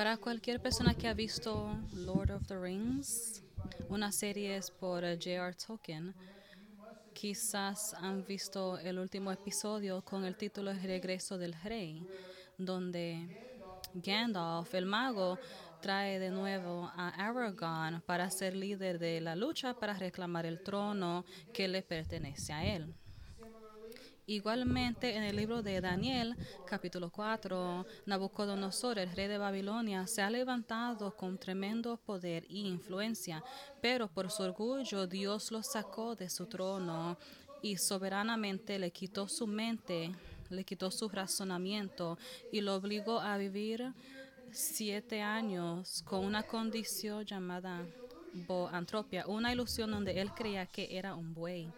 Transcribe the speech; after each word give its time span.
Para 0.00 0.16
cualquier 0.16 0.62
persona 0.62 0.94
que 0.94 1.08
ha 1.08 1.12
visto 1.12 1.76
Lord 1.92 2.30
of 2.30 2.46
the 2.46 2.58
Rings, 2.58 3.44
una 3.90 4.10
serie 4.10 4.56
es 4.56 4.70
por 4.70 5.02
J.R. 5.02 5.52
Tolkien, 5.52 6.14
quizás 7.12 7.92
han 7.92 8.24
visto 8.24 8.78
el 8.78 8.98
último 8.98 9.30
episodio 9.30 10.00
con 10.00 10.24
el 10.24 10.38
título 10.38 10.70
El 10.70 10.82
regreso 10.82 11.36
del 11.36 11.52
rey, 11.52 12.02
donde 12.56 13.28
Gandalf, 13.92 14.74
el 14.74 14.86
mago, 14.86 15.38
trae 15.82 16.18
de 16.18 16.30
nuevo 16.30 16.90
a 16.96 17.10
Aragorn 17.10 18.00
para 18.00 18.30
ser 18.30 18.56
líder 18.56 18.98
de 18.98 19.20
la 19.20 19.36
lucha 19.36 19.74
para 19.74 19.92
reclamar 19.92 20.46
el 20.46 20.62
trono 20.62 21.26
que 21.52 21.68
le 21.68 21.82
pertenece 21.82 22.54
a 22.54 22.64
él. 22.64 22.94
Igualmente 24.30 25.16
en 25.16 25.24
el 25.24 25.34
libro 25.34 25.60
de 25.60 25.80
Daniel, 25.80 26.36
capítulo 26.64 27.10
4, 27.10 27.84
Nabucodonosor, 28.06 29.00
el 29.00 29.10
rey 29.10 29.26
de 29.26 29.38
Babilonia, 29.38 30.06
se 30.06 30.22
ha 30.22 30.30
levantado 30.30 31.16
con 31.16 31.36
tremendo 31.36 31.96
poder 31.96 32.44
e 32.44 32.58
influencia, 32.58 33.42
pero 33.82 34.06
por 34.06 34.30
su 34.30 34.44
orgullo 34.44 35.08
Dios 35.08 35.50
lo 35.50 35.64
sacó 35.64 36.14
de 36.14 36.30
su 36.30 36.46
trono 36.46 37.18
y 37.60 37.76
soberanamente 37.76 38.78
le 38.78 38.92
quitó 38.92 39.26
su 39.26 39.48
mente, 39.48 40.12
le 40.48 40.62
quitó 40.62 40.92
su 40.92 41.08
razonamiento 41.08 42.16
y 42.52 42.60
lo 42.60 42.76
obligó 42.76 43.18
a 43.18 43.36
vivir 43.36 43.92
siete 44.52 45.22
años 45.22 46.04
con 46.04 46.24
una 46.24 46.44
condición 46.44 47.24
llamada 47.24 47.84
boantropia, 48.46 49.26
una 49.26 49.52
ilusión 49.52 49.90
donde 49.90 50.20
él 50.20 50.32
creía 50.32 50.66
que 50.66 50.96
era 50.96 51.16
un 51.16 51.34
buey 51.34 51.72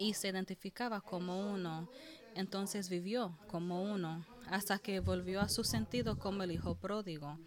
y 0.00 0.14
se 0.14 0.28
identificaba 0.28 1.00
como 1.00 1.52
uno. 1.52 1.88
Entonces 2.34 2.88
vivió 2.88 3.36
como 3.46 3.82
uno 3.82 4.24
hasta 4.46 4.78
que 4.78 4.98
volvió 4.98 5.40
a 5.40 5.48
su 5.48 5.62
sentido 5.62 6.18
como 6.18 6.42
el 6.42 6.50
hijo 6.50 6.74
pródigo. 6.74 7.38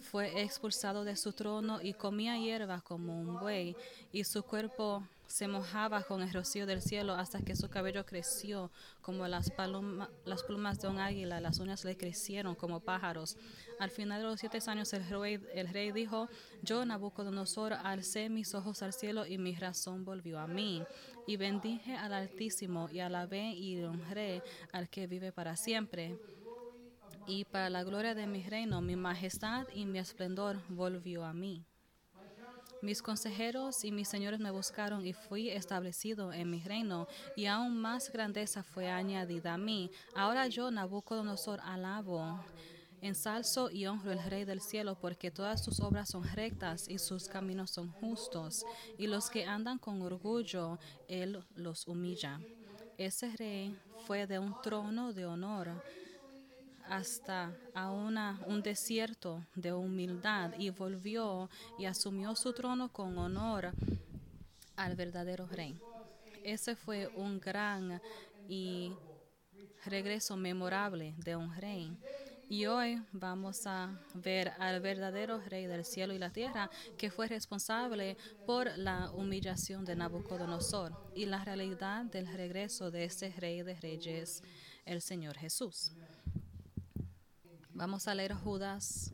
Fue 0.00 0.40
expulsado 0.42 1.04
de 1.04 1.16
su 1.16 1.32
trono 1.32 1.80
y 1.82 1.92
comía 1.92 2.38
hierba 2.38 2.80
como 2.80 3.20
un 3.20 3.38
buey 3.38 3.76
y 4.12 4.24
su 4.24 4.42
cuerpo 4.42 5.02
se 5.30 5.46
mojaba 5.46 6.02
con 6.02 6.22
el 6.22 6.32
rocío 6.32 6.66
del 6.66 6.82
cielo 6.82 7.14
hasta 7.14 7.40
que 7.40 7.54
su 7.54 7.68
cabello 7.68 8.04
creció 8.04 8.68
como 9.00 9.28
las, 9.28 9.52
las 10.24 10.42
plumas 10.42 10.80
de 10.80 10.88
un 10.88 10.98
águila, 10.98 11.40
las 11.40 11.60
uñas 11.60 11.84
le 11.84 11.96
crecieron 11.96 12.56
como 12.56 12.80
pájaros. 12.80 13.36
Al 13.78 13.90
final 13.90 14.20
de 14.20 14.26
los 14.26 14.40
siete 14.40 14.58
años 14.66 14.92
el 14.92 15.08
rey, 15.08 15.40
el 15.54 15.68
rey 15.68 15.92
dijo, 15.92 16.28
yo 16.62 16.84
Nabucodonosor 16.84 17.74
alcé 17.74 18.28
mis 18.28 18.54
ojos 18.56 18.82
al 18.82 18.92
cielo 18.92 19.24
y 19.24 19.38
mi 19.38 19.54
razón 19.54 20.04
volvió 20.04 20.40
a 20.40 20.48
mí. 20.48 20.82
Y 21.30 21.36
bendije 21.36 21.94
al 21.94 22.12
Altísimo 22.12 22.88
y 22.90 22.98
alabé 22.98 23.52
y 23.52 23.80
honré 23.84 24.42
al 24.72 24.88
que 24.88 25.06
vive 25.06 25.30
para 25.30 25.54
siempre. 25.54 26.18
Y 27.24 27.44
para 27.44 27.70
la 27.70 27.84
gloria 27.84 28.16
de 28.16 28.26
mi 28.26 28.42
reino, 28.42 28.80
mi 28.80 28.96
majestad 28.96 29.68
y 29.72 29.86
mi 29.86 30.00
esplendor 30.00 30.60
volvió 30.68 31.24
a 31.24 31.32
mí. 31.32 31.64
Mis 32.82 33.00
consejeros 33.00 33.84
y 33.84 33.92
mis 33.92 34.08
señores 34.08 34.40
me 34.40 34.50
buscaron 34.50 35.06
y 35.06 35.12
fui 35.12 35.50
establecido 35.50 36.32
en 36.32 36.50
mi 36.50 36.64
reino, 36.64 37.06
y 37.36 37.46
aún 37.46 37.80
más 37.80 38.10
grandeza 38.10 38.64
fue 38.64 38.90
añadida 38.90 39.54
a 39.54 39.58
mí. 39.58 39.88
Ahora 40.16 40.48
yo, 40.48 40.72
Nabucodonosor, 40.72 41.60
alabo, 41.62 42.40
ensalzo 43.00 43.70
y 43.70 43.86
honro 43.86 44.12
el 44.12 44.22
Rey 44.22 44.44
del 44.44 44.60
cielo, 44.60 44.96
porque 45.00 45.30
todas 45.30 45.64
sus 45.64 45.80
obras 45.80 46.10
son 46.10 46.24
rectas 46.24 46.88
y 46.88 46.98
sus 46.98 47.28
caminos 47.28 47.70
son 47.70 47.90
justos, 47.92 48.64
y 48.98 49.06
los 49.06 49.30
que 49.30 49.44
andan 49.44 49.78
con 49.78 50.02
orgullo, 50.02 50.78
él 51.08 51.42
los 51.54 51.86
humilla. 51.86 52.40
Ese 52.98 53.34
rey 53.36 53.76
fue 54.06 54.26
de 54.26 54.38
un 54.38 54.54
trono 54.62 55.12
de 55.12 55.24
honor 55.24 55.82
hasta 56.90 57.54
a 57.72 57.90
una, 57.90 58.40
un 58.46 58.62
desierto 58.62 59.44
de 59.54 59.72
humildad 59.72 60.52
y 60.58 60.70
volvió 60.70 61.48
y 61.78 61.84
asumió 61.86 62.34
su 62.34 62.52
trono 62.52 62.92
con 62.92 63.16
honor 63.16 63.72
al 64.76 64.96
verdadero 64.96 65.46
rey. 65.46 65.78
Ese 66.42 66.74
fue 66.74 67.08
un 67.16 67.38
gran 67.38 68.02
y 68.48 68.92
regreso 69.84 70.36
memorable 70.36 71.14
de 71.18 71.36
un 71.36 71.54
rey. 71.54 71.96
Y 72.50 72.66
hoy 72.66 73.00
vamos 73.12 73.64
a 73.68 73.96
ver 74.12 74.52
al 74.58 74.80
verdadero 74.80 75.40
rey 75.40 75.66
del 75.66 75.84
cielo 75.84 76.14
y 76.14 76.18
la 76.18 76.32
tierra 76.32 76.68
que 76.98 77.08
fue 77.08 77.28
responsable 77.28 78.16
por 78.44 78.76
la 78.76 79.12
humillación 79.12 79.84
de 79.84 79.94
Nabucodonosor 79.94 81.12
y 81.14 81.26
la 81.26 81.44
realidad 81.44 82.06
del 82.06 82.26
regreso 82.26 82.90
de 82.90 83.04
ese 83.04 83.30
rey 83.38 83.62
de 83.62 83.76
reyes, 83.76 84.42
el 84.84 85.00
Señor 85.00 85.36
Jesús. 85.36 85.92
Vamos 87.72 88.08
a 88.08 88.16
leer 88.16 88.34
Judas, 88.34 89.12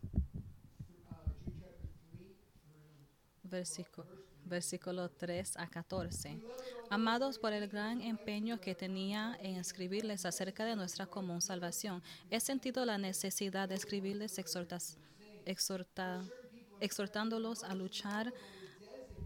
versículo, 3.42 4.15
versículo 4.46 5.10
3 5.10 5.56
a 5.56 5.66
14. 5.68 6.40
Amados 6.88 7.38
por 7.38 7.52
el 7.52 7.68
gran 7.68 8.00
empeño 8.00 8.60
que 8.60 8.74
tenía 8.74 9.36
en 9.40 9.56
escribirles 9.56 10.24
acerca 10.24 10.64
de 10.64 10.76
nuestra 10.76 11.06
común 11.06 11.42
salvación, 11.42 12.02
he 12.30 12.40
sentido 12.40 12.84
la 12.84 12.98
necesidad 12.98 13.68
de 13.68 13.74
escribirles 13.74 14.38
exhortándolos 16.80 17.64
a 17.64 17.74
luchar 17.74 18.32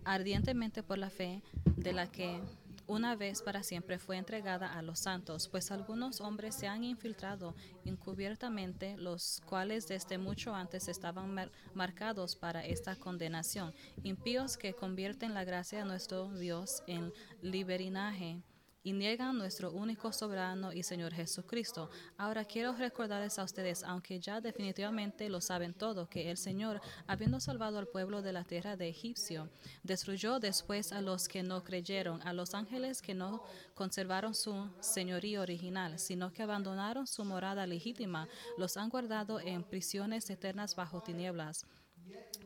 ardientemente 0.05 0.83
por 0.83 0.99
la 0.99 1.11
fe 1.11 1.43
de 1.77 1.93
la 1.93 2.11
que 2.11 2.41
una 2.91 3.15
vez 3.15 3.41
para 3.41 3.63
siempre 3.63 4.01
fue 4.01 4.17
entregada 4.17 4.77
a 4.77 4.83
los 4.83 4.99
santos, 4.99 5.47
pues 5.47 5.71
algunos 5.71 6.21
hombres 6.21 6.57
se 6.57 6.67
han 6.67 6.83
infiltrado 6.83 7.55
encubiertamente, 7.85 8.97
los 8.97 9.41
cuales 9.47 9.87
desde 9.87 10.19
mucho 10.19 10.57
antes 10.57 10.89
estaban 10.89 11.51
marcados 11.73 12.35
para 12.35 12.67
esta 12.67 12.97
condenación, 12.97 13.73
impíos 14.03 14.57
que 14.57 14.75
convierten 14.75 15.35
la 15.35 15.45
gracia 15.45 15.79
de 15.79 15.85
nuestro 15.85 16.37
Dios 16.37 16.83
en 16.89 17.13
liberinaje 17.43 18.43
y 18.83 18.93
niegan 18.93 19.37
nuestro 19.37 19.73
único 19.73 20.13
soberano 20.13 20.73
y 20.73 20.83
Señor 20.83 21.13
Jesucristo. 21.13 21.91
Ahora 22.17 22.45
quiero 22.45 22.73
recordarles 22.73 23.39
a 23.39 23.45
ustedes, 23.45 23.83
aunque 23.85 24.21
ya 24.21 24.41
definitivamente 24.41 25.29
lo 25.29 25.41
saben 25.41 25.75
todo, 25.75 26.09
que 26.09 26.31
el 26.31 26.37
Señor, 26.37 26.81
habiendo 27.07 27.41
salvado 27.41 27.79
al 27.79 27.89
pueblo 27.89 28.23
de 28.23 28.33
la 28.33 28.45
tierra 28.45 28.77
de 28.77 28.89
Egipcio, 28.89 29.51
destruyó 29.83 30.41
después 30.41 30.93
a 30.93 31.01
los 31.01 31.29
que 31.29 31.43
no 31.43 31.63
creyeron, 31.63 32.23
a 32.27 32.33
los 32.33 32.55
ángeles 32.55 33.03
que 33.03 33.15
no 33.15 33.43
conservaron 33.75 34.35
su 34.35 34.71
señorío 34.81 35.43
original, 35.43 35.99
sino 35.99 36.33
que 36.33 36.43
abandonaron 36.43 37.07
su 37.07 37.25
morada 37.25 37.67
legítima, 37.67 38.29
los 38.57 38.77
han 38.77 38.89
guardado 38.89 39.41
en 39.41 39.63
prisiones 39.63 40.29
eternas 40.31 40.75
bajo 40.75 41.03
tinieblas, 41.03 41.67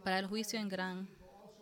para 0.03 0.19
el 0.19 0.27
juicio 0.27 0.59
en 0.59 0.69
gran 0.69 1.09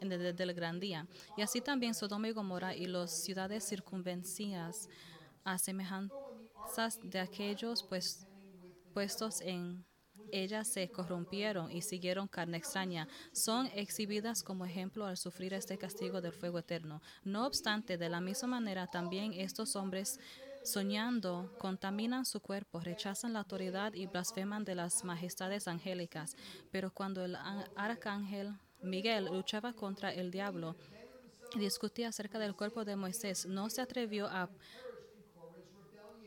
desde 0.09 0.43
el 0.43 0.55
gran 0.55 0.81
día. 0.81 1.07
Y 1.37 1.43
así 1.43 1.61
también 1.61 1.95
Sodoma 1.95 2.29
y 2.29 2.33
Gomorra 2.33 2.75
y 2.75 2.87
las 2.87 3.11
ciudades 3.11 3.65
circunvencinas 3.69 4.89
a 5.45 5.59
semejanzas 5.59 7.01
de 7.03 7.19
aquellos 7.19 7.83
pues, 7.83 8.27
puestos 8.93 9.41
en 9.41 9.85
ellas 10.33 10.67
se 10.67 10.89
corrompieron 10.89 11.71
y 11.71 11.83
siguieron 11.83 12.27
carne 12.27 12.57
extraña, 12.57 13.07
son 13.33 13.67
exhibidas 13.75 14.43
como 14.43 14.65
ejemplo 14.65 15.05
al 15.05 15.19
sufrir 15.19 15.53
este 15.53 15.77
castigo 15.77 16.21
del 16.23 16.33
fuego 16.33 16.59
eterno. 16.59 17.03
No 17.23 17.47
obstante, 17.47 17.99
de 17.99 18.09
la 18.09 18.21
misma 18.21 18.49
manera 18.49 18.87
también 18.87 19.35
estos 19.35 19.77
hombres 19.77 20.19
soñando, 20.65 21.53
contaminan 21.59 22.25
su 22.25 22.41
cuerpo, 22.41 22.81
rechazan 22.81 23.33
la 23.33 23.41
autoridad 23.41 23.95
y 23.95 24.07
blasfeman 24.07 24.65
de 24.65 24.77
las 24.77 25.05
majestades 25.05 25.69
angélicas. 25.69 26.37
Pero 26.71 26.93
cuando 26.93 27.25
el 27.25 27.37
arcángel 27.77 28.55
Miguel 28.83 29.27
luchaba 29.27 29.73
contra 29.73 30.13
el 30.13 30.31
diablo 30.31 30.77
discutía 31.59 32.09
acerca 32.09 32.39
del 32.39 32.55
cuerpo 32.55 32.85
de 32.85 32.97
Moisés. 32.97 33.47
No 33.47 33.71
se 33.71 33.81
atrevió 33.81 34.27
a 34.27 34.49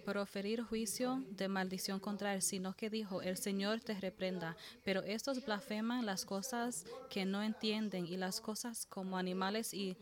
proferir 0.05 0.61
juicio 0.61 1.23
de 1.31 1.47
maldición 1.47 1.99
contra 1.99 2.35
él, 2.35 2.41
sino 2.41 2.75
que 2.75 2.89
dijo, 2.89 3.21
el 3.21 3.37
Señor 3.37 3.79
te 3.79 3.99
reprenda. 3.99 4.55
Pero 4.83 5.01
estos 5.01 5.43
blasfeman 5.43 6.05
las 6.05 6.25
cosas 6.25 6.85
que 7.09 7.25
no 7.25 7.41
entienden 7.41 8.05
y 8.05 8.17
las 8.17 8.39
cosas 8.39 8.85
como 8.85 9.17
animales 9.17 9.73
y 9.73 9.97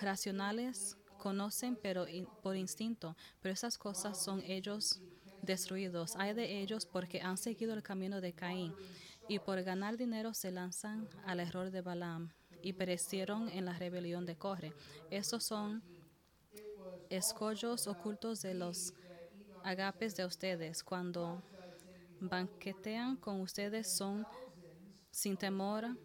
racionales 0.00 0.96
conocen 1.16 1.76
pero 1.82 2.06
por 2.42 2.56
instinto, 2.56 3.16
pero 3.40 3.52
esas 3.52 3.78
cosas 3.78 4.22
son 4.22 4.42
ellos 4.46 5.00
destruidos. 5.42 6.14
Hay 6.16 6.34
de 6.34 6.60
ellos 6.60 6.84
porque 6.84 7.20
han 7.20 7.38
seguido 7.38 7.72
el 7.74 7.82
camino 7.82 8.20
de 8.20 8.34
Caín 8.34 8.74
y 9.28 9.38
por 9.38 9.62
ganar 9.62 9.96
dinero 9.96 10.34
se 10.34 10.50
lanzan 10.50 11.08
al 11.24 11.40
error 11.40 11.70
de 11.70 11.82
Balaam 11.82 12.32
y 12.62 12.72
perecieron 12.72 13.48
en 13.50 13.66
la 13.66 13.78
rebelión 13.78 14.26
de 14.26 14.36
Corre. 14.36 14.72
Estos 15.10 15.44
son 15.44 15.82
escollos 17.10 17.86
ocultos 17.86 18.42
de 18.42 18.54
los 18.54 18.94
agapes 19.62 20.16
de 20.16 20.24
ustedes. 20.24 20.82
Cuando 20.82 21.42
banquetean 22.20 23.16
con 23.16 23.40
ustedes 23.40 23.86
son 23.88 24.26
sin 25.10 25.36
temor 25.36 25.96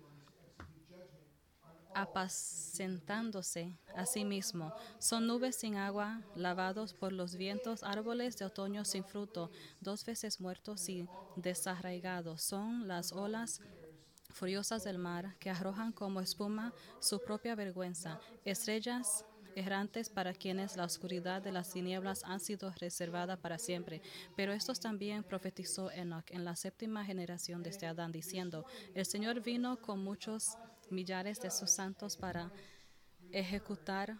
apacentándose 1.95 3.77
a 3.95 4.05
sí 4.05 4.25
mismo. 4.25 4.73
Son 4.99 5.27
nubes 5.27 5.55
sin 5.55 5.75
agua, 5.75 6.21
lavados 6.35 6.93
por 6.93 7.13
los 7.13 7.35
vientos, 7.35 7.83
árboles 7.83 8.37
de 8.37 8.45
otoño 8.45 8.85
sin 8.85 9.03
fruto, 9.03 9.51
dos 9.81 10.05
veces 10.05 10.39
muertos 10.39 10.89
y 10.89 11.07
desarraigados. 11.35 12.41
Son 12.41 12.87
las 12.87 13.11
olas 13.11 13.61
furiosas 14.29 14.83
del 14.83 14.97
mar 14.97 15.35
que 15.39 15.49
arrojan 15.49 15.91
como 15.91 16.19
espuma 16.19 16.73
su 16.99 17.21
propia 17.21 17.55
vergüenza, 17.55 18.19
estrellas 18.43 19.25
errantes 19.55 20.09
para 20.09 20.33
quienes 20.33 20.75
la 20.75 20.85
oscuridad 20.85 21.41
de 21.41 21.51
las 21.51 21.71
tinieblas 21.71 22.23
han 22.23 22.39
sido 22.39 22.71
reservada 22.79 23.37
para 23.37 23.59
siempre. 23.59 24.01
Pero 24.35 24.51
estos 24.51 24.79
también 24.79 25.23
profetizó 25.23 25.91
Enoch 25.91 26.25
en 26.31 26.45
la 26.45 26.55
séptima 26.55 27.05
generación 27.05 27.63
de 27.63 27.69
este 27.69 27.85
Adán, 27.85 28.11
diciendo, 28.11 28.65
el 28.93 29.05
Señor 29.05 29.41
vino 29.41 29.79
con 29.79 30.03
muchos 30.03 30.57
millares 30.93 31.41
de 31.41 31.51
sus 31.51 31.71
santos 31.71 32.15
para 32.15 32.51
ejecutar 33.31 34.17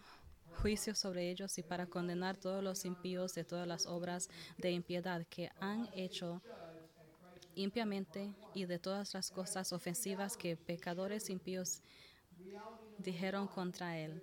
juicio 0.60 0.94
sobre 0.94 1.30
ellos 1.30 1.58
y 1.58 1.62
para 1.62 1.86
condenar 1.86 2.36
todos 2.36 2.62
los 2.62 2.84
impíos 2.84 3.34
de 3.34 3.44
todas 3.44 3.66
las 3.66 3.86
obras 3.86 4.28
de 4.58 4.70
impiedad 4.70 5.26
que 5.28 5.50
han 5.60 5.88
hecho 5.94 6.42
impiamente 7.54 8.34
y 8.54 8.64
de 8.64 8.78
todas 8.78 9.14
las 9.14 9.30
cosas 9.30 9.72
ofensivas 9.72 10.36
que 10.36 10.56
pecadores 10.56 11.30
impíos 11.30 11.82
dijeron 12.98 13.46
contra 13.46 13.98
él. 13.98 14.22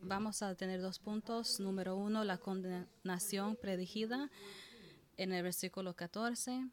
Vamos 0.00 0.42
a 0.42 0.54
tener 0.54 0.80
dos 0.80 0.98
puntos. 0.98 1.60
Número 1.60 1.96
uno, 1.96 2.24
la 2.24 2.38
condenación 2.38 3.56
predigida 3.56 4.30
en 5.16 5.32
el 5.32 5.42
versículo 5.44 5.94
14. 5.94 6.68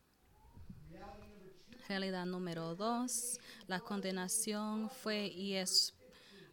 Realidad 1.89 2.27
número 2.27 2.75
dos, 2.75 3.39
la 3.65 3.79
condenación 3.79 4.91
fue 4.91 5.25
y 5.25 5.55
es 5.55 5.95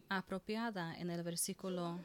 apropiada 0.09 0.97
en 0.97 1.11
el 1.11 1.21
versículo 1.21 1.99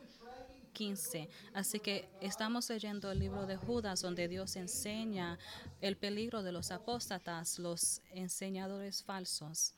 15. 0.74 1.30
Así 1.54 1.80
que 1.80 2.10
estamos 2.20 2.68
leyendo 2.68 3.10
el 3.10 3.18
libro 3.18 3.46
de 3.46 3.56
Judas 3.56 4.02
donde 4.02 4.28
Dios 4.28 4.54
enseña 4.56 5.38
el 5.80 5.96
peligro 5.96 6.42
de 6.42 6.52
los 6.52 6.70
apóstatas, 6.70 7.58
los 7.58 8.02
enseñadores 8.10 9.02
falsos. 9.02 9.72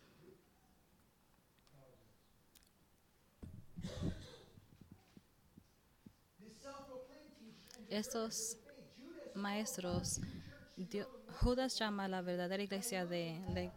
Estos 7.89 8.57
maestros, 9.37 10.21
Judas 11.41 11.79
llama 11.79 12.05
a 12.05 12.09
la 12.09 12.23
verdadera 12.23 12.63
iglesia 12.63 13.07
de, 13.07 13.41
de 13.49 13.71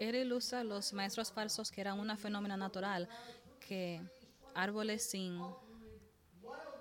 Él 0.00 0.16
ilustra 0.16 0.64
los 0.64 0.92
maestros 0.92 1.32
falsos 1.32 1.70
que 1.70 1.80
eran 1.80 1.98
una 1.98 2.16
fenómeno 2.16 2.56
natural, 2.56 3.08
que 3.60 4.02
árboles 4.54 5.02
sin, 5.02 5.40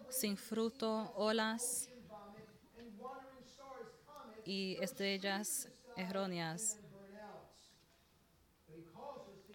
sin 0.10 0.36
fruto, 0.36 1.14
olas 1.16 1.90
y 4.46 4.78
estrellas 4.82 5.70
erróneas. 5.96 6.83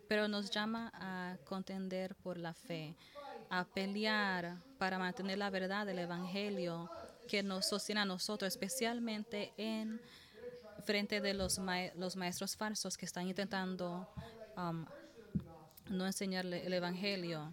Pero 0.09 0.27
nos 0.27 0.51
llama 0.51 0.91
a 0.95 1.37
contender 1.45 2.15
por 2.17 2.39
la 2.39 2.55
fe, 2.55 2.97
a 3.51 3.65
pelear 3.65 4.57
para 4.79 4.99
mantener 4.99 5.39
la 5.39 5.51
verdad 5.51 5.87
del 5.87 5.99
Evangelio 5.99 6.91
que 7.29 7.43
nos 7.43 7.67
sostiene 7.67 8.01
a 8.01 8.05
nosotros, 8.05 8.49
especialmente 8.49 9.53
en 9.57 10.01
frente 10.85 11.21
de 11.21 11.35
los, 11.35 11.61
los 11.97 12.17
maestros 12.17 12.57
falsos 12.57 12.97
que 12.97 13.05
están 13.05 13.29
intentando 13.29 14.09
um, 14.57 14.87
no 15.91 16.07
enseñarle 16.07 16.67
el 16.67 16.73
Evangelio. 16.73 17.53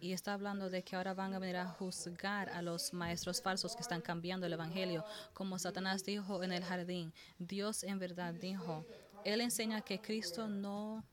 Y 0.00 0.12
está 0.12 0.32
hablando 0.32 0.68
de 0.68 0.82
que 0.82 0.96
ahora 0.96 1.14
van 1.14 1.32
a 1.32 1.38
venir 1.38 1.56
a 1.56 1.68
juzgar 1.68 2.48
a 2.48 2.60
los 2.60 2.92
maestros 2.92 3.40
falsos 3.40 3.76
que 3.76 3.82
están 3.82 4.00
cambiando 4.00 4.46
el 4.46 4.52
Evangelio. 4.52 5.04
Como 5.32 5.58
Satanás 5.60 6.04
dijo 6.04 6.42
en 6.42 6.52
el 6.52 6.64
jardín, 6.64 7.12
Dios 7.38 7.84
en 7.84 8.00
verdad 8.00 8.34
dijo, 8.34 8.84
Él 9.24 9.40
enseña 9.40 9.80
que 9.82 10.00
Cristo 10.00 10.48
no, 10.48 11.04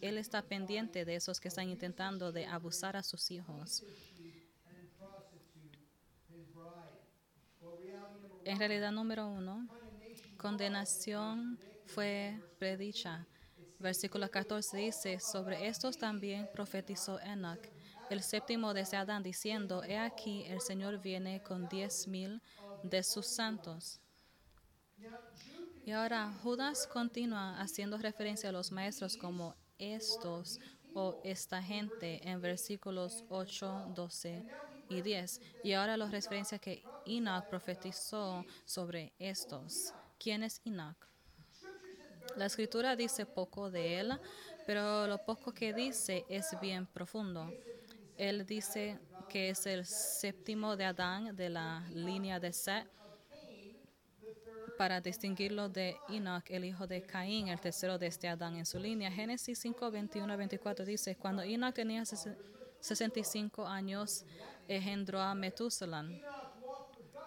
Él 0.00 0.18
está 0.18 0.42
pendiente 0.42 1.04
de 1.04 1.16
esos 1.16 1.40
que 1.40 1.48
están 1.48 1.68
intentando 1.68 2.32
de 2.32 2.46
abusar 2.46 2.96
a 2.96 3.02
sus 3.02 3.30
hijos. 3.30 3.84
En 8.44 8.58
realidad, 8.58 8.90
número 8.90 9.28
uno, 9.28 9.68
condenación 10.36 11.58
fue 11.86 12.40
predicha. 12.58 13.26
Versículo 13.78 14.30
14 14.30 14.76
dice, 14.76 15.20
sobre 15.20 15.66
estos 15.66 15.96
también 15.96 16.48
profetizó 16.52 17.20
Enoch, 17.20 17.60
el 18.10 18.22
séptimo 18.22 18.74
de 18.74 18.82
Adán, 18.96 19.22
diciendo, 19.22 19.82
he 19.84 19.98
aquí 19.98 20.44
el 20.46 20.60
Señor 20.60 21.00
viene 21.00 21.42
con 21.42 21.68
diez 21.68 22.06
mil 22.06 22.42
de 22.82 23.02
sus 23.02 23.26
santos. 23.26 24.00
Y 25.84 25.90
ahora 25.90 26.32
Judas 26.42 26.86
continúa 26.86 27.60
haciendo 27.60 27.98
referencia 27.98 28.50
a 28.50 28.52
los 28.52 28.70
maestros 28.70 29.16
como 29.16 29.56
estos 29.78 30.60
o 30.94 31.20
esta 31.24 31.60
gente 31.60 32.20
en 32.28 32.40
versículos 32.40 33.24
8, 33.28 33.86
12 33.92 34.44
y 34.88 35.02
10. 35.02 35.40
Y 35.64 35.72
ahora 35.72 35.96
los 35.96 36.12
referencia 36.12 36.60
que 36.60 36.84
Enoch 37.04 37.46
profetizó 37.46 38.44
sobre 38.64 39.12
estos. 39.18 39.92
¿Quién 40.18 40.44
es 40.44 40.60
Enoch? 40.64 40.96
La 42.36 42.46
escritura 42.46 42.94
dice 42.94 43.26
poco 43.26 43.68
de 43.68 43.98
él, 43.98 44.20
pero 44.66 45.08
lo 45.08 45.18
poco 45.18 45.52
que 45.52 45.74
dice 45.74 46.24
es 46.28 46.56
bien 46.60 46.86
profundo. 46.86 47.52
Él 48.16 48.46
dice 48.46 49.00
que 49.28 49.50
es 49.50 49.66
el 49.66 49.84
séptimo 49.84 50.76
de 50.76 50.84
Adán 50.84 51.34
de 51.34 51.50
la 51.50 51.84
línea 51.92 52.38
de 52.38 52.52
Seth 52.52 52.86
para 54.82 55.00
distinguirlo 55.00 55.68
de 55.68 55.96
Enoch, 56.08 56.42
el 56.48 56.64
hijo 56.64 56.88
de 56.88 57.02
Caín, 57.02 57.46
el 57.46 57.60
tercero 57.60 57.98
de 57.98 58.08
este 58.08 58.26
Adán 58.26 58.56
en 58.56 58.66
su 58.66 58.80
línea. 58.80 59.12
Génesis 59.12 59.60
5, 59.60 59.92
21 59.92 60.36
24 60.36 60.84
dice, 60.84 61.14
cuando 61.14 61.42
Enoch 61.42 61.72
tenía 61.72 62.02
65 62.04 63.64
años, 63.64 64.24
engendró 64.66 65.20
a 65.20 65.36
Metusalán. 65.36 66.20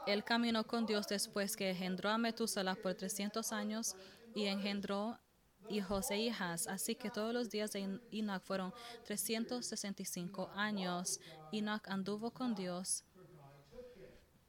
Él 0.05 0.25
caminó 0.25 0.67
con 0.67 0.85
Dios 0.85 1.07
después 1.07 1.55
que 1.55 1.69
engendró 1.69 2.09
a 2.09 2.17
Metusalán 2.17 2.75
por 2.75 2.93
300 2.93 3.49
años 3.53 3.95
y 4.33 4.47
engendró 4.47 5.17
hijos 5.69 6.11
e 6.11 6.17
hijas. 6.17 6.67
Así 6.67 6.95
que 6.95 7.09
todos 7.09 7.33
los 7.33 7.49
días 7.49 7.71
de 7.71 8.01
Enoch 8.11 8.43
fueron 8.43 8.73
365 9.05 10.51
años. 10.55 11.21
Enoch 11.53 11.87
anduvo 11.87 12.31
con 12.31 12.53
Dios 12.53 13.05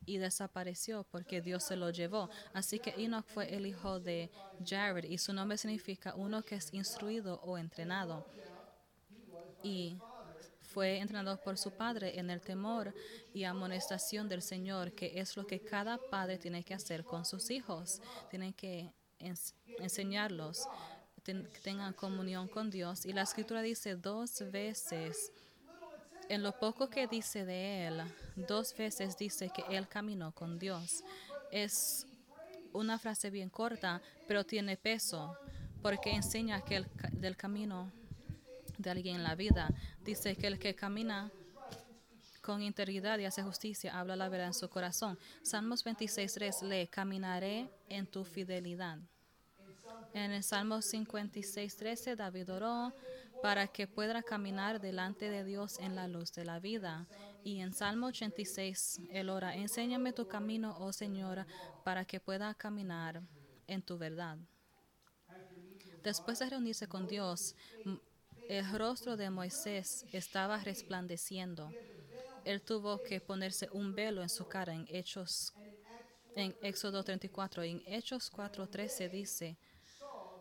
y 0.07 0.19
desapareció 0.19 1.05
porque 1.11 1.43
Dios 1.43 1.65
se 1.65 1.77
lo 1.77 1.91
llevó. 1.91 2.31
Así 2.55 2.79
que 2.79 2.95
Enoch 2.97 3.27
fue 3.27 3.55
el 3.55 3.67
hijo 3.67 4.01
de 4.01 4.31
Jared 4.65 5.05
y 5.05 5.19
su 5.19 5.33
nombre 5.33 5.59
significa 5.59 6.15
uno 6.15 6.43
que 6.43 6.55
es 6.55 6.73
instruido 6.73 7.41
o 7.43 7.59
entrenado. 7.59 8.25
Y 9.63 9.99
fue 10.61 10.99
entrenado 10.99 11.41
por 11.41 11.59
su 11.59 11.71
padre 11.71 12.19
en 12.19 12.31
el 12.31 12.41
temor 12.41 12.95
y 13.33 13.45
amonestación 13.45 14.29
del 14.29 14.43
Señor, 14.43 14.93
que 14.93 15.19
es 15.19 15.37
lo 15.37 15.47
que 15.47 15.61
cada 15.61 15.99
padre 15.99 16.39
tiene 16.39 16.63
que 16.63 16.75
hacer 16.75 17.05
con 17.05 17.25
sus 17.25 17.51
hijos. 17.51 18.01
Tienen 18.31 18.53
que 18.53 18.93
enseñarlos, 19.79 20.69
que 21.25 21.35
tengan 21.63 21.93
comunión 21.95 22.47
con 22.49 22.71
Dios. 22.71 23.07
Y 23.07 23.13
la 23.13 23.23
escritura 23.23 23.63
dice 23.63 23.97
dos 23.97 24.43
veces, 24.53 25.33
en 26.29 26.43
lo 26.43 26.53
poco 26.53 26.89
que 26.89 27.07
dice 27.07 27.45
de 27.45 27.87
él, 27.87 28.03
dos 28.37 28.75
veces 28.77 29.17
dice 29.17 29.51
que 29.51 29.77
él 29.77 29.89
caminó 29.89 30.33
con 30.33 30.59
Dios. 30.59 31.03
Es 31.51 32.07
una 32.73 32.99
frase 32.99 33.31
bien 33.31 33.49
corta, 33.49 34.01
pero 34.27 34.45
tiene 34.45 34.77
peso, 34.77 35.37
porque 35.83 36.11
enseña 36.11 36.61
que 36.63 36.77
el 36.77 36.87
del 37.13 37.37
camino 37.37 37.91
de 38.79 38.91
alguien 38.91 39.17
en 39.17 39.23
la 39.23 39.35
vida. 39.35 39.71
Dice 40.05 40.37
que 40.37 40.47
el 40.47 40.59
que 40.59 40.75
camina 40.75 41.31
con 42.43 42.63
integridad 42.63 43.19
y 43.19 43.25
hace 43.25 43.43
justicia 43.43 43.99
habla 43.99 44.15
la 44.15 44.29
verdad 44.29 44.49
en 44.49 44.55
su 44.55 44.69
corazón. 44.69 45.19
Salmos 45.43 45.85
26.3 45.85 46.63
lee, 46.63 46.87
caminaré 46.87 47.69
en 47.89 48.07
tu 48.07 48.25
fidelidad. 48.25 48.99
En 50.15 50.33
el 50.33 50.43
Salmo 50.43 50.79
56.13 50.79 52.17
David 52.17 52.51
oró 52.53 52.93
para 53.43 53.69
que 53.69 53.87
pueda 53.87 54.23
caminar 54.23 54.81
delante 54.81 55.31
de 55.31 55.45
Dios 55.45 55.79
en 55.79 55.95
la 55.95 56.09
luz 56.09 56.33
de 56.33 56.45
la 56.45 56.59
vida. 56.59 57.07
Y 57.45 57.61
en 57.61 57.73
Salmo 57.73 58.09
86 58.09 59.01
él 59.11 59.29
ora, 59.31 59.55
enséñame 59.55 60.13
tu 60.13 60.27
camino, 60.27 60.77
oh 60.79 60.93
Señor, 60.93 61.47
para 61.85 62.05
que 62.05 62.21
pueda 62.21 62.55
caminar 62.55 63.23
en 63.67 63.83
tu 63.83 63.99
verdad. 63.99 64.39
Después 66.03 66.39
de 66.39 66.51
reunirse 66.51 66.87
con 66.89 67.07
Dios, 67.07 67.55
el 68.49 68.79
rostro 68.79 69.17
de 69.17 69.29
Moisés 69.31 70.07
estaba 70.13 70.59
resplandeciendo. 70.59 71.73
él 72.45 72.63
tuvo 72.63 73.03
que 73.03 73.21
ponerse 73.21 73.69
un 73.73 73.93
velo 73.93 74.23
en 74.23 74.29
su 74.29 74.47
cara 74.47 74.73
en 74.73 74.87
Hechos 74.89 75.53
en 76.37 76.55
Éxodo 76.63 77.03
34 77.03 77.65
en 77.65 77.83
Hechos 77.87 78.31
4:13 78.31 79.11
dice 79.11 79.59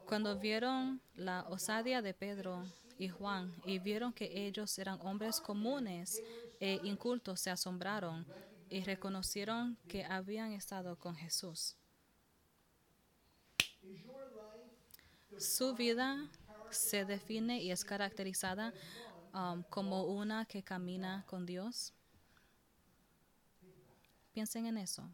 cuando 0.05 0.37
vieron 0.37 1.01
la 1.15 1.45
osadía 1.49 2.03
de 2.03 2.13
Pedro 2.13 2.63
y 2.97 3.09
Juan 3.09 3.53
y 3.65 3.79
vieron 3.79 4.13
que 4.13 4.45
ellos 4.47 4.77
eran 4.79 4.99
hombres 5.01 5.39
comunes 5.39 6.21
e 6.59 6.79
incultos 6.83 7.41
se 7.41 7.51
asombraron 7.51 8.25
y 8.69 8.83
reconocieron 8.83 9.77
que 9.87 10.05
habían 10.05 10.53
estado 10.53 10.97
con 10.97 11.15
Jesús. 11.15 11.75
Su 15.37 15.75
vida 15.75 16.29
se 16.71 17.05
define 17.05 17.61
y 17.61 17.71
es 17.71 17.83
caracterizada 17.83 18.73
um, 19.33 19.63
como 19.69 20.05
una 20.05 20.45
que 20.45 20.63
camina 20.63 21.23
con 21.27 21.45
Dios. 21.45 21.93
Piensen 24.33 24.65
en 24.65 24.77
eso. 24.77 25.09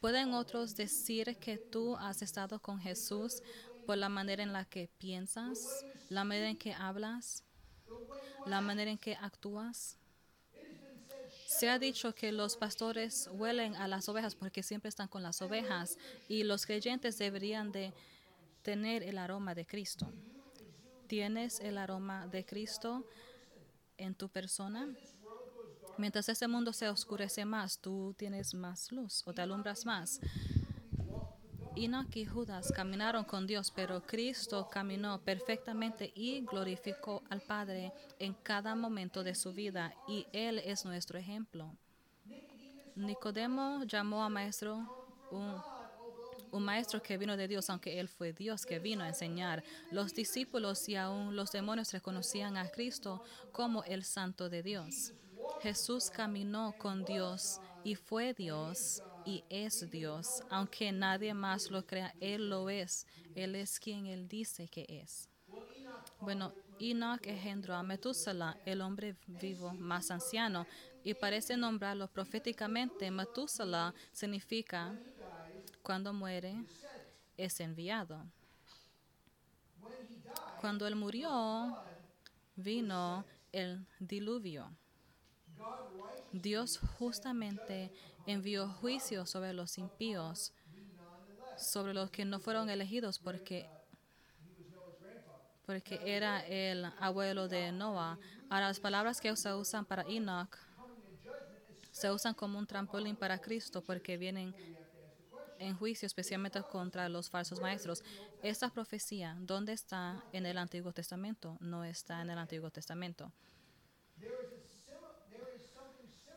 ¿Pueden 0.00 0.34
otros 0.34 0.74
decir 0.74 1.36
que 1.38 1.58
tú 1.58 1.96
has 1.96 2.22
estado 2.22 2.60
con 2.60 2.80
Jesús 2.80 3.42
por 3.86 3.98
la 3.98 4.08
manera 4.08 4.42
en 4.42 4.52
la 4.52 4.64
que 4.64 4.88
piensas, 4.98 5.84
la 6.08 6.24
manera 6.24 6.48
en 6.48 6.56
que 6.56 6.72
hablas, 6.72 7.44
la 8.46 8.60
manera 8.60 8.90
en 8.90 8.98
que 8.98 9.14
actúas? 9.14 9.98
Se 11.46 11.68
ha 11.68 11.78
dicho 11.78 12.14
que 12.14 12.32
los 12.32 12.56
pastores 12.56 13.28
huelen 13.32 13.76
a 13.76 13.86
las 13.86 14.08
ovejas 14.08 14.34
porque 14.34 14.62
siempre 14.62 14.88
están 14.88 15.08
con 15.08 15.22
las 15.22 15.42
ovejas 15.42 15.98
y 16.28 16.44
los 16.44 16.66
creyentes 16.66 17.18
deberían 17.18 17.72
de 17.72 17.92
tener 18.62 19.02
el 19.02 19.18
aroma 19.18 19.54
de 19.54 19.66
Cristo. 19.66 20.10
¿Tienes 21.06 21.60
el 21.60 21.76
aroma 21.76 22.26
de 22.26 22.44
Cristo 22.44 23.04
en 23.98 24.14
tu 24.14 24.28
persona? 24.28 24.88
Mientras 25.98 26.28
este 26.28 26.48
mundo 26.48 26.72
se 26.72 26.88
oscurece 26.88 27.44
más, 27.44 27.78
tú 27.78 28.14
tienes 28.16 28.54
más 28.54 28.90
luz 28.90 29.22
o 29.26 29.32
te 29.34 29.42
alumbras 29.42 29.84
más. 29.84 30.20
Enoch 31.74 32.14
y 32.16 32.26
Judas 32.26 32.70
caminaron 32.70 33.24
con 33.24 33.46
Dios, 33.46 33.70
pero 33.74 34.02
Cristo 34.02 34.68
caminó 34.70 35.22
perfectamente 35.22 36.12
y 36.14 36.42
glorificó 36.42 37.22
al 37.30 37.40
Padre 37.40 37.92
en 38.18 38.34
cada 38.34 38.74
momento 38.74 39.24
de 39.24 39.34
su 39.34 39.54
vida 39.54 39.94
y 40.06 40.26
Él 40.32 40.58
es 40.58 40.84
nuestro 40.84 41.18
ejemplo. 41.18 41.74
Nicodemo 42.94 43.84
llamó 43.84 44.22
a 44.22 44.28
maestro 44.28 45.06
un, 45.30 45.56
un, 46.50 46.62
maestro 46.62 47.02
que 47.02 47.16
vino 47.16 47.38
de 47.38 47.48
Dios, 47.48 47.70
aunque 47.70 47.98
Él 47.98 48.08
fue 48.08 48.34
Dios 48.34 48.66
que 48.66 48.78
vino 48.78 49.02
a 49.02 49.08
enseñar. 49.08 49.64
Los 49.90 50.12
discípulos 50.12 50.86
y 50.90 50.96
aún 50.96 51.34
los 51.34 51.52
demonios 51.52 51.90
reconocían 51.92 52.58
a 52.58 52.68
Cristo 52.68 53.24
como 53.50 53.82
el 53.84 54.04
Santo 54.04 54.50
de 54.50 54.62
Dios. 54.62 55.14
Jesús 55.62 56.10
caminó 56.10 56.74
con 56.76 57.06
Dios 57.06 57.60
y 57.82 57.94
fue 57.94 58.34
Dios 58.34 59.02
y 59.24 59.44
es 59.48 59.90
Dios. 59.90 60.42
Aunque 60.50 60.92
nadie 60.92 61.34
más 61.34 61.70
lo 61.70 61.86
crea, 61.86 62.14
Él 62.20 62.48
lo 62.48 62.68
es. 62.70 63.06
Él 63.34 63.54
es 63.54 63.78
quien 63.78 64.06
Él 64.06 64.28
dice 64.28 64.68
que 64.68 64.86
es. 64.88 65.28
Bueno, 66.20 66.52
Enoch 66.78 67.26
engendró 67.26 67.74
a 67.74 67.82
Metúsela, 67.82 68.56
el 68.64 68.80
hombre 68.80 69.16
vivo 69.26 69.72
más 69.74 70.10
anciano, 70.10 70.66
y 71.04 71.14
parece 71.14 71.56
nombrarlo 71.56 72.08
proféticamente. 72.08 73.10
Metúsela 73.10 73.94
significa 74.12 74.96
cuando 75.82 76.12
muere 76.12 76.64
es 77.36 77.60
enviado. 77.60 78.24
Cuando 80.60 80.86
él 80.86 80.94
murió, 80.94 81.76
vino 82.54 83.24
el 83.50 83.84
diluvio. 83.98 84.70
Dios 86.32 86.78
justamente 86.98 87.92
envió 88.26 88.68
juicio 88.68 89.26
sobre 89.26 89.52
los 89.52 89.78
impíos, 89.78 90.52
sobre 91.56 91.94
los 91.94 92.10
que 92.10 92.24
no 92.24 92.40
fueron 92.40 92.70
elegidos 92.70 93.18
porque, 93.18 93.68
porque 95.66 96.00
era 96.04 96.40
el 96.46 96.84
abuelo 96.98 97.48
de 97.48 97.72
Noah. 97.72 98.18
Ahora 98.48 98.68
las 98.68 98.80
palabras 98.80 99.20
que 99.20 99.34
se 99.36 99.52
usan 99.54 99.84
para 99.84 100.02
Enoch 100.02 100.56
se 101.90 102.10
usan 102.10 102.34
como 102.34 102.58
un 102.58 102.66
trampolín 102.66 103.16
para 103.16 103.38
Cristo 103.38 103.82
porque 103.82 104.16
vienen 104.16 104.54
en 105.58 105.76
juicio 105.76 106.06
especialmente 106.06 106.60
contra 106.62 107.08
los 107.08 107.30
falsos 107.30 107.60
maestros. 107.60 108.02
Esta 108.42 108.70
profecía, 108.70 109.36
¿dónde 109.38 109.72
está 109.72 110.24
en 110.32 110.46
el 110.46 110.58
Antiguo 110.58 110.92
Testamento? 110.92 111.56
No 111.60 111.84
está 111.84 112.20
en 112.22 112.30
el 112.30 112.38
Antiguo 112.38 112.70
Testamento. 112.70 113.32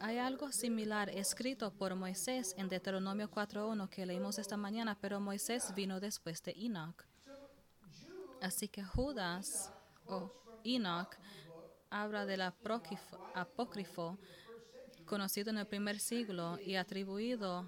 Hay 0.07 0.19
algo 0.19 0.51
similar 0.51 1.09
escrito 1.09 1.73
por 1.73 1.95
Moisés 1.95 2.53
en 2.59 2.69
Deuteronomio 2.69 3.27
4.1 3.27 3.89
que 3.89 4.05
leímos 4.05 4.37
esta 4.37 4.55
mañana, 4.55 4.95
pero 5.01 5.19
Moisés 5.19 5.73
vino 5.73 5.99
después 5.99 6.43
de 6.43 6.51
Enoch. 6.51 7.03
Así 8.39 8.67
que 8.67 8.83
Judas 8.83 9.73
o 10.05 10.31
Enoch 10.63 11.15
habla 11.89 12.27
del 12.27 12.41
apócrifo 12.41 14.19
conocido 15.07 15.49
en 15.49 15.57
el 15.57 15.65
primer 15.65 15.99
siglo 15.99 16.59
y 16.63 16.75
atribuido 16.75 17.67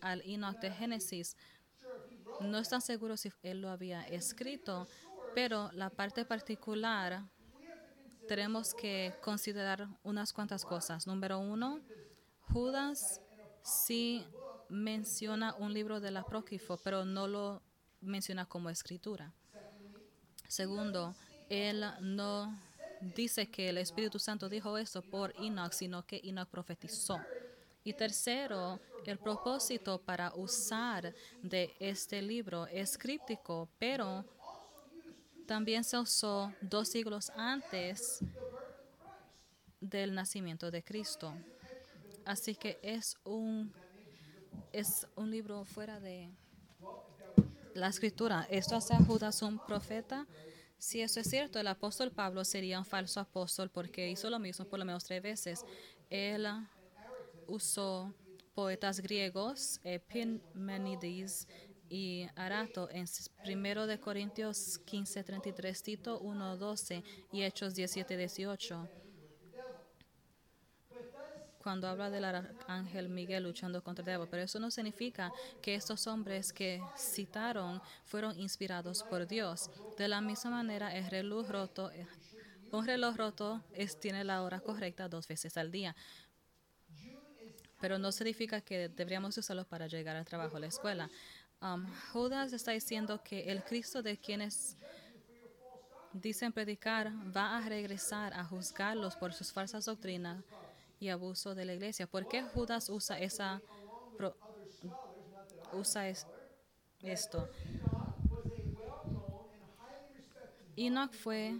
al 0.00 0.22
Enoch 0.22 0.58
de 0.58 0.72
Génesis. 0.72 1.36
No 2.40 2.58
están 2.58 2.80
seguros 2.80 3.20
si 3.20 3.30
él 3.44 3.60
lo 3.60 3.70
había 3.70 4.02
escrito, 4.08 4.88
pero 5.36 5.70
la 5.70 5.90
parte 5.90 6.24
particular 6.24 7.22
tenemos 8.26 8.74
que 8.74 9.14
considerar 9.22 9.88
unas 10.02 10.32
cuantas 10.32 10.64
cosas. 10.64 11.06
Número 11.06 11.38
uno, 11.38 11.80
Judas 12.52 13.20
sí 13.62 14.24
menciona 14.68 15.54
un 15.54 15.72
libro 15.72 16.00
del 16.00 16.16
apócrifo, 16.16 16.76
pero 16.82 17.04
no 17.04 17.26
lo 17.26 17.62
menciona 18.00 18.46
como 18.46 18.70
escritura. 18.70 19.32
Segundo, 20.48 21.14
él 21.48 21.84
no 22.00 22.54
dice 23.14 23.48
que 23.48 23.68
el 23.68 23.78
Espíritu 23.78 24.18
Santo 24.18 24.48
dijo 24.48 24.76
esto 24.78 25.02
por 25.02 25.34
Enoch, 25.38 25.72
sino 25.72 26.04
que 26.06 26.20
Enoch 26.24 26.48
profetizó. 26.48 27.20
Y 27.84 27.92
tercero, 27.92 28.80
el 29.04 29.18
propósito 29.18 30.00
para 30.00 30.32
usar 30.34 31.14
de 31.42 31.72
este 31.78 32.20
libro 32.20 32.66
es 32.66 32.98
críptico, 32.98 33.68
pero 33.78 34.24
también 35.46 35.84
se 35.84 35.98
usó 35.98 36.52
dos 36.60 36.88
siglos 36.88 37.30
antes 37.36 38.20
del 39.80 40.14
nacimiento 40.14 40.70
de 40.70 40.82
Cristo. 40.82 41.32
Así 42.24 42.56
que 42.56 42.78
es 42.82 43.16
un, 43.24 43.72
es 44.72 45.06
un 45.14 45.30
libro 45.30 45.64
fuera 45.64 46.00
de 46.00 46.30
la 47.74 47.88
escritura. 47.88 48.46
¿Esto 48.50 48.74
hace 48.74 48.94
a 48.94 48.98
Judas 48.98 49.42
un 49.42 49.58
profeta? 49.64 50.26
Si 50.78 51.00
eso 51.00 51.20
es 51.20 51.30
cierto, 51.30 51.58
el 51.58 51.68
apóstol 51.68 52.10
Pablo 52.10 52.44
sería 52.44 52.78
un 52.78 52.84
falso 52.84 53.20
apóstol 53.20 53.70
porque 53.70 54.10
hizo 54.10 54.28
lo 54.28 54.38
mismo 54.38 54.66
por 54.66 54.78
lo 54.78 54.84
menos 54.84 55.04
tres 55.04 55.22
veces. 55.22 55.64
Él 56.10 56.46
usó 57.46 58.12
poetas 58.54 59.00
griegos, 59.00 59.80
Epimenides 59.84 61.46
y 61.88 62.26
Arato 62.36 62.88
en 62.90 63.06
1 63.44 63.86
de 63.86 64.00
Corintios 64.00 64.78
15, 64.78 65.24
33, 65.24 65.82
Tito 65.82 66.18
1, 66.20 66.56
12 66.56 67.02
y 67.32 67.42
Hechos 67.42 67.74
17, 67.74 68.16
18. 68.16 68.88
Cuando 71.58 71.88
habla 71.88 72.10
del 72.10 72.24
ángel 72.68 73.08
Miguel 73.08 73.42
luchando 73.42 73.82
contra 73.82 74.02
el 74.02 74.06
diablo, 74.06 74.28
pero 74.30 74.44
eso 74.44 74.60
no 74.60 74.70
significa 74.70 75.32
que 75.60 75.74
estos 75.74 76.06
hombres 76.06 76.52
que 76.52 76.80
citaron 76.96 77.82
fueron 78.04 78.38
inspirados 78.38 79.02
por 79.02 79.26
Dios. 79.26 79.70
De 79.98 80.06
la 80.06 80.20
misma 80.20 80.50
manera, 80.50 80.94
el 80.94 81.10
reloj 81.10 81.48
roto, 81.48 81.90
un 82.70 82.86
reloj 82.86 83.16
roto 83.16 83.64
tiene 84.00 84.22
la 84.22 84.42
hora 84.42 84.60
correcta 84.60 85.08
dos 85.08 85.26
veces 85.26 85.56
al 85.56 85.72
día 85.72 85.96
pero 87.80 87.98
no 87.98 88.12
significa 88.12 88.60
que 88.60 88.88
deberíamos 88.88 89.36
usarlo 89.36 89.64
para 89.64 89.86
llegar 89.86 90.16
al 90.16 90.24
trabajo 90.24 90.56
o 90.56 90.60
la 90.60 90.66
escuela. 90.66 91.10
Um, 91.66 91.86
Judas 92.12 92.52
está 92.52 92.72
diciendo 92.72 93.20
que 93.22 93.50
el 93.50 93.64
Cristo 93.64 94.02
de 94.02 94.16
quienes 94.16 94.76
dicen 96.12 96.52
predicar 96.52 97.12
va 97.36 97.56
a 97.56 97.60
regresar 97.68 98.34
a 98.34 98.44
juzgarlos 98.44 99.16
por 99.16 99.32
sus 99.32 99.52
falsas 99.52 99.86
doctrinas 99.86 100.44
y 101.00 101.08
abuso 101.08 101.54
de 101.54 101.64
la 101.64 101.74
iglesia. 101.74 102.06
¿Por 102.06 102.28
qué 102.28 102.42
Judas 102.42 102.88
usa 102.88 103.18
esa 103.18 103.60
usa 105.72 106.08
esto? 107.00 107.48
Enoch 110.76 111.12
fue 111.14 111.58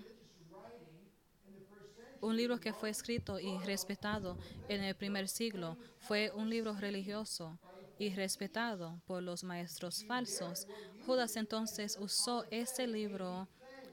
un 2.21 2.37
libro 2.37 2.61
que 2.61 2.73
fue 2.73 2.91
escrito 2.91 3.41
y 3.41 3.59
respetado 3.59 4.39
en 4.69 4.85
el 4.85 4.95
primer 4.95 5.27
siglo. 5.29 5.77
Fue 5.99 6.31
un 6.33 6.49
libro 6.49 6.75
religioso 6.75 7.59
y 7.99 8.15
respetado 8.15 9.01
por 9.07 9.23
los 9.23 9.45
maestros 9.45 10.05
falsos. 10.05 10.67
Judas 11.05 11.37
entonces 11.37 11.97
usó 12.01 12.45
ese 12.51 12.87
libro 12.87 13.49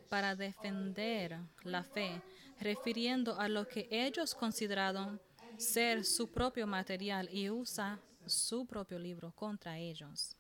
para 0.10 0.36
defender 0.36 1.40
la 1.64 1.84
fe, 1.84 2.22
refiriendo 2.60 3.40
a 3.40 3.48
lo 3.48 3.68
que 3.68 3.88
ellos 3.90 4.36
consideraron 4.36 5.20
ser 5.58 6.04
su 6.06 6.30
propio 6.30 6.68
material 6.68 7.30
y 7.32 7.50
usa 7.50 8.00
su 8.26 8.66
propio 8.66 9.00
libro 9.00 9.32
contra 9.32 9.78
ellos. 9.78 10.36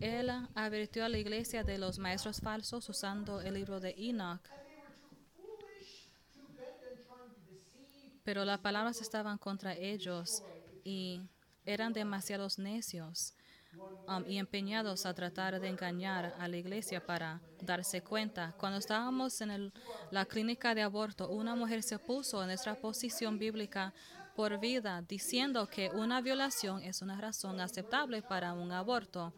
Él 0.00 0.30
advirtió 0.54 1.04
a 1.04 1.08
la 1.08 1.18
iglesia 1.18 1.64
de 1.64 1.78
los 1.78 1.98
maestros 1.98 2.40
falsos 2.40 2.88
usando 2.88 3.40
el 3.40 3.54
libro 3.54 3.80
de 3.80 3.94
Enoch. 3.96 4.40
Pero 8.22 8.44
las 8.44 8.60
palabras 8.60 9.00
estaban 9.00 9.38
contra 9.38 9.74
ellos 9.74 10.42
y 10.84 11.22
eran 11.68 11.92
demasiados 11.92 12.58
necios 12.58 13.34
um, 14.08 14.24
y 14.26 14.38
empeñados 14.38 15.04
a 15.04 15.12
tratar 15.12 15.60
de 15.60 15.68
engañar 15.68 16.34
a 16.38 16.48
la 16.48 16.56
iglesia 16.56 17.04
para 17.04 17.40
darse 17.60 18.02
cuenta. 18.02 18.54
Cuando 18.58 18.78
estábamos 18.78 19.40
en 19.42 19.72
la 20.10 20.24
clínica 20.24 20.74
de 20.74 20.82
aborto, 20.82 21.28
una 21.28 21.54
mujer 21.54 21.82
se 21.82 21.98
puso 21.98 22.40
en 22.40 22.48
nuestra 22.48 22.74
posición 22.74 23.38
bíblica 23.38 23.92
por 24.34 24.58
vida, 24.58 25.02
diciendo 25.02 25.66
que 25.66 25.90
una 25.90 26.20
violación 26.22 26.82
es 26.82 27.02
una 27.02 27.20
razón 27.20 27.60
aceptable 27.60 28.22
para 28.22 28.54
un 28.54 28.72
aborto. 28.72 29.34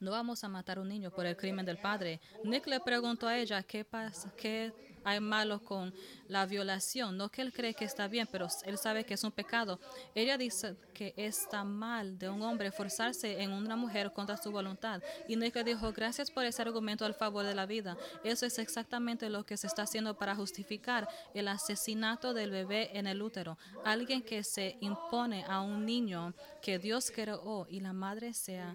No 0.00 0.10
vamos 0.10 0.42
a 0.42 0.48
matar 0.48 0.78
a 0.78 0.80
un 0.80 0.88
niño 0.88 1.10
por 1.10 1.26
el 1.26 1.36
crimen 1.36 1.64
del 1.64 1.78
padre. 1.78 2.20
Nick 2.44 2.66
le 2.66 2.80
preguntó 2.80 3.28
a 3.28 3.38
ella 3.38 3.62
qué 3.62 3.84
pasa, 3.84 4.32
qué 4.36 4.95
hay 5.06 5.20
malo 5.20 5.62
con 5.62 5.94
la 6.26 6.46
violación. 6.46 7.16
No 7.16 7.28
que 7.28 7.40
él 7.40 7.52
cree 7.52 7.74
que 7.74 7.84
está 7.84 8.08
bien, 8.08 8.28
pero 8.30 8.48
él 8.64 8.76
sabe 8.76 9.04
que 9.04 9.14
es 9.14 9.22
un 9.22 9.30
pecado. 9.30 9.78
Ella 10.16 10.36
dice 10.36 10.74
que 10.92 11.14
está 11.16 11.62
mal 11.62 12.18
de 12.18 12.28
un 12.28 12.42
hombre 12.42 12.72
forzarse 12.72 13.40
en 13.40 13.52
una 13.52 13.76
mujer 13.76 14.12
contra 14.12 14.36
su 14.36 14.50
voluntad. 14.50 15.00
Y 15.28 15.36
Nick 15.36 15.62
dijo, 15.64 15.92
gracias 15.92 16.28
por 16.28 16.44
ese 16.44 16.60
argumento 16.60 17.04
al 17.04 17.14
favor 17.14 17.46
de 17.46 17.54
la 17.54 17.66
vida. 17.66 17.96
Eso 18.24 18.46
es 18.46 18.58
exactamente 18.58 19.30
lo 19.30 19.46
que 19.46 19.56
se 19.56 19.68
está 19.68 19.82
haciendo 19.82 20.18
para 20.18 20.34
justificar 20.34 21.08
el 21.34 21.46
asesinato 21.46 22.34
del 22.34 22.50
bebé 22.50 22.90
en 22.98 23.06
el 23.06 23.22
útero. 23.22 23.56
Alguien 23.84 24.22
que 24.22 24.42
se 24.42 24.76
impone 24.80 25.44
a 25.44 25.60
un 25.60 25.86
niño 25.86 26.34
que 26.60 26.80
Dios 26.80 27.12
creó 27.14 27.68
y 27.70 27.78
la 27.78 27.92
madre 27.92 28.34
sea 28.34 28.74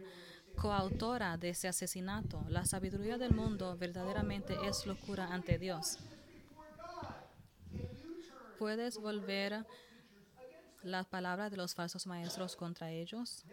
coautora 0.55 1.37
de 1.37 1.49
ese 1.49 1.67
asesinato. 1.67 2.45
La 2.49 2.65
sabiduría 2.65 3.17
del 3.17 3.33
mundo 3.33 3.75
verdaderamente 3.77 4.55
es 4.67 4.85
locura 4.85 5.27
ante 5.31 5.57
Dios. 5.57 5.97
¿Puedes 8.61 8.99
volver 8.99 9.65
la 10.83 11.03
palabra 11.03 11.49
de 11.49 11.57
los 11.57 11.73
falsos 11.73 12.05
maestros 12.05 12.55
contra 12.55 12.91
ellos? 12.91 13.43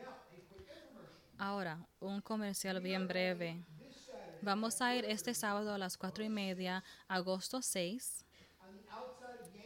Ahora, 1.39 1.79
un 1.99 2.21
comercial 2.21 2.79
bien 2.83 3.09
breve. 3.09 3.65
Vamos 4.43 4.83
a 4.83 4.95
ir 4.95 5.07
este 5.07 5.33
sábado 5.33 5.73
a 5.73 5.79
las 5.79 5.97
cuatro 5.97 6.23
y 6.25 6.29
media, 6.29 6.85
agosto 7.09 7.63
6, 7.63 8.27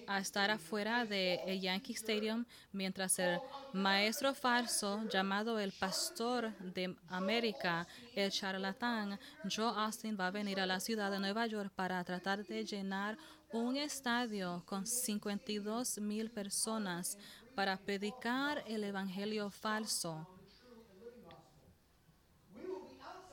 a 0.07 0.21
estar 0.21 0.49
afuera 0.49 1.05
de 1.05 1.59
Yankee 1.61 1.95
Stadium 1.95 2.45
mientras 2.71 3.19
el 3.19 3.41
maestro 3.73 4.35
falso 4.35 5.03
llamado 5.09 5.59
el 5.59 5.73
pastor 5.73 6.57
de 6.59 6.97
América, 7.09 7.89
el 8.15 8.31
charlatán 8.31 9.19
Joe 9.51 9.73
Austin 9.75 10.17
va 10.19 10.29
a 10.29 10.31
venir 10.31 10.61
a 10.61 10.67
la 10.67 10.79
ciudad 10.79 11.11
de 11.11 11.19
Nueva 11.19 11.47
York 11.47 11.73
para 11.75 12.05
tratar 12.05 12.45
de 12.47 12.65
llenar 12.65 13.19
un 13.53 13.77
estadio 13.77 14.63
con 14.67 14.87
52 14.87 15.99
mil 15.99 16.31
personas 16.31 17.19
para 17.55 17.77
predicar 17.77 18.65
el 18.67 18.85
evangelio 18.85 19.51
falso. 19.51 20.27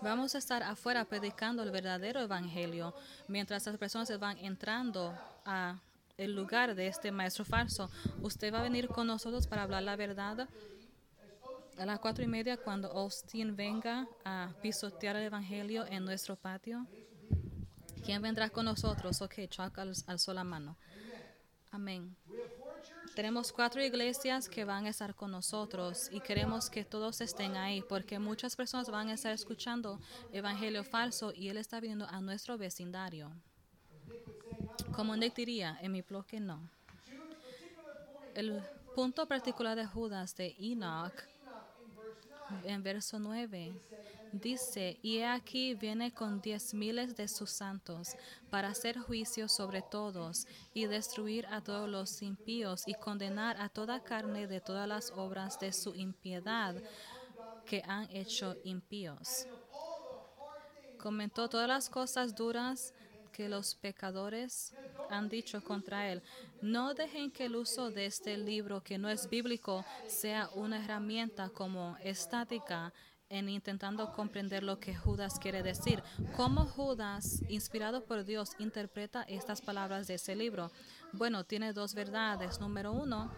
Vamos 0.02 0.36
a 0.36 0.38
estar 0.38 0.64
afuera 0.64 1.04
predicando 1.06 1.64
el 1.64 1.72
verdadero 1.72 2.22
evangelio 2.22 2.94
mientras 3.28 3.66
las 3.66 3.78
personas 3.78 4.18
van 4.20 4.38
entrando 4.38 5.14
a 5.46 5.80
el 6.18 6.36
lugar 6.36 6.76
de 6.76 6.88
este 6.88 7.12
maestro 7.12 7.46
falso. 7.46 7.90
Usted 8.22 8.54
va 8.54 8.60
a 8.60 8.64
venir 8.64 8.88
con 8.88 9.08
nosotros 9.08 9.48
para 9.48 9.64
hablar 9.64 9.84
la 9.84 9.96
verdad 9.96 10.48
a 11.78 11.86
las 11.86 12.00
cuatro 12.00 12.24
y 12.24 12.28
media 12.28 12.58
cuando 12.58 12.92
Austin 12.92 13.56
venga 13.56 14.06
a 14.26 14.52
pisotear 14.62 15.16
el 15.16 15.24
evangelio 15.24 15.86
en 15.88 16.04
nuestro 16.04 16.36
patio. 16.36 16.86
¿Quién 18.06 18.22
vendrá 18.22 18.50
con 18.50 18.66
nosotros? 18.66 19.22
Ok, 19.22 19.36
Chuck 19.50 19.78
al- 19.78 19.94
alzó 20.08 20.34
la 20.34 20.44
mano. 20.44 20.78
Amén. 21.72 22.16
Tenemos 23.16 23.52
cuatro 23.52 23.84
iglesias 23.84 24.48
que 24.50 24.66
van 24.66 24.86
a 24.86 24.90
estar 24.90 25.14
con 25.14 25.32
nosotros 25.32 26.10
y 26.12 26.20
queremos 26.22 26.70
que 26.70 26.86
todos 26.86 27.22
estén 27.22 27.56
ahí 27.58 27.82
porque 27.88 28.18
muchas 28.18 28.56
personas 28.56 28.90
van 28.90 29.10
a 29.10 29.14
estar 29.14 29.34
escuchando 29.34 30.00
evangelio 30.32 30.84
falso 30.84 31.32
y 31.36 31.50
él 31.50 31.58
está 31.58 31.80
viniendo 31.80 32.08
a 32.08 32.22
nuestro 32.22 32.58
vecindario. 32.58 33.32
Como 34.96 35.16
Nick 35.16 35.36
diría, 35.36 35.78
en 35.82 35.92
mi 35.92 36.02
bloque 36.02 36.40
no. 36.40 36.70
El 38.36 38.62
punto 38.96 39.28
particular 39.28 39.76
de 39.76 39.86
Judas 39.86 40.36
de 40.36 40.56
Enoch 40.60 41.14
en 42.64 42.82
verso 42.82 43.20
9 43.20 43.74
dice, 44.32 45.00
y 45.02 45.18
he 45.18 45.26
aquí 45.28 45.76
viene 45.76 46.14
con 46.14 46.42
diez 46.42 46.74
miles 46.74 47.16
de 47.16 47.28
sus 47.28 47.50
santos 47.50 48.16
para 48.50 48.70
hacer 48.70 48.98
juicio 48.98 49.48
sobre 49.48 49.82
todos 49.82 50.48
y 50.74 50.86
destruir 50.86 51.46
a 51.48 51.62
todos 51.62 51.90
los 51.90 52.22
impíos 52.22 52.84
y 52.86 52.94
condenar 52.94 53.60
a 53.60 53.70
toda 53.70 54.04
carne 54.04 54.48
de 54.48 54.62
todas 54.62 54.88
las 54.88 55.12
obras 55.12 55.60
de 55.60 55.74
su 55.74 55.96
impiedad 55.96 56.76
que 57.66 57.84
han 57.86 58.10
hecho 58.12 58.56
impíos. 58.64 59.48
Comentó 60.98 61.48
todas 61.48 61.68
las 61.68 61.90
cosas 61.90 62.36
duras 62.36 62.94
que 63.32 63.48
los 63.48 63.76
pecadores 63.76 64.74
han 65.10 65.30
dicho 65.30 65.64
contra 65.64 66.12
él. 66.12 66.22
No 66.62 66.94
dejen 66.94 67.32
que 67.32 67.46
el 67.46 67.56
uso 67.56 67.90
de 67.90 68.06
este 68.06 68.38
libro, 68.38 68.82
que 68.84 68.98
no 68.98 69.10
es 69.10 69.30
bíblico, 69.30 69.86
sea 70.08 70.50
una 70.56 70.84
herramienta 70.84 71.50
como 71.50 71.96
estática 72.04 72.94
en 73.30 73.48
intentando 73.50 74.12
comprender 74.14 74.64
lo 74.64 74.80
que 74.80 74.96
Judas 74.96 75.40
quiere 75.40 75.62
decir. 75.64 76.02
¿Cómo 76.36 76.66
Judas, 76.66 77.42
inspirado 77.48 78.04
por 78.04 78.26
Dios, 78.26 78.52
interpreta 78.60 79.24
estas 79.24 79.62
palabras 79.62 80.08
de 80.08 80.16
ese 80.16 80.36
libro? 80.36 80.72
Bueno, 81.14 81.44
tiene 81.44 81.74
dos 81.74 81.94
verdades. 81.94 82.60
Número 82.60 82.92
uno, 82.92 83.32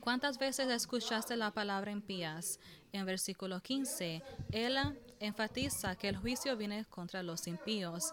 ¿Cuántas 0.00 0.38
veces 0.38 0.68
escuchaste 0.68 1.36
la 1.36 1.50
palabra 1.50 1.90
impías? 1.90 2.60
En 2.92 3.04
versículo 3.06 3.60
15, 3.60 4.22
él 4.52 4.76
enfatiza 5.18 5.96
que 5.96 6.08
el 6.08 6.16
juicio 6.16 6.56
viene 6.56 6.84
contra 6.84 7.24
los 7.24 7.48
impíos 7.48 8.12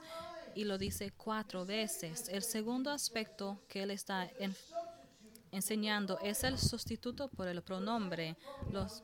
y 0.56 0.63
lo 0.63 0.79
dice 0.79 1.12
cuatro 1.15 1.67
veces. 1.67 2.29
El 2.29 2.41
segundo 2.41 2.89
aspecto 2.89 3.62
que 3.67 3.84
él 3.84 3.91
está 3.91 4.27
en- 4.39 4.56
enseñando 5.51 6.17
es 6.23 6.43
el 6.43 6.58
sustituto 6.58 7.27
por 7.27 7.47
el 7.47 7.62
pronombre. 7.62 8.38
Los, 8.71 9.03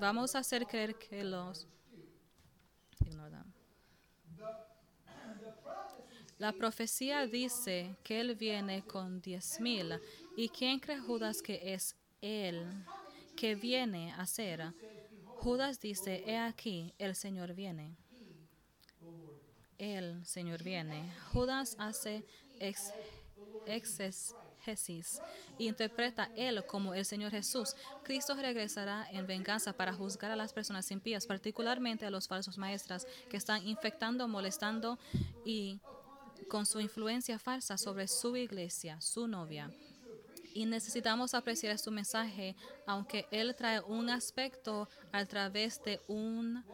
vamos 0.00 0.34
a 0.34 0.38
hacer 0.40 0.66
creer 0.66 0.96
que 0.96 1.22
los... 1.22 1.66
La 6.38 6.52
profecía 6.54 7.26
dice 7.26 7.96
que 8.02 8.18
él 8.18 8.34
viene 8.34 8.82
con 8.82 9.20
diez 9.20 9.60
mil. 9.60 10.00
¿Y 10.38 10.48
quién 10.48 10.80
cree 10.80 10.98
Judas 10.98 11.42
que 11.42 11.74
es 11.74 11.94
él 12.22 12.66
que 13.36 13.54
viene 13.54 14.12
a 14.14 14.24
ser? 14.24 14.72
Judas 15.36 15.78
dice, 15.78 16.24
he 16.26 16.38
aquí, 16.38 16.94
el 16.98 17.14
Señor 17.14 17.52
viene. 17.52 17.94
El 19.76 20.24
Señor 20.24 20.62
viene. 20.62 21.12
Judas 21.30 21.76
hace 21.78 22.24
ex, 22.58 22.90
exegesis 24.70 25.20
e 25.58 25.64
interpreta 25.64 26.30
él 26.36 26.64
como 26.66 26.94
el 26.94 27.04
Señor 27.04 27.30
Jesús. 27.30 27.74
Cristo 28.02 28.34
regresará 28.34 29.06
en 29.10 29.26
venganza 29.26 29.72
para 29.72 29.92
juzgar 29.92 30.30
a 30.30 30.36
las 30.36 30.52
personas 30.52 30.90
impías, 30.90 31.26
particularmente 31.26 32.06
a 32.06 32.10
los 32.10 32.28
falsos 32.28 32.58
maestras 32.58 33.06
que 33.28 33.36
están 33.36 33.66
infectando, 33.66 34.28
molestando 34.28 34.98
y 35.44 35.80
con 36.48 36.66
su 36.66 36.80
influencia 36.80 37.38
falsa 37.38 37.76
sobre 37.76 38.08
su 38.08 38.36
iglesia, 38.36 39.00
su 39.00 39.26
novia. 39.26 39.70
Y 40.52 40.66
necesitamos 40.66 41.34
apreciar 41.34 41.78
su 41.78 41.92
mensaje, 41.92 42.56
aunque 42.86 43.26
él 43.30 43.54
trae 43.54 43.80
un 43.80 44.10
aspecto 44.10 44.88
a 45.12 45.24
través 45.24 45.80
de 45.84 46.00
un 46.08 46.64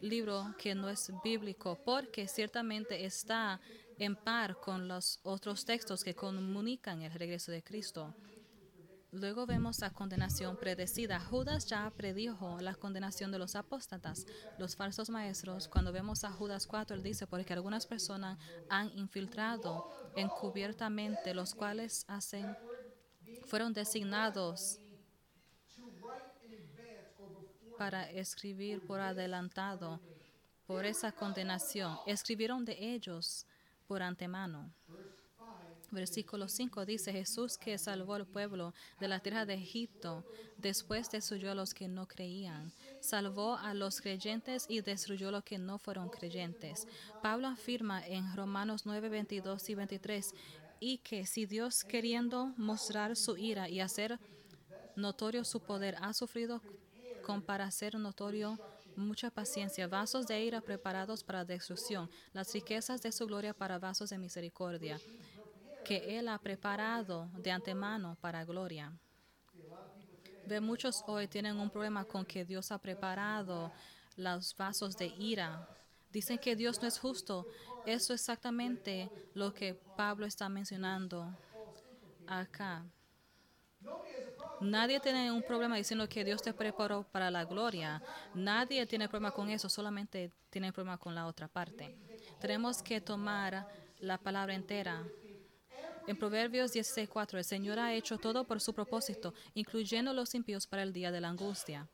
libro 0.00 0.54
que 0.56 0.74
no 0.74 0.88
es 0.88 1.10
bíblico, 1.24 1.76
porque 1.84 2.28
ciertamente 2.28 3.04
está 3.04 3.60
en 3.98 4.16
par 4.16 4.60
con 4.60 4.88
los 4.88 5.20
otros 5.22 5.64
textos 5.64 6.04
que 6.04 6.14
comunican 6.14 7.02
el 7.02 7.12
regreso 7.12 7.52
de 7.52 7.62
Cristo. 7.62 8.14
Luego 9.10 9.46
vemos 9.46 9.80
la 9.80 9.90
condenación 9.90 10.58
predecida. 10.58 11.18
Judas 11.18 11.64
ya 11.66 11.90
predijo 11.96 12.58
la 12.60 12.74
condenación 12.74 13.32
de 13.32 13.38
los 13.38 13.56
apóstatas, 13.56 14.26
los 14.58 14.76
falsos 14.76 15.08
maestros. 15.08 15.66
Cuando 15.66 15.92
vemos 15.92 16.24
a 16.24 16.30
Judas 16.30 16.66
4, 16.66 16.94
él 16.94 17.02
dice, 17.02 17.26
porque 17.26 17.54
algunas 17.54 17.86
personas 17.86 18.38
han 18.68 18.90
infiltrado 18.98 19.90
encubiertamente, 20.14 21.32
los 21.32 21.54
cuales 21.54 22.04
hacen, 22.06 22.54
fueron 23.46 23.72
designados 23.72 24.78
para 27.78 28.10
escribir 28.10 28.84
por 28.84 29.00
adelantado 29.00 30.00
por 30.66 30.84
esa 30.84 31.12
condenación. 31.12 31.96
Escribieron 32.04 32.66
de 32.66 32.76
ellos 32.94 33.46
por 33.88 34.02
antemano. 34.02 34.70
Versículo 35.90 36.48
5 36.48 36.84
dice 36.84 37.12
Jesús 37.12 37.56
que 37.56 37.78
salvó 37.78 38.14
al 38.14 38.26
pueblo 38.26 38.74
de 39.00 39.08
la 39.08 39.20
tierra 39.20 39.46
de 39.46 39.54
Egipto, 39.54 40.22
después 40.58 41.10
destruyó 41.10 41.50
a 41.50 41.54
los 41.54 41.72
que 41.72 41.88
no 41.88 42.06
creían, 42.06 42.74
salvó 43.00 43.56
a 43.56 43.72
los 43.72 44.02
creyentes 44.02 44.66
y 44.68 44.82
destruyó 44.82 45.28
a 45.28 45.32
los 45.32 45.44
que 45.44 45.56
no 45.58 45.78
fueron 45.78 46.10
creyentes. 46.10 46.86
Pablo 47.22 47.48
afirma 47.48 48.06
en 48.06 48.36
Romanos 48.36 48.82
9, 48.84 49.08
22 49.08 49.70
y 49.70 49.74
23 49.74 50.34
y 50.78 50.98
que 50.98 51.24
si 51.24 51.46
Dios 51.46 51.84
queriendo 51.84 52.52
mostrar 52.58 53.16
su 53.16 53.38
ira 53.38 53.70
y 53.70 53.80
hacer 53.80 54.20
notorio 54.94 55.42
su 55.44 55.60
poder 55.60 55.96
ha 56.02 56.12
sufrido 56.12 56.60
con 57.22 57.40
para 57.40 57.64
hacer 57.64 57.98
notorio 57.98 58.58
mucha 58.98 59.30
paciencia, 59.30 59.86
vasos 59.86 60.26
de 60.26 60.42
ira 60.42 60.60
preparados 60.60 61.24
para 61.24 61.44
destrucción, 61.44 62.10
las 62.32 62.52
riquezas 62.52 63.00
de 63.00 63.12
su 63.12 63.26
gloria 63.26 63.54
para 63.54 63.78
vasos 63.78 64.10
de 64.10 64.18
misericordia 64.18 64.98
que 65.88 66.18
Él 66.18 66.28
ha 66.28 66.38
preparado 66.38 67.30
de 67.38 67.50
antemano 67.50 68.14
para 68.20 68.44
gloria. 68.44 68.92
Ve 70.46 70.60
muchos 70.60 71.02
hoy 71.06 71.26
tienen 71.28 71.56
un 71.56 71.70
problema 71.70 72.04
con 72.04 72.26
que 72.26 72.44
Dios 72.44 72.70
ha 72.72 72.78
preparado 72.78 73.72
los 74.16 74.54
vasos 74.54 74.98
de 74.98 75.06
ira. 75.06 75.66
Dicen 76.10 76.38
que 76.38 76.54
Dios 76.56 76.82
no 76.82 76.88
es 76.88 76.98
justo. 76.98 77.46
Eso 77.86 78.12
es 78.12 78.20
exactamente 78.20 79.10
lo 79.32 79.54
que 79.54 79.72
Pablo 79.96 80.26
está 80.26 80.50
mencionando 80.50 81.34
acá. 82.26 82.84
Nadie 84.60 85.00
tiene 85.00 85.30
un 85.30 85.42
problema 85.42 85.76
diciendo 85.76 86.08
que 86.08 86.24
Dios 86.24 86.42
te 86.42 86.52
preparó 86.52 87.04
para 87.04 87.30
la 87.30 87.44
gloria. 87.44 88.02
Nadie 88.34 88.86
tiene 88.86 89.08
problema 89.08 89.30
con 89.30 89.50
eso, 89.50 89.68
solamente 89.68 90.32
tiene 90.50 90.72
problema 90.72 90.98
con 90.98 91.14
la 91.14 91.26
otra 91.26 91.48
parte. 91.48 91.96
Tenemos 92.40 92.82
que 92.82 93.00
tomar 93.00 93.66
la 94.00 94.18
palabra 94.18 94.54
entera. 94.54 95.04
En 96.06 96.16
Proverbios 96.16 96.72
16:4, 96.72 97.38
el 97.38 97.44
Señor 97.44 97.78
ha 97.78 97.92
hecho 97.92 98.18
todo 98.18 98.44
por 98.44 98.60
su 98.60 98.72
propósito, 98.72 99.34
incluyendo 99.54 100.12
los 100.12 100.34
impíos 100.34 100.66
para 100.66 100.82
el 100.82 100.92
día 100.92 101.12
de 101.12 101.20
la 101.20 101.28
angustia. 101.28 101.86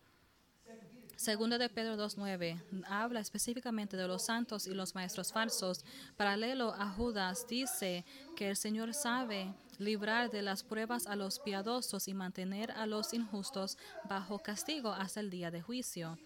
Segunda 1.16 1.59
de 1.59 1.68
Pedro 1.68 1.96
2.9 1.96 2.85
habla 2.88 3.20
específicamente 3.20 3.96
de 3.96 4.09
los 4.09 4.24
santos 4.24 4.66
y 4.66 4.74
los 4.74 4.94
maestros 4.94 5.33
falsos. 5.33 5.85
Paralelo 6.16 6.74
a 6.74 6.90
Judas 6.90 7.46
dice 7.48 8.05
que 8.37 8.50
el 8.50 8.57
Señor 8.57 8.94
sabe 8.94 9.55
librar 9.79 10.31
de 10.31 10.42
las 10.42 10.64
pruebas 10.64 11.07
a 11.07 11.14
los 11.14 11.38
piadosos 11.38 12.09
y 12.09 12.14
mantener 12.14 12.72
a 12.72 12.87
los 12.87 13.14
injustos 13.14 13.79
bajo 14.09 14.40
castigo 14.40 14.90
hasta 14.90 15.20
el 15.20 15.31
día 15.31 15.50
de 15.50 15.62
juicio. 15.62 16.18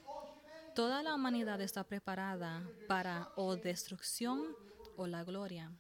Toda 0.75 1.03
la 1.03 1.15
humanidad 1.15 1.61
está 1.61 1.85
preparada 1.85 2.63
para 2.87 3.31
o 3.37 3.57
destrucción 3.57 4.57
o 4.97 5.07
la 5.07 5.23
gloria. 5.23 5.71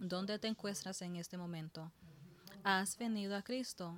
¿Dónde 0.00 0.38
te 0.38 0.48
encuentras 0.48 1.02
en 1.02 1.16
este 1.16 1.36
momento? 1.36 1.92
¿Has 2.64 2.96
venido 2.98 3.36
a 3.36 3.42
Cristo? 3.42 3.96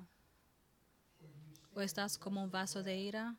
¿O 1.73 1.81
estás 1.81 2.17
como 2.19 2.43
un 2.43 2.51
vaso 2.51 2.83
de 2.83 2.97
ira 2.97 3.35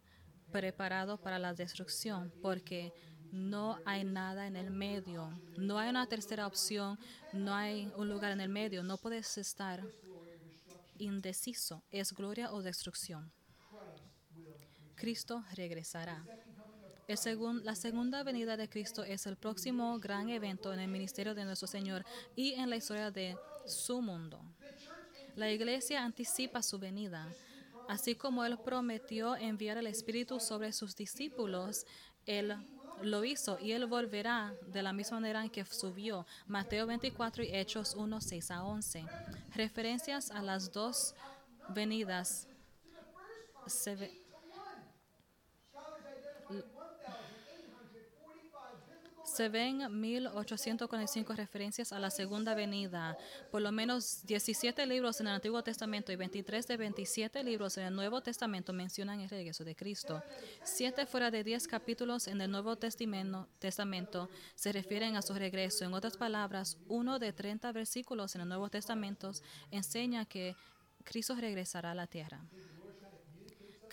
preparado 0.55 1.19
para 1.19 1.39
la 1.39 1.53
destrucción? 1.53 2.33
Porque 2.41 2.93
no 3.33 3.79
hay 3.85 4.05
nada 4.05 4.47
en 4.47 4.55
el 4.55 4.71
medio. 4.71 5.29
No 5.57 5.79
hay 5.79 5.91
una 5.91 6.07
tercera 6.07 6.47
opción. 6.47 6.99
No 7.33 7.53
hay 7.55 7.91
un 7.97 8.09
lugar 8.09 8.31
en 8.31 8.41
el 8.41 8.49
medio. 8.49 8.85
No 8.85 8.97
puedes 8.97 9.37
estar 9.37 9.83
indeciso. 10.99 11.83
¿Es 11.91 12.13
gloria 12.13 12.53
o 12.53 12.63
destrucción? 12.63 13.33
Cristo 14.95 15.45
regresará 15.57 16.25
la 17.07 17.75
segunda 17.75 18.23
venida 18.23 18.57
de 18.57 18.69
Cristo 18.69 19.05
es 19.05 19.27
el 19.27 19.37
próximo 19.37 19.99
gran 19.99 20.31
evento 20.31 20.73
en 20.73 20.81
el 20.81 20.89
ministerio 20.89 21.35
de 21.35 21.45
nuestro 21.45 21.69
Señor 21.69 22.05
y 22.35 22.55
en 22.55 22.71
la 22.71 22.77
historia 22.77 23.11
de 23.11 23.37
su 23.67 24.01
mundo. 24.01 24.41
La 25.37 25.51
iglesia 25.51 26.03
anticipa 26.03 26.63
su 26.63 26.79
venida. 26.79 27.29
Así 27.89 28.15
como 28.15 28.45
Él 28.45 28.59
prometió 28.59 29.37
enviar 29.37 29.77
el 29.77 29.87
Espíritu 29.87 30.41
sobre 30.41 30.73
sus 30.73 30.97
discípulos, 30.97 31.87
Él 32.27 32.57
lo 33.03 33.25
hizo 33.25 33.59
y 33.59 33.73
Él 33.73 33.87
volverá 33.87 34.55
de 34.67 34.83
la 34.83 34.93
misma 34.93 35.21
manera 35.21 35.43
en 35.43 35.51
que 35.51 35.65
subió. 35.65 36.27
Mateo 36.47 36.87
24 36.87 37.43
y 37.45 37.55
Hechos 37.55 37.95
1, 37.95 38.21
6 38.21 38.51
a 38.51 38.65
11. 38.65 39.05
Referencias 39.55 40.31
a 40.31 40.43
las 40.43 40.73
dos 40.73 41.15
venidas 41.69 42.49
Se 49.35 49.49
ven 49.49 50.01
1845 50.01 51.33
referencias 51.33 51.93
a 51.93 51.99
la 51.99 52.11
segunda 52.11 52.55
venida, 52.55 53.19
por 53.51 53.63
lo 53.63 53.73
menos 53.73 54.25
17 54.27 54.87
libros 54.87 55.21
en 55.21 55.27
el 55.27 55.33
Antiguo 55.33 55.61
Testamento 55.65 56.13
y 56.13 56.17
23 56.17 56.65
de 56.69 56.77
27 56.77 57.43
libros 57.43 57.77
en 57.77 57.87
el 57.87 57.97
Nuevo 57.97 58.21
Testamento 58.21 58.73
mencionan 58.73 59.19
el 59.19 59.29
regreso 59.29 59.65
de 59.65 59.75
Cristo. 59.75 60.23
Siete 60.63 61.05
fuera 61.05 61.33
de 61.33 61.43
10 61.43 61.67
capítulos 61.67 62.29
en 62.29 62.41
el 62.43 62.49
Nuevo 62.49 62.77
Testamento 62.77 64.31
se 64.55 64.71
refieren 64.71 65.17
a 65.17 65.23
su 65.23 65.35
regreso. 65.35 65.85
En 65.85 65.95
otras 65.95 66.17
palabras, 66.17 66.79
uno 66.87 67.19
de 67.19 67.33
30 67.33 67.73
versículos 67.73 68.37
en 68.37 68.43
el 68.43 68.49
Nuevo 68.49 68.69
Testamento 68.69 69.33
enseña 69.73 70.27
que 70.27 70.55
Cristo 71.03 71.35
regresará 71.35 71.91
a 71.91 71.95
la 71.97 72.07
tierra 72.07 72.41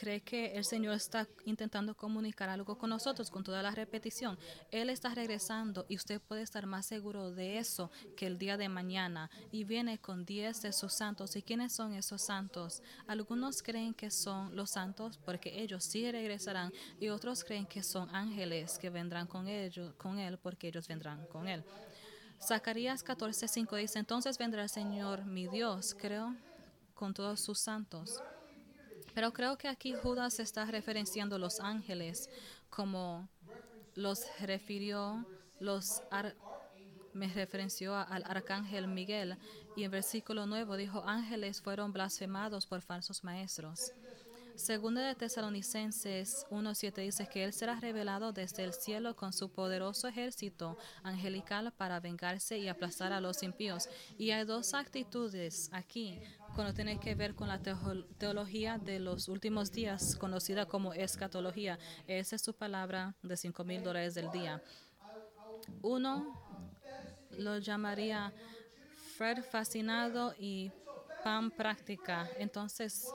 cree 0.01 0.21
que 0.21 0.57
el 0.57 0.65
Señor 0.65 0.95
está 0.95 1.27
intentando 1.45 1.93
comunicar 1.93 2.49
algo 2.49 2.75
con 2.75 2.89
nosotros 2.89 3.29
con 3.29 3.43
toda 3.43 3.61
la 3.61 3.69
repetición. 3.69 4.35
Él 4.71 4.89
está 4.89 5.13
regresando 5.13 5.85
y 5.87 5.95
usted 5.95 6.19
puede 6.19 6.41
estar 6.41 6.65
más 6.65 6.87
seguro 6.87 7.29
de 7.29 7.59
eso 7.59 7.91
que 8.17 8.25
el 8.25 8.39
día 8.39 8.57
de 8.57 8.67
mañana. 8.67 9.29
Y 9.51 9.63
viene 9.63 9.99
con 9.99 10.25
diez 10.25 10.63
de 10.63 10.73
sus 10.73 10.93
santos. 10.93 11.35
¿Y 11.35 11.43
quiénes 11.43 11.73
son 11.73 11.93
esos 11.93 12.23
santos? 12.23 12.81
Algunos 13.05 13.61
creen 13.61 13.93
que 13.93 14.09
son 14.09 14.55
los 14.55 14.71
santos 14.71 15.19
porque 15.23 15.61
ellos 15.61 15.83
sí 15.83 16.11
regresarán 16.11 16.73
y 16.99 17.09
otros 17.09 17.43
creen 17.43 17.67
que 17.67 17.83
son 17.83 18.09
ángeles 18.09 18.79
que 18.79 18.89
vendrán 18.89 19.27
con, 19.27 19.47
ellos, 19.47 19.93
con 19.99 20.17
Él 20.17 20.39
porque 20.39 20.69
ellos 20.69 20.87
vendrán 20.87 21.27
con 21.27 21.47
Él. 21.47 21.63
Zacarías 22.43 23.05
14:5 23.05 23.77
dice, 23.77 23.99
entonces 23.99 24.39
vendrá 24.39 24.63
el 24.63 24.69
Señor 24.69 25.25
mi 25.25 25.47
Dios, 25.47 25.93
creo, 25.93 26.35
con 26.95 27.13
todos 27.13 27.39
sus 27.39 27.59
santos 27.59 28.19
pero 29.13 29.33
creo 29.33 29.57
que 29.57 29.67
aquí 29.67 29.93
Judas 29.93 30.39
está 30.39 30.65
referenciando 30.65 31.37
los 31.37 31.59
ángeles 31.59 32.29
como 32.69 33.27
los 33.95 34.25
refirió, 34.39 35.25
los 35.59 36.01
me 37.13 37.27
referenció 37.27 37.95
al 37.95 38.23
arcángel 38.25 38.87
Miguel 38.87 39.37
y 39.75 39.83
en 39.83 39.91
versículo 39.91 40.45
9 40.45 40.77
dijo, 40.77 41.03
ángeles 41.05 41.61
fueron 41.61 41.91
blasfemados 41.91 42.65
por 42.65 42.81
falsos 42.81 43.23
maestros. 43.23 43.91
Segunda 44.55 45.07
de 45.07 45.15
Tesalonicenses 45.15 46.45
1.7 46.51 47.01
dice 47.01 47.27
que 47.27 47.43
Él 47.45 47.53
será 47.53 47.79
revelado 47.79 48.31
desde 48.31 48.63
el 48.63 48.73
cielo 48.73 49.15
con 49.15 49.33
su 49.33 49.49
poderoso 49.49 50.07
ejército 50.07 50.77
angelical 51.03 51.73
para 51.77 51.99
vengarse 51.99 52.59
y 52.59 52.67
aplastar 52.67 53.13
a 53.13 53.21
los 53.21 53.43
impíos. 53.43 53.89
Y 54.17 54.31
hay 54.31 54.45
dos 54.45 54.73
actitudes 54.73 55.69
aquí 55.71 56.21
cuando 56.55 56.73
tiene 56.73 56.99
que 56.99 57.15
ver 57.15 57.35
con 57.35 57.47
la 57.47 57.59
teología 58.17 58.77
de 58.77 58.99
los 58.99 59.27
últimos 59.27 59.71
días, 59.71 60.15
conocida 60.15 60.65
como 60.65 60.93
escatología. 60.93 61.79
Esa 62.07 62.35
es 62.35 62.41
su 62.41 62.53
palabra 62.53 63.15
de 63.23 63.37
5 63.37 63.63
mil 63.63 63.83
dólares 63.83 64.15
del 64.15 64.31
día. 64.31 64.61
Uno 65.81 66.25
lo 67.37 67.57
llamaría 67.57 68.33
Fred 69.17 69.43
fascinado 69.43 70.33
y 70.37 70.71
Pam 71.23 71.51
práctica. 71.51 72.27
Entonces, 72.39 73.05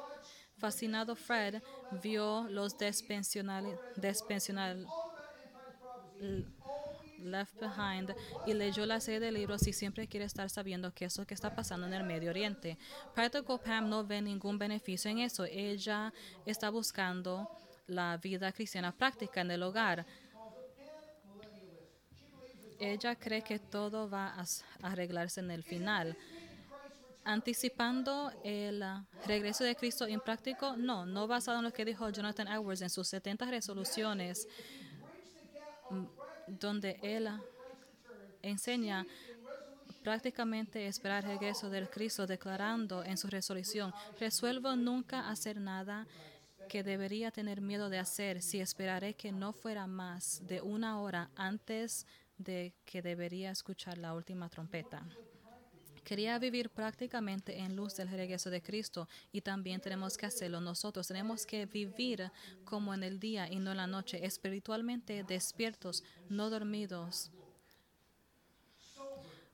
fascinado 0.58 1.16
Fred 1.16 1.62
vio 2.02 2.46
los 2.48 2.78
despensional, 2.78 3.78
despensional 3.96 4.86
Left 7.18 7.54
Behind 7.60 8.14
y 8.46 8.54
leyó 8.54 8.86
la 8.86 9.00
serie 9.00 9.20
de 9.20 9.32
libros 9.32 9.66
y 9.66 9.72
siempre 9.72 10.06
quiere 10.06 10.26
estar 10.26 10.48
sabiendo 10.50 10.92
qué 10.92 11.06
es 11.06 11.18
lo 11.18 11.26
que 11.26 11.34
está 11.34 11.54
pasando 11.54 11.86
en 11.86 11.94
el 11.94 12.04
Medio 12.04 12.30
Oriente. 12.30 12.78
Practical 13.14 13.60
Pam 13.60 13.88
no 13.88 14.04
ve 14.04 14.20
ningún 14.22 14.58
beneficio 14.58 15.10
en 15.10 15.18
eso. 15.18 15.44
Ella 15.44 16.12
está 16.44 16.70
buscando 16.70 17.48
la 17.86 18.16
vida 18.16 18.52
cristiana 18.52 18.92
práctica 18.92 19.40
en 19.40 19.50
el 19.50 19.62
hogar. 19.62 20.06
Ella 22.78 23.16
cree 23.16 23.42
que 23.42 23.58
todo 23.58 24.08
va 24.08 24.34
a 24.38 24.44
arreglarse 24.82 25.40
en 25.40 25.50
el 25.50 25.62
final. 25.62 26.16
Anticipando 27.24 28.30
el 28.44 28.84
regreso 29.26 29.64
de 29.64 29.74
Cristo 29.74 30.06
en 30.06 30.20
práctico, 30.20 30.76
no, 30.76 31.06
no 31.06 31.26
basado 31.26 31.58
en 31.58 31.64
lo 31.64 31.72
que 31.72 31.84
dijo 31.84 32.08
Jonathan 32.10 32.46
Edwards 32.46 32.82
en 32.82 32.90
sus 32.90 33.08
70 33.08 33.46
resoluciones 33.46 34.46
donde 36.46 36.98
él 37.02 37.28
enseña 38.42 39.06
prácticamente 40.02 40.86
esperar 40.86 41.24
el 41.24 41.30
regreso 41.30 41.68
del 41.68 41.90
Cristo, 41.90 42.26
declarando 42.26 43.02
en 43.02 43.16
su 43.16 43.26
resolución, 43.26 43.92
resuelvo 44.20 44.76
nunca 44.76 45.28
hacer 45.28 45.60
nada 45.60 46.06
que 46.68 46.82
debería 46.82 47.30
tener 47.30 47.60
miedo 47.60 47.88
de 47.88 47.98
hacer 47.98 48.42
si 48.42 48.60
esperaré 48.60 49.14
que 49.14 49.32
no 49.32 49.52
fuera 49.52 49.86
más 49.86 50.42
de 50.46 50.60
una 50.60 51.00
hora 51.00 51.30
antes 51.36 52.06
de 52.38 52.72
que 52.84 53.02
debería 53.02 53.50
escuchar 53.50 53.98
la 53.98 54.14
última 54.14 54.48
trompeta. 54.48 55.04
Quería 56.06 56.38
vivir 56.38 56.70
prácticamente 56.70 57.58
en 57.58 57.74
luz 57.74 57.96
del 57.96 58.08
regreso 58.08 58.48
de 58.48 58.62
Cristo 58.62 59.08
y 59.32 59.40
también 59.40 59.80
tenemos 59.80 60.16
que 60.16 60.26
hacerlo 60.26 60.60
nosotros. 60.60 61.08
Tenemos 61.08 61.44
que 61.44 61.66
vivir 61.66 62.30
como 62.64 62.94
en 62.94 63.02
el 63.02 63.18
día 63.18 63.50
y 63.50 63.58
no 63.58 63.72
en 63.72 63.78
la 63.78 63.88
noche, 63.88 64.24
espiritualmente 64.24 65.24
despiertos, 65.24 66.04
no 66.28 66.48
dormidos, 66.48 67.32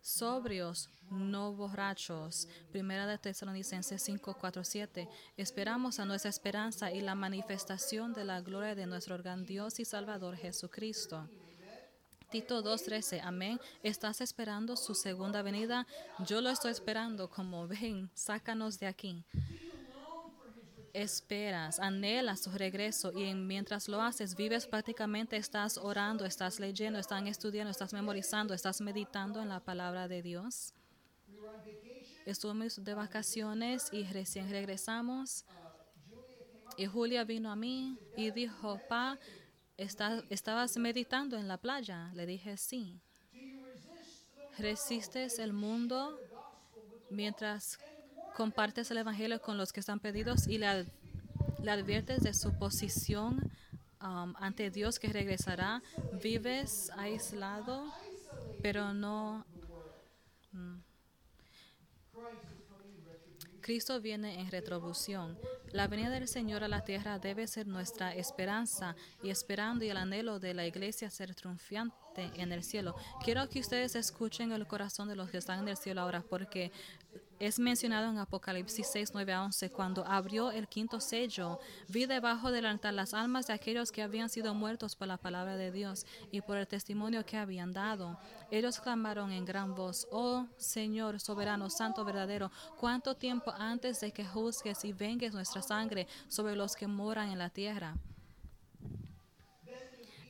sobrios, 0.02 0.90
no 1.10 1.54
borrachos. 1.54 2.46
Primera 2.70 3.06
de 3.06 3.16
Tesalonicenses 3.16 4.02
5, 4.02 4.36
4, 4.38 4.62
7. 4.62 5.08
Esperamos 5.38 6.00
a 6.00 6.04
nuestra 6.04 6.28
esperanza 6.28 6.92
y 6.92 7.00
la 7.00 7.14
manifestación 7.14 8.12
de 8.12 8.26
la 8.26 8.42
gloria 8.42 8.74
de 8.74 8.84
nuestro 8.84 9.16
gran 9.16 9.46
Dios 9.46 9.80
y 9.80 9.86
Salvador 9.86 10.36
Jesucristo. 10.36 11.30
Tito 12.32 12.64
2.13, 12.64 13.20
amén. 13.22 13.60
¿Estás 13.82 14.22
esperando 14.22 14.74
su 14.74 14.94
segunda 14.94 15.42
venida? 15.42 15.86
Yo 16.26 16.40
lo 16.40 16.48
estoy 16.48 16.72
esperando 16.72 17.28
como 17.28 17.68
ven, 17.68 18.08
sácanos 18.14 18.78
de 18.78 18.86
aquí. 18.86 19.22
Esperas, 20.94 21.78
anhelas 21.78 22.40
su 22.40 22.50
regreso 22.52 23.12
y 23.12 23.34
mientras 23.34 23.86
lo 23.86 24.00
haces, 24.00 24.34
vives 24.34 24.66
prácticamente, 24.66 25.36
estás 25.36 25.76
orando, 25.76 26.24
estás 26.24 26.58
leyendo, 26.58 26.98
estás 26.98 27.22
estudiando, 27.26 27.70
estás 27.70 27.92
memorizando, 27.92 28.54
estás 28.54 28.80
meditando 28.80 29.42
en 29.42 29.50
la 29.50 29.60
palabra 29.60 30.08
de 30.08 30.22
Dios. 30.22 30.72
Estuvimos 32.24 32.82
de 32.82 32.94
vacaciones 32.94 33.90
y 33.92 34.04
recién 34.04 34.48
regresamos. 34.48 35.44
Y 36.78 36.86
Julia 36.86 37.24
vino 37.24 37.50
a 37.50 37.56
mí 37.56 37.98
y 38.16 38.30
dijo, 38.30 38.80
pa, 38.88 39.18
¿Estabas 39.82 40.76
meditando 40.76 41.36
en 41.36 41.48
la 41.48 41.56
playa? 41.56 42.12
Le 42.14 42.24
dije, 42.24 42.56
sí. 42.56 43.00
¿Resistes 44.58 45.38
el 45.40 45.52
mundo 45.52 46.18
mientras 47.10 47.78
compartes 48.36 48.90
el 48.90 48.98
Evangelio 48.98 49.40
con 49.40 49.58
los 49.58 49.72
que 49.72 49.80
están 49.80 49.98
pedidos 49.98 50.46
y 50.46 50.58
le, 50.58 50.66
adviertes 50.68 52.22
de 52.22 52.32
su 52.32 52.56
posición 52.58 53.50
um, 54.00 54.34
ante 54.36 54.70
Dios 54.70 55.00
que 55.00 55.08
regresará? 55.08 55.82
¿Vives 56.22 56.90
aislado, 56.96 57.92
pero 58.62 58.94
no... 58.94 59.44
Mm. 60.52 60.76
Cristo 63.60 64.00
viene 64.00 64.40
en 64.40 64.50
retribución. 64.50 65.38
La 65.72 65.88
venida 65.88 66.10
del 66.10 66.28
Señor 66.28 66.62
a 66.64 66.68
la 66.68 66.84
tierra 66.84 67.18
debe 67.18 67.46
ser 67.46 67.66
nuestra 67.66 68.14
esperanza 68.14 68.94
y 69.22 69.30
esperando 69.30 69.86
y 69.86 69.88
el 69.88 69.96
anhelo 69.96 70.38
de 70.38 70.52
la 70.52 70.66
iglesia 70.66 71.08
ser 71.08 71.34
triunfante 71.34 72.30
en 72.34 72.52
el 72.52 72.62
cielo. 72.62 72.94
Quiero 73.24 73.48
que 73.48 73.60
ustedes 73.60 73.96
escuchen 73.96 74.52
el 74.52 74.66
corazón 74.66 75.08
de 75.08 75.16
los 75.16 75.30
que 75.30 75.38
están 75.38 75.60
en 75.60 75.68
el 75.68 75.78
cielo 75.78 76.02
ahora 76.02 76.22
porque 76.28 76.70
es 77.42 77.58
mencionado 77.58 78.08
en 78.08 78.18
Apocalipsis 78.18 78.86
6, 78.92 79.10
9 79.14 79.32
a 79.32 79.42
11, 79.42 79.70
cuando 79.70 80.06
abrió 80.06 80.52
el 80.52 80.68
quinto 80.68 81.00
sello, 81.00 81.58
vi 81.88 82.06
debajo 82.06 82.52
del 82.52 82.66
altar 82.66 82.94
las 82.94 83.14
almas 83.14 83.48
de 83.48 83.52
aquellos 83.52 83.90
que 83.90 84.00
habían 84.00 84.28
sido 84.28 84.54
muertos 84.54 84.94
por 84.94 85.08
la 85.08 85.16
palabra 85.16 85.56
de 85.56 85.72
Dios 85.72 86.06
y 86.30 86.40
por 86.40 86.56
el 86.56 86.68
testimonio 86.68 87.26
que 87.26 87.36
habían 87.36 87.72
dado. 87.72 88.16
Ellos 88.52 88.78
clamaron 88.78 89.32
en 89.32 89.44
gran 89.44 89.74
voz, 89.74 90.06
oh 90.12 90.46
Señor 90.56 91.18
soberano, 91.18 91.68
santo, 91.68 92.04
verdadero, 92.04 92.52
cuánto 92.78 93.16
tiempo 93.16 93.52
antes 93.58 93.98
de 93.98 94.12
que 94.12 94.24
juzgues 94.24 94.84
y 94.84 94.92
vengues 94.92 95.34
sangre 95.62 96.06
sobre 96.28 96.56
los 96.56 96.76
que 96.76 96.86
moran 96.86 97.30
en 97.30 97.38
la 97.38 97.50
tierra. 97.50 97.96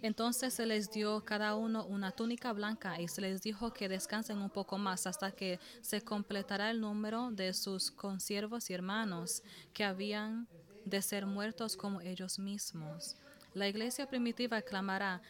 Entonces 0.02 0.52
se 0.52 0.66
les 0.66 0.90
dio 0.90 1.24
cada 1.24 1.54
uno 1.54 1.84
una 1.86 2.10
túnica 2.10 2.52
blanca 2.52 3.00
y 3.00 3.06
se 3.06 3.20
les 3.20 3.40
dijo 3.40 3.72
que 3.72 3.88
descansen 3.88 4.38
un 4.38 4.50
poco 4.50 4.76
más 4.76 5.06
hasta 5.06 5.30
que 5.30 5.60
se 5.80 6.02
completará 6.02 6.72
el 6.72 6.80
número 6.80 7.30
de 7.30 7.54
sus 7.54 7.92
consiervos 7.92 8.68
y 8.68 8.74
hermanos 8.74 9.44
que 9.72 9.84
habían 9.84 10.48
de 10.84 11.00
ser 11.02 11.24
muertos 11.24 11.76
como 11.76 12.00
ellos 12.00 12.40
mismos. 12.40 13.16
La 13.54 13.68
iglesia 13.68 14.08
primitiva 14.08 14.60
clamará, 14.60 15.22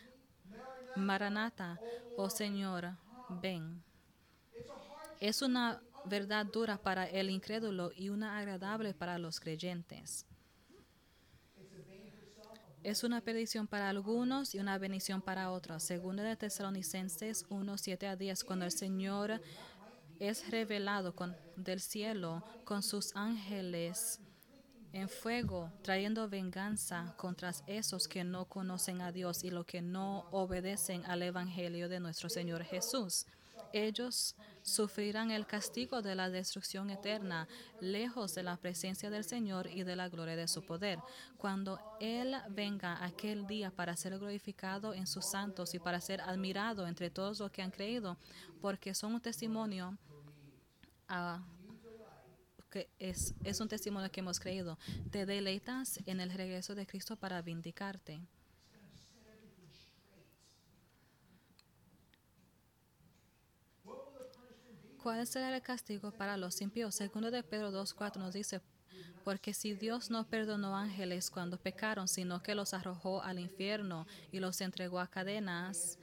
Maranata, 0.97 1.79
oh 2.17 2.31
Señor, 2.31 2.97
ven. 3.29 3.83
Es 5.21 5.43
una 5.43 5.83
verdad 6.05 6.47
dura 6.47 6.79
para 6.79 7.07
el 7.07 7.31
incrédulo 7.31 7.93
y 7.95 8.09
una 8.09 8.38
agradable 8.38 8.95
para 8.95 9.19
los 9.19 9.41
creyentes. 9.41 10.27
Es 12.83 13.05
una 13.05 13.21
perdición 13.21 13.69
para 13.69 13.88
algunos 13.88 14.55
y 14.55 14.59
una 14.59 14.77
bendición 14.77 15.23
para 15.23 15.53
otros. 15.53 15.85
Segunda 15.85 16.25
de 16.25 16.35
Tesalonicenses 16.35 17.47
1, 17.49 17.79
7 17.79 18.07
a 18.09 18.17
10, 18.17 18.43
cuando 18.43 18.65
el 18.65 18.73
Señor 18.73 19.41
es 20.19 20.51
revelado 20.51 21.15
del 21.57 21.81
cielo 21.81 22.45
con 22.65 22.83
sus 22.83 23.15
ángeles 23.15 24.21
en 24.93 25.09
fuego, 25.09 25.73
trayendo 25.83 26.29
venganza 26.29 27.15
contra 27.17 27.53
esos 27.67 28.09
que 28.09 28.25
no 28.25 28.45
conocen 28.47 29.01
a 29.01 29.12
Dios 29.12 29.43
y 29.43 29.51
los 29.51 29.65
que 29.65 29.81
no 29.81 30.27
obedecen 30.31 31.05
al 31.07 31.23
Evangelio 31.23 31.88
de 31.88 32.01
nuestro 32.01 32.29
Señor 32.29 32.65
Jesús. 32.65 33.27
Ellos 33.73 34.37
sufrirán 34.62 35.31
el 35.31 35.46
castigo 35.46 36.03
de 36.03 36.14
la 36.14 36.31
destrucción 36.31 36.90
eterna, 36.90 37.48
lejos 37.81 38.35
de 38.35 38.42
la 38.42 38.57
presencia 38.57 39.11
del 39.11 39.25
Señor 39.25 39.66
y 39.66 39.83
de 39.83 39.96
la 39.96 40.09
gloria 40.09 40.37
de 40.37 40.48
su 40.48 40.62
poder. 40.62 40.98
Cuando 41.37 41.79
Él 42.01 42.35
venga 42.51 43.05
aquel 43.05 43.46
día 43.46 43.70
para 43.70 43.96
ser 43.96 44.18
glorificado 44.18 44.94
en 44.94 45.07
sus 45.07 45.25
santos 45.27 45.75
y 45.75 45.79
para 45.79 46.01
ser 46.01 46.20
admirado 46.20 46.87
entre 46.87 47.11
todos 47.11 47.40
los 47.40 47.51
que 47.51 47.62
han 47.62 47.70
creído, 47.70 48.16
porque 48.61 48.94
son 48.94 49.14
un 49.14 49.20
testimonio 49.20 49.98
ah, 51.09 51.42
que 52.70 52.88
es, 52.98 53.35
es 53.44 53.61
un 53.61 53.68
testimonio 53.68 54.11
que 54.11 54.20
hemos 54.20 54.40
creído. 54.40 54.79
Te 55.11 55.27
deleitas 55.27 56.01
en 56.07 56.20
el 56.20 56.33
regreso 56.33 56.75
de 56.75 56.87
Cristo 56.87 57.16
para 57.16 57.42
vindicarte. 57.42 58.22
¿Cuál 65.03 65.27
será 65.27 65.53
el 65.53 65.62
castigo 65.62 66.12
para 66.12 66.37
los 66.37 66.61
impíos? 66.61 66.95
Segundo 66.95 67.33
de 67.33 67.43
Pedro 67.43 67.73
2.4 67.73 68.19
nos 68.19 68.35
dice, 68.35 68.61
porque 69.25 69.53
si 69.53 69.75
Dios 69.75 70.11
no 70.11 70.29
perdonó 70.29 70.77
ángeles 70.77 71.29
cuando 71.29 71.59
pecaron, 71.59 72.07
sino 72.07 72.41
que 72.41 72.55
los 72.55 72.73
arrojó 72.73 73.21
al 73.21 73.41
infierno 73.41 74.07
y 74.31 74.38
los 74.38 74.61
entregó 74.61 75.01
a 75.01 75.09
cadenas 75.09 75.99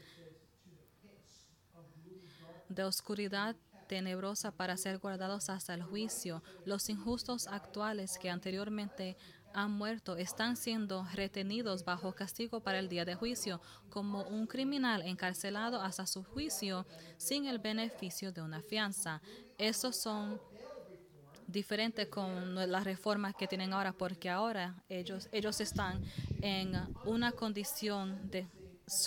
de 2.68 2.84
oscuridad 2.84 3.56
tenebrosa 3.88 4.52
para 4.52 4.76
ser 4.76 4.98
guardados 4.98 5.50
hasta 5.50 5.74
el 5.74 5.82
juicio, 5.82 6.44
los 6.66 6.90
injustos 6.90 7.48
actuales 7.48 8.18
que 8.20 8.30
anteriormente 8.30 9.16
han 9.54 9.72
muerto 9.72 10.18
están 10.18 10.56
siendo 10.56 11.06
retenidos 11.14 11.84
bajo 11.84 12.14
castigo 12.14 12.60
para 12.60 12.80
el 12.80 12.90
día 12.90 13.06
de 13.06 13.16
juicio, 13.16 13.62
como 13.90 14.24
un 14.24 14.48
criminal 14.48 15.02
encarcelado 15.02 15.82
hasta 15.82 16.06
su 16.06 16.24
juicio 16.24 16.86
sin 17.18 17.46
el 17.46 17.60
beneficio 17.60 18.32
de 18.32 18.42
una 18.42 18.62
fianza. 18.62 19.22
Estos 19.58 19.98
son 19.98 20.40
diferentes 21.48 22.08
con 22.08 22.56
las 22.56 22.84
reformas 22.84 23.36
que 23.36 23.48
tienen 23.48 23.74
ahora, 23.74 23.92
porque 23.92 24.30
ahora 24.30 24.76
ellos, 24.88 25.28
ellos 25.32 25.60
están 25.60 26.04
en 26.42 26.74
una 27.06 27.32
condición 27.32 28.30
de, 28.30 28.48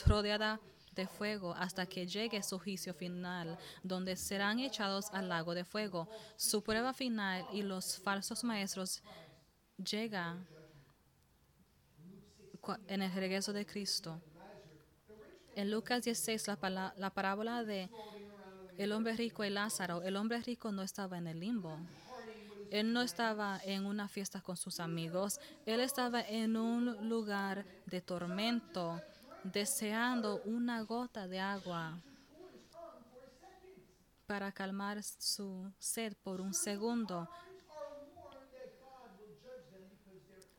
rodeada 0.07 0.61
de 0.95 1.07
fuego 1.07 1.55
hasta 1.55 1.87
que 1.87 2.07
llegue 2.07 2.43
su 2.43 2.59
juicio 2.59 2.93
final, 2.95 3.59
donde 3.83 4.17
serán 4.17 4.59
echados 4.59 5.07
al 5.13 5.29
lago 5.29 5.55
de 5.55 5.65
fuego. 5.65 6.09
Su 6.37 6.63
prueba 6.63 6.93
final 6.93 7.47
y 7.53 7.63
los 7.63 7.97
falsos 7.99 8.45
maestros 8.45 9.03
llega 9.77 10.37
en 12.87 13.03
el 13.03 13.13
regreso 13.13 13.53
de 13.53 13.67
Cristo. 13.67 14.21
En 15.55 15.71
Lucas 15.71 16.05
16, 16.05 16.47
la, 16.47 16.95
la 16.97 17.11
parábola 17.11 17.65
de 17.65 17.91
el 18.79 18.93
hombre 18.93 19.15
rico 19.15 19.45
y 19.45 19.51
Lázaro, 19.51 20.03
el 20.03 20.17
hombre 20.17 20.41
rico 20.41 20.73
no 20.73 20.83
estaba 20.83 21.19
en 21.19 21.27
el 21.27 21.41
limbo. 21.41 21.79
Él 22.71 22.93
no 22.95 23.03
estaba 23.03 23.61
en 23.65 23.85
una 23.85 24.09
fiesta 24.09 24.41
con 24.41 24.57
sus 24.57 24.81
amigos. 24.81 25.39
Él 25.67 25.81
estaba 25.81 26.23
en 26.23 26.57
un 26.57 27.07
lugar 27.07 27.67
de 27.85 28.01
tormento, 28.01 28.99
deseando 29.45 30.41
una 30.47 30.81
gota 30.83 31.29
de 31.29 31.39
agua 31.39 31.99
para 34.27 34.53
calmar 34.53 35.03
su 35.03 35.71
sed 35.79 36.15
por 36.23 36.41
un 36.41 36.55
segundo. 36.55 37.29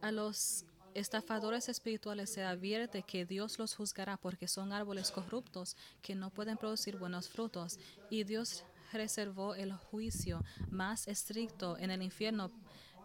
A 0.04 0.12
los 0.12 0.66
estafadores 0.96 1.70
espirituales 1.70 2.30
se 2.30 2.44
advierte 2.44 3.04
que 3.04 3.26
Dios 3.26 3.58
los 3.58 3.74
juzgará 3.74 4.18
porque 4.18 4.50
son 4.50 4.74
árboles 4.74 5.12
corruptos 5.12 5.78
que 6.02 6.14
no 6.14 6.30
pueden 6.30 6.58
producir 6.58 6.98
buenos 6.98 7.30
frutos. 7.30 7.80
Y 8.10 8.26
Dios 8.26 8.66
reservó 8.92 9.56
el 9.56 9.72
juicio 9.72 10.44
más 10.70 11.08
estricto 11.08 11.78
en 11.78 11.90
el 11.90 12.02
infierno 12.02 12.52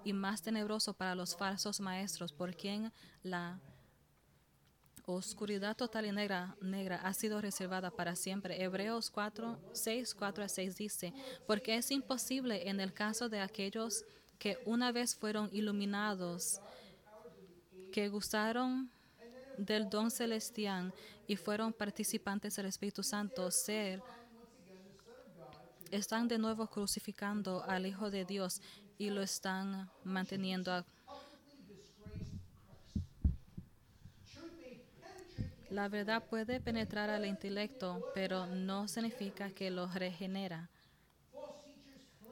y 0.03 0.13
más 0.13 0.43
tenebroso 0.43 0.93
para 0.93 1.15
los 1.15 1.37
falsos 1.37 1.79
maestros, 1.79 2.33
por 2.33 2.57
quien 2.57 2.93
la 3.23 3.61
oscuridad 5.07 5.77
total 5.77 6.07
y 6.07 6.11
negra, 6.11 6.57
ha 6.97 7.15
sido 7.15 7.41
reservada 7.41 7.93
para 7.93 8.17
siempre. 8.17 8.61
Hebreos 8.61 9.09
4, 9.09 9.57
6, 9.73 10.15
4 10.17 10.43
a 10.43 10.49
6 10.49 10.77
dice, 10.77 11.15
porque 11.47 11.77
es 11.77 11.93
imposible 11.93 12.69
en 12.69 12.81
el 12.81 12.93
caso 12.93 13.29
de 13.29 13.39
aquellos 13.39 14.05
que 14.39 14.59
una 14.67 14.93
vez 14.93 15.17
fueron 15.17 15.49
iluminados, 15.53 16.61
que 17.92 18.09
gustaron 18.09 18.90
del 19.57 19.88
don 19.88 20.11
celestial 20.11 20.92
y 21.27 21.37
fueron 21.37 21.72
participantes 21.72 22.57
del 22.57 22.66
Espíritu 22.66 23.03
Santo, 23.03 23.51
ser, 23.51 24.03
están 25.90 26.29
de 26.29 26.38
nuevo 26.38 26.66
crucificando 26.66 27.64
al 27.64 27.87
Hijo 27.87 28.11
de 28.11 28.24
Dios 28.24 28.61
y 28.98 29.11
lo 29.11 29.22
están 29.22 29.90
manteniendo. 30.05 30.85
La 35.70 35.88
verdad 35.88 36.24
puede 36.24 36.61
penetrar 36.61 37.11
al 37.11 37.27
intelecto, 37.27 38.11
pero 38.14 38.46
no 38.46 38.88
significa 38.88 39.51
que 39.51 39.70
lo 39.70 39.87
regenera. 39.87 40.70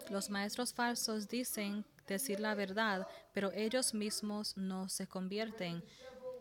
Los 0.09 0.31
maestros 0.31 0.73
falsos 0.73 1.29
dicen 1.29 1.85
decir 2.15 2.41
la 2.41 2.55
verdad, 2.55 3.07
pero 3.33 3.53
ellos 3.53 3.95
mismos 3.95 4.57
no 4.57 4.89
se 4.89 5.07
convierten. 5.07 5.83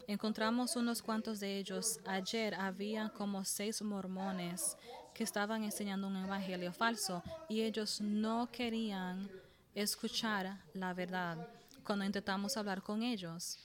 Encontramos 0.08 0.76
unos 0.76 1.02
cuantos 1.02 1.40
de 1.40 1.58
ellos. 1.58 2.00
Ayer 2.06 2.54
había 2.56 3.10
como 3.10 3.44
seis 3.44 3.82
mormones 3.82 4.78
que 5.14 5.24
estaban 5.24 5.64
enseñando 5.64 6.08
un 6.08 6.18
evangelio 6.18 6.72
falso 6.74 7.24
y 7.50 7.62
ellos 7.62 8.02
no 8.02 8.50
querían 8.52 9.30
escuchar 9.74 10.62
la 10.74 10.94
verdad 10.94 11.48
cuando 11.84 12.06
intentamos 12.06 12.58
hablar 12.58 12.82
con 12.82 13.02
ellos. 13.02 13.60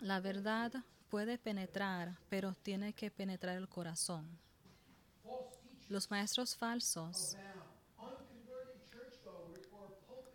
La 0.00 0.20
verdad 0.20 0.72
puede 1.08 1.38
penetrar, 1.38 2.16
pero 2.28 2.54
tiene 2.62 2.92
que 2.92 3.10
penetrar 3.10 3.56
el 3.56 3.68
corazón. 3.68 4.26
Los 5.88 6.10
maestros 6.10 6.56
falsos 6.56 7.36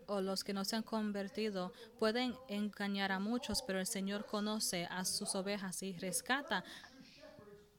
o 0.08 0.22
los 0.22 0.44
que 0.44 0.54
no 0.54 0.66
se 0.66 0.76
han 0.76 0.84
convertido 0.84 1.74
pueden 2.00 2.36
engañar 2.48 3.12
a 3.12 3.20
muchos, 3.20 3.62
pero 3.62 3.80
el 3.80 3.88
Señor 3.88 4.26
conoce 4.26 4.88
a 4.90 5.06
sus 5.06 5.36
ovejas 5.36 5.82
y 5.84 5.94
rescata 5.94 6.64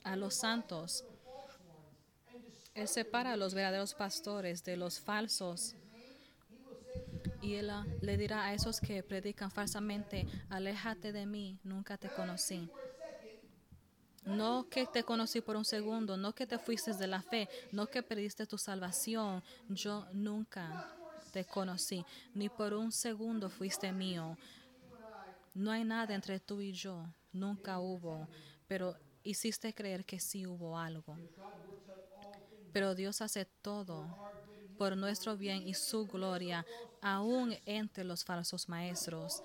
a 0.05 0.17
los 0.17 0.35
santos. 0.35 1.05
Él 2.75 2.89
separa 2.89 3.33
a 3.33 3.37
los 3.37 3.55
verdaderos 3.55 3.95
pastores 3.95 4.62
de 4.62 4.77
los 4.77 5.01
falsos. 5.01 5.75
Y 7.41 7.55
él 7.55 7.71
ah, 7.71 7.87
le 8.01 8.17
dirá 8.17 8.45
a 8.45 8.55
esos 8.55 8.81
que 8.81 9.03
predican 9.03 9.51
falsamente, 9.51 10.27
aléjate 10.49 11.12
de 11.12 11.27
mí, 11.27 11.59
nunca 11.65 11.97
te 11.97 12.09
conocí. 12.09 12.71
No 14.25 14.69
que 14.69 14.87
te 14.87 15.05
conocí 15.05 15.41
por 15.41 15.57
un 15.57 15.65
segundo, 15.65 16.17
no 16.17 16.35
que 16.35 16.47
te 16.47 16.59
fuiste 16.59 16.93
de 16.95 17.07
la 17.07 17.23
fe, 17.23 17.49
no 17.71 17.87
que 17.87 18.03
perdiste 18.03 18.47
tu 18.47 18.59
salvación. 18.59 19.43
Yo 19.69 20.07
nunca 20.12 20.96
te 21.37 21.44
conocí, 21.44 22.03
ni 22.33 22.49
por 22.49 22.72
un 22.72 22.90
segundo 22.90 23.51
fuiste 23.51 23.92
mío. 23.92 24.38
No 25.53 25.70
hay 25.70 25.85
nada 25.85 26.14
entre 26.14 26.40
tú 26.40 26.62
y 26.62 26.72
yo, 26.72 27.05
nunca 27.31 27.79
hubo, 27.79 28.27
pero 28.66 28.96
hiciste 29.22 29.75
creer 29.75 30.07
que 30.07 30.18
sí 30.18 30.46
hubo 30.46 30.79
algo. 30.79 31.18
Pero 32.72 32.94
Dios 32.94 33.20
hace 33.20 33.44
todo 33.61 34.07
por 34.79 34.96
nuestro 34.96 35.37
bien 35.37 35.68
y 35.68 35.75
su 35.75 36.07
gloria, 36.07 36.64
aún 37.03 37.55
entre 37.66 38.05
los 38.05 38.25
falsos 38.25 38.66
maestros. 38.70 39.42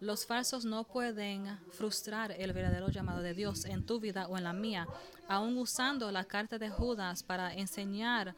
Los 0.00 0.24
falsos 0.24 0.64
no 0.64 0.84
pueden 0.84 1.58
frustrar 1.72 2.32
el 2.32 2.54
verdadero 2.54 2.88
llamado 2.88 3.20
de 3.20 3.34
Dios 3.34 3.66
en 3.66 3.84
tu 3.84 4.00
vida 4.00 4.26
o 4.26 4.38
en 4.38 4.44
la 4.44 4.54
mía, 4.54 4.88
aún 5.28 5.58
usando 5.58 6.10
la 6.10 6.24
carta 6.24 6.56
de 6.56 6.70
Judas 6.70 7.22
para 7.22 7.52
enseñar 7.52 8.34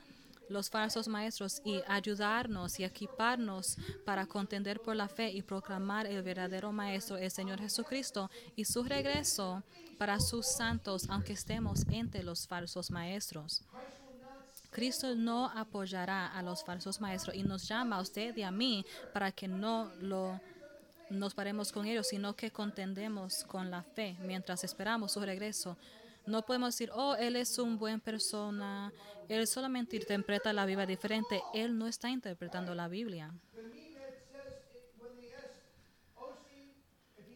los 0.49 0.71
falsos 0.71 1.09
maestros 1.09 1.61
y 1.65 1.81
ayudarnos 1.87 2.79
y 2.81 2.85
equiparnos 2.85 3.77
para 4.05 4.27
contender 4.27 4.81
por 4.81 4.97
la 4.97 5.09
fe 5.09 5.31
y 5.31 5.43
proclamar 5.43 6.07
el 6.07 6.23
verdadero 6.23 6.73
maestro, 6.73 7.17
el 7.17 7.31
Señor 7.31 7.61
Jesucristo, 7.61 8.31
y 8.57 8.65
su 8.65 8.83
regreso 8.83 9.63
para 9.99 10.21
sus 10.21 10.47
santos, 10.47 11.07
aunque 11.09 11.33
estemos 11.33 11.85
entre 11.91 12.23
los 12.23 12.47
falsos 12.47 12.91
maestros. 12.91 13.63
Cristo 14.71 15.15
no 15.15 15.47
apoyará 15.47 16.27
a 16.27 16.43
los 16.43 16.63
falsos 16.63 17.01
maestros 17.01 17.35
y 17.35 17.43
nos 17.43 17.67
llama 17.67 17.97
a 17.97 18.01
usted 18.01 18.37
y 18.37 18.43
a 18.43 18.51
mí 18.51 18.85
para 19.13 19.33
que 19.33 19.49
no 19.49 19.91
lo 20.01 20.41
nos 21.11 21.35
paremos 21.35 21.73
con 21.73 21.87
ellos, 21.87 22.09
sino 22.09 22.37
que 22.37 22.51
contendemos 22.51 23.45
con 23.45 23.71
la 23.71 23.83
fe 23.83 24.17
mientras 24.21 24.63
esperamos 24.65 25.13
su 25.13 25.21
regreso. 25.21 25.77
No 26.29 26.43
podemos 26.43 26.75
decir, 26.75 26.91
oh, 26.93 27.15
él 27.17 27.37
es 27.37 27.59
un 27.59 27.79
buen 27.79 28.01
persona, 28.01 28.93
él 29.29 29.47
solamente 29.47 29.97
interpreta 29.97 30.53
la 30.53 30.67
Biblia 30.67 30.85
diferente. 30.85 31.43
Él 31.55 31.77
no 31.77 31.87
está 31.87 32.11
interpretando 32.11 32.75
la 32.75 32.87
Biblia. 32.87 33.33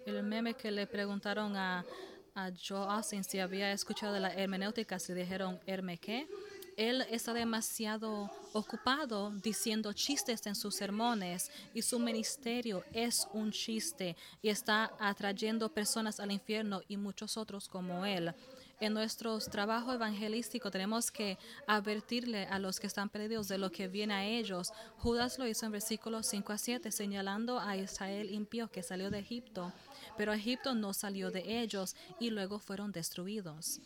El 0.05 0.22
meme 0.22 0.55
que 0.55 0.70
le 0.70 0.87
preguntaron 0.87 1.57
a, 1.57 1.87
a 2.35 2.50
Joe 2.50 2.87
Austin 2.87 3.24
si 3.24 3.38
había 3.38 3.72
escuchado 3.72 4.12
de 4.12 4.20
la 4.20 4.35
hermenéutica, 4.35 4.98
se 4.98 5.14
dijeron, 5.14 5.59
¿herme 5.66 5.96
qué? 5.96 6.28
Él 6.76 7.07
está 7.11 7.33
demasiado 7.33 8.31
ocupado 8.52 9.31
diciendo 9.42 9.92
chistes 9.92 10.46
en 10.46 10.55
sus 10.55 10.74
sermones 10.74 11.50
y 11.72 11.81
su 11.83 11.98
ministerio 11.98 12.83
es 12.92 13.26
un 13.33 13.52
chiste 13.52 14.16
y 14.42 14.48
está 14.48 14.92
atrayendo 14.98 15.72
personas 15.72 16.20
al 16.20 16.33
infierno 16.33 16.81
y 16.88 16.96
muchos 16.96 17.37
otros 17.37 17.68
como 17.68 18.05
él 18.05 18.35
en 18.83 18.95
nuestro 18.95 19.38
trabajo 19.38 19.92
evangelístico 19.92 20.73
tenemos 20.73 21.12
que 21.12 21.38
advertirle 21.68 22.47
a 22.47 22.59
los 22.59 22.81
que 22.81 22.88
están 22.88 23.09
perdidos 23.09 23.47
de 23.47 23.57
lo 23.57 23.71
que 23.71 23.87
viene 23.87 24.12
a 24.12 24.25
ellos. 24.25 24.73
Judas 24.99 25.38
lo 25.38 25.47
hizo 25.47 25.66
en 25.66 25.73
versículos 25.73 26.27
5 26.27 26.53
a 26.53 26.59
7, 26.59 26.90
señalando 26.90 27.61
a 27.61 27.77
Israel 27.77 28.29
impío 28.33 28.73
que 28.73 28.83
salió 28.83 29.09
de 29.09 29.21
Egipto, 29.21 29.73
pero 30.16 30.33
Egipto 30.33 30.75
no 30.75 30.95
salió 30.95 31.31
de 31.31 31.62
ellos 31.62 31.95
y 32.18 32.31
luego 32.31 32.59
fueron 32.59 32.90
destruidos. 32.90 33.81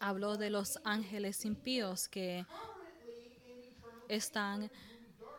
Habló 0.00 0.36
de 0.36 0.50
los 0.50 0.80
ángeles 0.82 1.44
impíos 1.44 2.08
que 2.08 2.44
están 4.08 4.68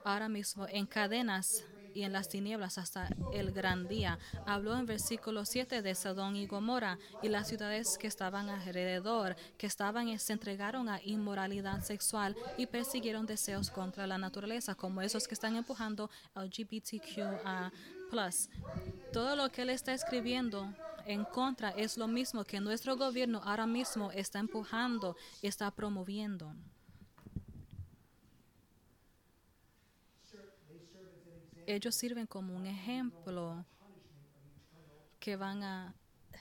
ahora 0.06 0.30
mismo 0.30 0.68
en 0.70 0.86
cadenas 0.86 1.66
y 1.94 2.04
en 2.04 2.14
las 2.14 2.30
tinieblas 2.30 2.78
hasta 2.78 3.10
el 3.34 3.52
gran 3.52 3.88
día. 3.88 4.20
Habló 4.46 4.76
en 4.78 4.86
versículo 4.86 5.46
7 5.46 5.82
de 5.82 5.96
Sodón 5.96 6.36
y 6.36 6.48
Gomorra 6.48 6.98
y 7.22 7.30
las 7.30 7.48
ciudades 7.48 7.98
que 7.98 8.08
estaban 8.08 8.50
alrededor, 8.50 9.36
que 9.58 9.68
estaban 9.68 10.04
se 10.20 10.34
entregaron 10.34 10.90
a 10.90 11.02
inmoralidad 11.04 11.82
sexual 11.82 12.36
y 12.58 12.66
persiguieron 12.66 13.26
deseos 13.26 13.70
contra 13.70 14.06
la 14.06 14.18
naturaleza, 14.18 14.76
como 14.76 15.02
esos 15.02 15.28
que 15.28 15.34
están 15.34 15.56
empujando 15.56 16.10
LGBTQ+. 16.36 17.22
Todo 19.12 19.36
lo 19.36 19.50
que 19.50 19.62
él 19.64 19.70
está 19.70 19.94
escribiendo 19.94 20.74
en 21.06 21.24
contra 21.26 21.70
es 21.72 21.98
lo 21.98 22.08
mismo 22.08 22.44
que 22.44 22.60
nuestro 22.60 22.96
gobierno 22.96 23.42
ahora 23.44 23.66
mismo 23.66 24.12
está 24.12 24.40
empujando, 24.40 25.16
está 25.42 25.72
promoviendo. 25.72 26.54
Ellos 31.68 31.96
sirven 31.96 32.28
como 32.28 32.56
un 32.56 32.66
ejemplo 32.66 33.66
que 35.20 35.36
van 35.36 35.64
a 35.64 35.96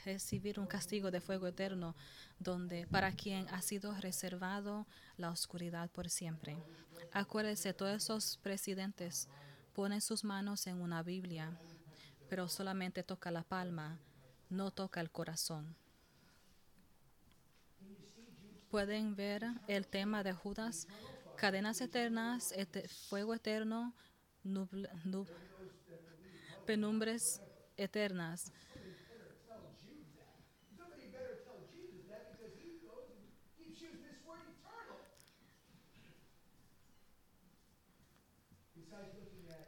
recibir 0.04 0.58
un 0.58 0.66
castigo 0.66 1.10
de 1.10 1.20
fuego 1.20 1.46
eterno, 1.46 1.94
donde 2.38 2.86
para 2.88 3.12
quien 3.12 3.46
ha 3.50 3.62
sido 3.62 3.94
reservado 4.00 4.86
la 5.16 5.30
oscuridad 5.30 5.90
por 5.90 6.08
siempre. 6.10 6.56
Acuérdense, 7.12 7.72
todos 7.74 8.02
esos 8.02 8.38
presidentes 8.38 9.28
ponen 9.74 10.00
sus 10.00 10.24
manos 10.24 10.66
en 10.66 10.80
una 10.80 11.02
Biblia, 11.02 11.56
pero 12.28 12.48
solamente 12.48 13.02
toca 13.02 13.30
la 13.30 13.42
palma, 13.42 13.98
no 14.50 14.70
toca 14.70 15.00
el 15.00 15.10
corazón. 15.10 15.76
Pueden 18.70 19.14
ver 19.14 19.44
el 19.68 19.86
tema 19.86 20.22
de 20.22 20.32
Judas, 20.32 20.88
cadenas 21.36 21.80
eternas, 21.80 22.54
fuego 23.08 23.34
eterno, 23.34 23.94
penumbres 26.66 27.40
eternas. 27.76 28.52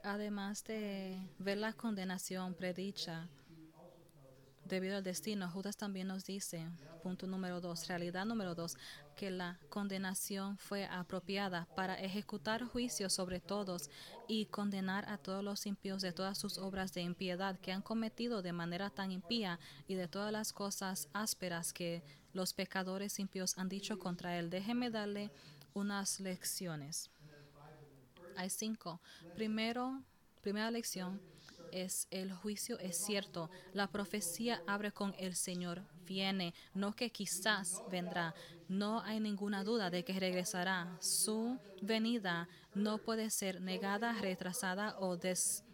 Además 0.02 0.62
de 0.64 1.18
ver 1.38 1.56
la 1.56 1.72
condenación 1.72 2.54
predicha 2.54 3.26
debido 4.66 4.96
al 4.96 5.02
destino, 5.02 5.48
Judas 5.50 5.78
también 5.78 6.08
nos 6.08 6.26
dice, 6.26 6.68
punto 7.02 7.26
número 7.26 7.60
dos, 7.60 7.88
realidad 7.88 8.26
número 8.26 8.54
dos, 8.54 8.76
que 9.14 9.30
la 9.30 9.58
condenación 9.68 10.58
fue 10.58 10.86
apropiada 10.86 11.66
para 11.74 11.94
ejecutar 12.00 12.64
juicio 12.64 13.08
sobre 13.10 13.40
todos 13.40 13.90
y 14.28 14.46
condenar 14.46 15.08
a 15.08 15.18
todos 15.18 15.42
los 15.42 15.66
impíos 15.66 16.02
de 16.02 16.12
todas 16.12 16.38
sus 16.38 16.58
obras 16.58 16.92
de 16.92 17.02
impiedad 17.02 17.58
que 17.60 17.72
han 17.72 17.82
cometido 17.82 18.42
de 18.42 18.52
manera 18.52 18.90
tan 18.90 19.10
impía 19.10 19.58
y 19.86 19.94
de 19.94 20.08
todas 20.08 20.32
las 20.32 20.52
cosas 20.52 21.08
ásperas 21.12 21.72
que 21.72 22.02
los 22.32 22.52
pecadores 22.52 23.18
impíos 23.18 23.56
han 23.58 23.68
dicho 23.68 23.98
contra 23.98 24.38
él. 24.38 24.50
Déjeme 24.50 24.90
darle 24.90 25.30
unas 25.72 26.20
lecciones. 26.20 27.10
Hay 28.36 28.50
cinco. 28.50 29.00
Primero, 29.34 30.02
primera 30.42 30.70
lección 30.70 31.20
es 31.74 32.06
el 32.10 32.32
juicio 32.32 32.78
es 32.78 32.96
cierto. 32.96 33.50
La 33.72 33.88
profecía 33.88 34.62
abre 34.66 34.92
con 34.92 35.14
el 35.18 35.34
Señor 35.34 35.82
viene, 36.06 36.54
no 36.72 36.94
que 36.94 37.10
quizás 37.10 37.82
vendrá. 37.90 38.34
No 38.68 39.00
hay 39.00 39.20
ninguna 39.20 39.64
duda 39.64 39.90
de 39.90 40.04
que 40.04 40.18
regresará. 40.18 40.96
Su 41.00 41.58
venida 41.82 42.48
no 42.74 42.98
puede 42.98 43.30
ser 43.30 43.60
negada, 43.60 44.12
retrasada 44.20 44.98
o 45.00 45.16
des, 45.16 45.64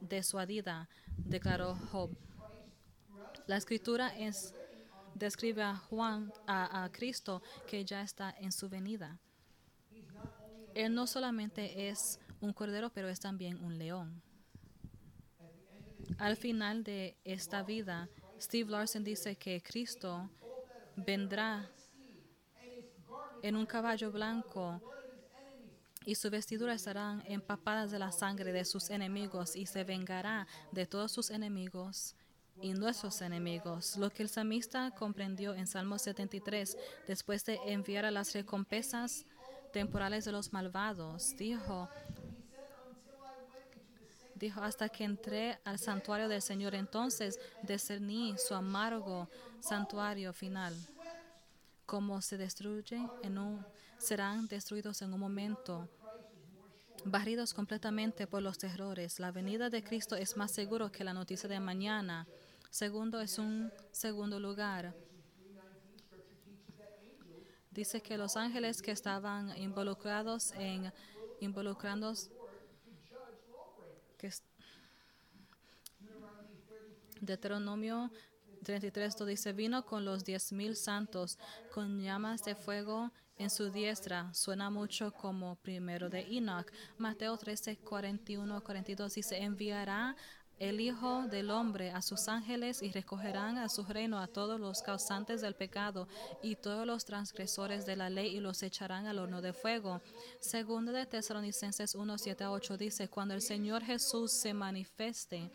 desuadida, 0.00 0.88
declaró 1.16 1.74
Job. 1.90 2.10
La 3.46 3.56
escritura 3.56 4.08
es, 4.16 4.54
describe 5.14 5.62
a 5.62 5.76
Juan, 5.76 6.32
a, 6.46 6.84
a 6.84 6.92
Cristo, 6.92 7.42
que 7.66 7.84
ya 7.84 8.02
está 8.02 8.30
en 8.38 8.52
su 8.52 8.68
venida. 8.68 9.18
Él 10.74 10.94
no 10.94 11.06
solamente 11.06 11.88
es 11.88 12.18
un 12.40 12.52
cordero, 12.52 12.90
pero 12.90 13.08
es 13.08 13.20
también 13.20 13.62
un 13.62 13.78
león. 13.78 14.22
Al 16.18 16.36
final 16.36 16.84
de 16.84 17.16
esta 17.24 17.62
vida, 17.62 18.08
Steve 18.40 18.70
Larson 18.70 19.04
dice 19.04 19.36
que 19.36 19.62
Cristo 19.62 20.30
vendrá 20.96 21.70
en 23.42 23.56
un 23.56 23.66
caballo 23.66 24.10
blanco 24.12 24.80
y 26.04 26.14
su 26.14 26.30
vestidura 26.30 26.74
estarán 26.74 27.22
empapadas 27.26 27.90
de 27.90 27.98
la 27.98 28.12
sangre 28.12 28.52
de 28.52 28.64
sus 28.64 28.90
enemigos 28.90 29.54
y 29.56 29.66
se 29.66 29.84
vengará 29.84 30.46
de 30.72 30.86
todos 30.86 31.12
sus 31.12 31.30
enemigos 31.30 32.16
y 32.60 32.72
nuestros 32.74 33.20
enemigos. 33.22 33.96
Lo 33.96 34.10
que 34.10 34.22
el 34.22 34.28
samista 34.28 34.90
comprendió 34.90 35.54
en 35.54 35.66
Salmo 35.66 35.98
73, 35.98 36.76
después 37.06 37.44
de 37.44 37.58
enviar 37.66 38.04
a 38.04 38.10
las 38.10 38.32
recompensas 38.34 39.26
temporales 39.72 40.24
de 40.24 40.32
los 40.32 40.52
malvados, 40.52 41.36
dijo, 41.36 41.88
dijo, 44.42 44.60
hasta 44.60 44.88
que 44.88 45.04
entré 45.04 45.60
al 45.64 45.78
santuario 45.78 46.28
del 46.28 46.42
Señor, 46.42 46.74
entonces 46.74 47.38
discerní 47.62 48.34
su 48.36 48.54
amargo 48.54 49.30
santuario 49.60 50.32
final. 50.32 50.74
Como 51.86 52.20
se 52.20 52.36
destruye 52.36 53.00
en 53.22 53.38
un, 53.38 53.64
serán 53.98 54.48
destruidos 54.48 55.00
en 55.00 55.14
un 55.14 55.20
momento, 55.20 55.88
barridos 57.04 57.54
completamente 57.54 58.26
por 58.26 58.42
los 58.42 58.58
terrores. 58.58 59.20
La 59.20 59.30
venida 59.30 59.70
de 59.70 59.84
Cristo 59.84 60.16
es 60.16 60.36
más 60.36 60.50
seguro 60.50 60.90
que 60.90 61.04
la 61.04 61.14
noticia 61.14 61.48
de 61.48 61.60
mañana. 61.60 62.26
Segundo, 62.68 63.20
es 63.20 63.38
un 63.38 63.72
segundo 63.92 64.40
lugar. 64.40 64.92
Dice 67.70 68.02
que 68.02 68.18
los 68.18 68.36
ángeles 68.36 68.82
que 68.82 68.90
estaban 68.90 69.56
involucrados 69.56 70.52
en 70.56 70.92
involucrándose 71.38 72.41
que 74.22 74.30
Deuteronomio 77.20 78.10
33 78.62 79.16
dice, 79.26 79.52
vino 79.52 79.84
con 79.84 80.04
los 80.04 80.24
diez 80.24 80.52
mil 80.52 80.76
santos, 80.76 81.38
con 81.72 82.00
llamas 82.00 82.44
de 82.44 82.54
fuego 82.54 83.10
en 83.36 83.50
su 83.50 83.70
diestra. 83.70 84.32
Suena 84.32 84.70
mucho 84.70 85.12
como 85.12 85.56
primero 85.56 86.08
de 86.08 86.20
Enoch. 86.20 86.70
Mateo 86.98 87.36
13, 87.36 87.78
41, 87.78 88.62
42 88.62 89.14
dice, 89.14 89.42
enviará 89.42 90.16
el 90.58 90.80
Hijo 90.80 91.22
del 91.28 91.50
Hombre 91.50 91.90
a 91.90 92.02
sus 92.02 92.28
ángeles 92.28 92.82
y 92.82 92.92
recogerán 92.92 93.58
a 93.58 93.68
su 93.68 93.84
reino 93.84 94.18
a 94.18 94.26
todos 94.26 94.60
los 94.60 94.82
causantes 94.82 95.40
del 95.40 95.54
pecado 95.54 96.08
y 96.42 96.56
todos 96.56 96.86
los 96.86 97.04
transgresores 97.04 97.84
de 97.86 97.96
la 97.96 98.10
ley 98.10 98.36
y 98.36 98.40
los 98.40 98.62
echarán 98.62 99.06
al 99.06 99.18
horno 99.18 99.42
de 99.42 99.52
fuego. 99.52 100.00
Segundo 100.40 100.92
de 100.92 101.06
Tesalonicenses 101.06 101.94
1, 101.94 102.18
7 102.18 102.44
a 102.44 102.50
8 102.52 102.76
dice, 102.76 103.08
cuando 103.08 103.34
el 103.34 103.42
Señor 103.42 103.82
Jesús 103.82 104.32
se 104.32 104.54
manifieste, 104.54 105.50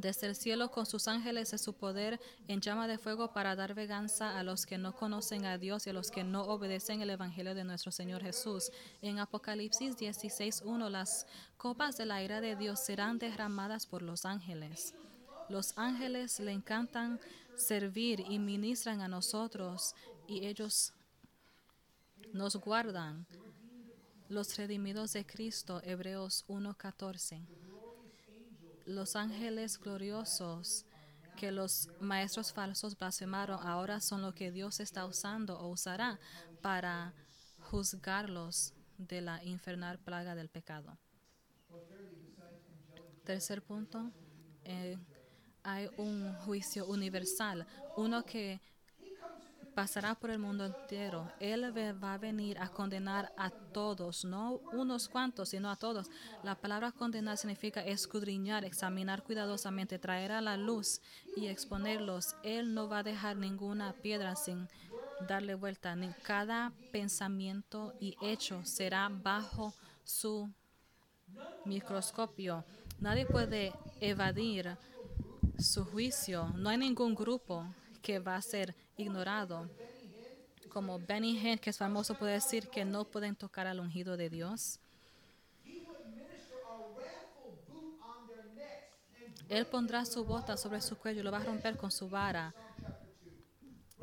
desde 0.00 0.28
el 0.28 0.36
cielo 0.36 0.70
con 0.70 0.86
sus 0.86 1.08
ángeles 1.08 1.50
de 1.50 1.58
su 1.58 1.72
poder 1.72 2.20
en 2.46 2.60
llama 2.60 2.86
de 2.86 2.98
fuego 2.98 3.32
para 3.32 3.56
dar 3.56 3.74
venganza 3.74 4.38
a 4.38 4.44
los 4.44 4.64
que 4.64 4.78
no 4.78 4.94
conocen 4.94 5.44
a 5.44 5.58
Dios 5.58 5.86
y 5.86 5.90
a 5.90 5.92
los 5.92 6.12
que 6.12 6.22
no 6.22 6.42
obedecen 6.42 7.02
el 7.02 7.10
Evangelio 7.10 7.52
de 7.54 7.64
nuestro 7.64 7.90
Señor 7.90 8.22
Jesús. 8.22 8.70
En 9.02 9.18
Apocalipsis 9.18 9.96
16.1 9.96 10.88
las 10.88 11.26
copas 11.56 11.96
de 11.96 12.06
la 12.06 12.22
ira 12.22 12.40
de 12.40 12.54
Dios 12.54 12.78
serán 12.78 13.18
derramadas 13.18 13.86
por 13.86 14.02
los 14.02 14.24
ángeles. 14.24 14.94
Los 15.48 15.76
ángeles 15.76 16.38
le 16.38 16.52
encantan 16.52 17.18
servir 17.56 18.20
y 18.20 18.38
ministran 18.38 19.00
a 19.00 19.08
nosotros 19.08 19.96
y 20.28 20.46
ellos 20.46 20.92
nos 22.32 22.54
guardan. 22.54 23.26
Los 24.28 24.56
redimidos 24.56 25.14
de 25.14 25.26
Cristo, 25.26 25.80
Hebreos 25.82 26.44
1.14 26.48 27.77
los 28.88 29.16
ángeles 29.16 29.78
gloriosos 29.78 30.86
que 31.36 31.52
los 31.52 31.88
maestros 32.00 32.52
falsos 32.52 32.96
blasfemaron 32.96 33.60
ahora 33.64 34.00
son 34.00 34.22
lo 34.22 34.34
que 34.34 34.50
Dios 34.50 34.80
está 34.80 35.06
usando 35.06 35.58
o 35.60 35.68
usará 35.68 36.18
para 36.62 37.14
juzgarlos 37.60 38.72
de 38.96 39.20
la 39.20 39.44
infernal 39.44 39.98
plaga 39.98 40.34
del 40.34 40.48
pecado. 40.48 40.98
Tercer 43.24 43.62
punto, 43.62 44.10
eh, 44.64 44.98
hay 45.62 45.88
un 45.98 46.34
juicio 46.46 46.86
universal, 46.86 47.66
uno 47.96 48.24
que 48.24 48.60
pasará 49.78 50.16
por 50.16 50.30
el 50.30 50.40
mundo 50.40 50.64
entero. 50.64 51.30
Él 51.38 51.62
va 52.02 52.14
a 52.14 52.18
venir 52.18 52.58
a 52.58 52.68
condenar 52.68 53.32
a 53.36 53.48
todos, 53.48 54.24
no 54.24 54.60
unos 54.72 55.08
cuantos, 55.08 55.50
sino 55.50 55.70
a 55.70 55.76
todos. 55.76 56.10
La 56.42 56.56
palabra 56.56 56.90
condenar 56.90 57.36
significa 57.36 57.84
escudriñar, 57.84 58.64
examinar 58.64 59.22
cuidadosamente, 59.22 60.00
traer 60.00 60.32
a 60.32 60.40
la 60.40 60.56
luz 60.56 61.00
y 61.36 61.46
exponerlos. 61.46 62.34
Él 62.42 62.74
no 62.74 62.88
va 62.88 62.98
a 62.98 63.02
dejar 63.04 63.36
ninguna 63.36 63.92
piedra 63.92 64.34
sin 64.34 64.68
darle 65.28 65.54
vuelta. 65.54 65.96
Cada 66.24 66.72
pensamiento 66.90 67.94
y 68.00 68.16
hecho 68.20 68.64
será 68.64 69.08
bajo 69.08 69.74
su 70.02 70.50
microscopio. 71.64 72.64
Nadie 72.98 73.26
puede 73.26 73.72
evadir 74.00 74.76
su 75.56 75.84
juicio. 75.84 76.48
No 76.56 76.68
hay 76.68 76.78
ningún 76.78 77.14
grupo 77.14 77.64
que 78.02 78.18
va 78.18 78.34
a 78.34 78.42
ser 78.42 78.74
ignorado. 78.98 79.70
Como 80.68 80.98
Benny 80.98 81.38
Hinn, 81.38 81.58
que 81.58 81.70
es 81.70 81.78
famoso, 81.78 82.14
puede 82.14 82.34
decir 82.34 82.68
que 82.68 82.84
no 82.84 83.04
pueden 83.04 83.34
tocar 83.34 83.66
al 83.66 83.80
ungido 83.80 84.18
de 84.18 84.28
Dios. 84.28 84.78
Él 89.48 89.66
pondrá 89.66 90.04
su 90.04 90.24
bota 90.24 90.58
sobre 90.58 90.82
su 90.82 90.98
cuello 90.98 91.20
y 91.20 91.22
lo 91.22 91.32
va 91.32 91.38
a 91.38 91.44
romper 91.44 91.78
con 91.78 91.90
su 91.90 92.10
vara. 92.10 92.54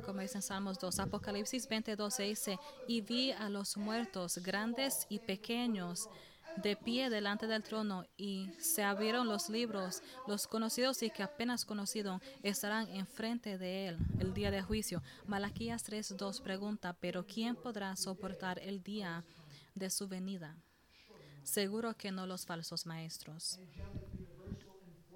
Como 0.03 0.21
dice 0.21 0.39
en 0.39 0.41
Salmos 0.41 0.79
2, 0.79 0.99
Apocalipsis 0.99 1.67
22 1.67 2.17
dice, 2.17 2.59
y 2.87 3.01
vi 3.01 3.31
a 3.31 3.47
los 3.49 3.77
muertos, 3.77 4.39
grandes 4.39 5.05
y 5.07 5.19
pequeños, 5.19 6.09
de 6.57 6.75
pie 6.75 7.09
delante 7.09 7.47
del 7.47 7.63
trono 7.63 8.05
y 8.17 8.49
se 8.59 8.83
abrieron 8.83 9.27
los 9.27 9.49
libros. 9.49 10.01
Los 10.27 10.47
conocidos 10.47 11.01
y 11.03 11.09
que 11.09 11.23
apenas 11.23 11.65
conocidos 11.65 12.21
estarán 12.43 12.87
enfrente 12.89 13.57
de 13.57 13.87
él 13.87 13.97
el 14.19 14.33
día 14.33 14.51
de 14.51 14.61
juicio. 14.61 15.01
Malaquías 15.27 15.89
3.2 15.89 16.41
pregunta, 16.41 16.93
pero 16.99 17.25
¿quién 17.25 17.55
podrá 17.55 17.95
soportar 17.95 18.59
el 18.59 18.83
día 18.83 19.23
de 19.73 19.89
su 19.89 20.07
venida? 20.07 20.55
Seguro 21.43 21.95
que 21.95 22.11
no 22.11 22.25
los 22.25 22.45
falsos 22.45 22.85
maestros 22.85 23.59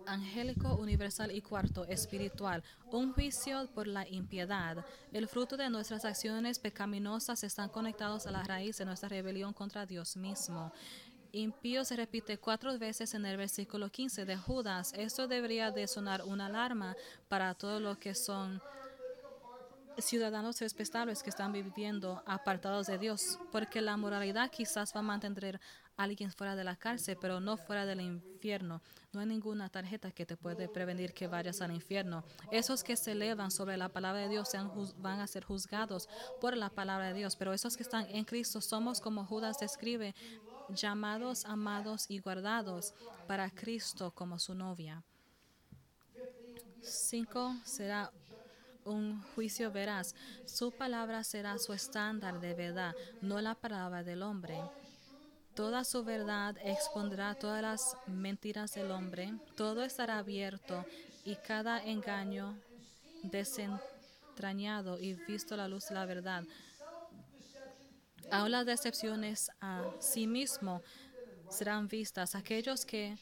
angélico, 0.10 0.76
universal 0.76 1.32
y 1.32 1.42
cuarto, 1.42 1.86
espiritual, 1.86 2.64
un 2.92 3.14
juicio 3.14 3.70
por 3.74 3.88
la 3.88 4.08
impiedad. 4.08 4.84
El 5.14 5.28
fruto 5.28 5.56
de 5.56 5.70
nuestras 5.70 6.04
acciones 6.04 6.60
pecaminosas 6.60 7.44
están 7.44 7.70
conectados 7.70 8.26
a 8.26 8.32
la 8.32 8.44
raíz 8.44 8.78
de 8.78 8.86
nuestra 8.86 9.10
rebelión 9.10 9.54
contra 9.54 9.86
Dios 9.86 10.18
mismo 10.18 10.72
impío 11.32 11.86
se 11.86 11.96
repite 11.96 12.38
cuatro 12.38 12.78
veces 12.78 13.14
en 13.14 13.26
el 13.26 13.38
versículo 13.38 13.90
15 13.90 14.26
de 14.26 14.38
Judas. 14.38 14.94
Esto 14.96 15.28
debería 15.28 15.72
de 15.72 15.88
sonar 15.88 16.24
una 16.24 16.48
alarma 16.48 16.96
para 17.28 17.54
todos 17.54 17.82
los 17.82 17.98
que 17.98 18.16
son 18.16 18.62
ciudadanos 20.02 20.60
respetables 20.60 21.24
que 21.24 21.30
están 21.30 21.52
viviendo 21.52 22.24
apartados 22.26 22.88
de 22.88 22.98
Dios, 22.98 23.40
porque 23.52 23.82
la 23.82 23.98
moralidad 23.98 24.50
quizás 24.50 24.96
va 24.96 25.00
a 25.00 25.04
mantener 25.04 25.60
alguien 25.98 26.32
fuera 26.32 26.56
de 26.56 26.64
la 26.64 26.78
cárcel, 26.78 27.18
pero 27.20 27.42
no 27.42 27.58
fuera 27.58 27.86
del 27.86 28.00
infierno. 28.00 28.82
No 29.12 29.20
hay 29.20 29.26
ninguna 29.26 29.70
tarjeta 29.70 30.12
que 30.12 30.26
te 30.26 30.38
puede 30.38 30.70
prevenir 30.70 31.14
que 31.14 31.28
vayas 31.28 31.62
al 31.62 31.72
infierno. 31.72 32.24
Esos 32.52 32.84
que 32.84 32.96
se 32.96 33.12
elevan 33.12 33.52
sobre 33.52 33.76
la 33.76 33.90
palabra 33.90 34.22
de 34.22 34.30
Dios 34.30 34.50
van 34.98 35.20
a 35.20 35.28
ser 35.28 35.44
juzgados 35.44 36.08
por 36.40 36.56
la 36.56 36.70
palabra 36.70 37.08
de 37.08 37.16
Dios, 37.16 37.36
pero 37.36 37.52
esos 37.52 37.76
que 37.76 37.84
están 37.84 38.08
en 38.10 38.24
Cristo 38.24 38.62
somos 38.62 39.02
como 39.02 39.26
Judas 39.26 39.60
describe, 39.60 40.16
llamados, 40.74 41.46
amados 41.46 42.06
y 42.10 42.20
guardados 42.20 42.94
para 43.28 43.50
Cristo 43.50 44.12
como 44.12 44.40
su 44.40 44.56
novia. 44.56 45.04
Cinco 46.82 47.56
será 47.66 48.12
un 48.86 49.22
juicio 49.36 49.72
veraz. 49.72 50.16
Su 50.46 50.72
palabra 50.72 51.24
será 51.24 51.58
su 51.58 51.74
estándar 51.74 52.40
de 52.40 52.54
verdad, 52.54 52.96
no 53.22 53.42
la 53.42 53.56
palabra 53.56 54.04
del 54.04 54.24
hombre. 54.24 54.62
Toda 55.54 55.84
su 55.84 56.04
verdad 56.04 56.56
expondrá 56.64 57.36
todas 57.36 57.62
las 57.62 57.98
mentiras 58.08 58.74
del 58.76 58.92
hombre. 58.92 59.34
Todo 59.56 59.84
estará 59.84 60.20
abierto 60.20 60.86
y 61.26 61.36
cada 61.36 61.84
engaño 61.84 62.58
desentrañado 63.24 65.00
y 65.00 65.14
visto 65.14 65.58
la 65.58 65.68
luz 65.68 65.90
de 65.90 65.96
la 65.96 66.06
verdad. 66.06 66.44
Aún 68.32 68.52
las 68.52 68.66
decepciones 68.66 69.52
a 69.60 69.86
sí 70.00 70.28
mismo 70.28 70.82
serán 71.50 71.88
vistas. 71.88 72.36
Aquellos 72.36 72.86
que 72.86 73.18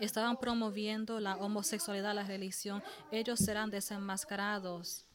estaban 0.00 0.36
promoviendo 0.36 1.20
la 1.20 1.36
homosexualidad, 1.36 2.14
la 2.14 2.24
religión, 2.24 2.82
ellos 3.10 3.38
serán 3.40 3.70
desenmascarados. 3.70 5.06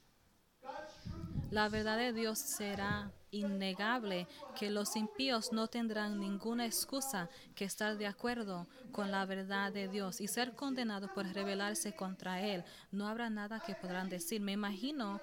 La 1.51 1.69
verdad 1.69 1.97
de 1.97 2.11
Dios 2.11 2.39
será 2.39 3.11
innegable, 3.31 4.27
que 4.57 4.69
los 4.69 4.95
impíos 4.95 5.51
no 5.51 5.67
tendrán 5.67 6.19
ninguna 6.19 6.65
excusa 6.65 7.29
que 7.53 7.65
estar 7.65 7.97
de 7.97 8.07
acuerdo 8.07 8.67
con 8.91 9.11
la 9.11 9.25
verdad 9.25 9.71
de 9.71 9.87
Dios 9.87 10.21
y 10.21 10.27
ser 10.27 10.53
condenados 10.55 11.11
por 11.11 11.25
rebelarse 11.25 11.93
contra 11.93 12.41
Él. 12.41 12.63
No 12.91 13.07
habrá 13.07 13.29
nada 13.29 13.59
que 13.59 13.75
podrán 13.75 14.09
decir. 14.09 14.41
Me 14.41 14.53
imagino, 14.53 15.21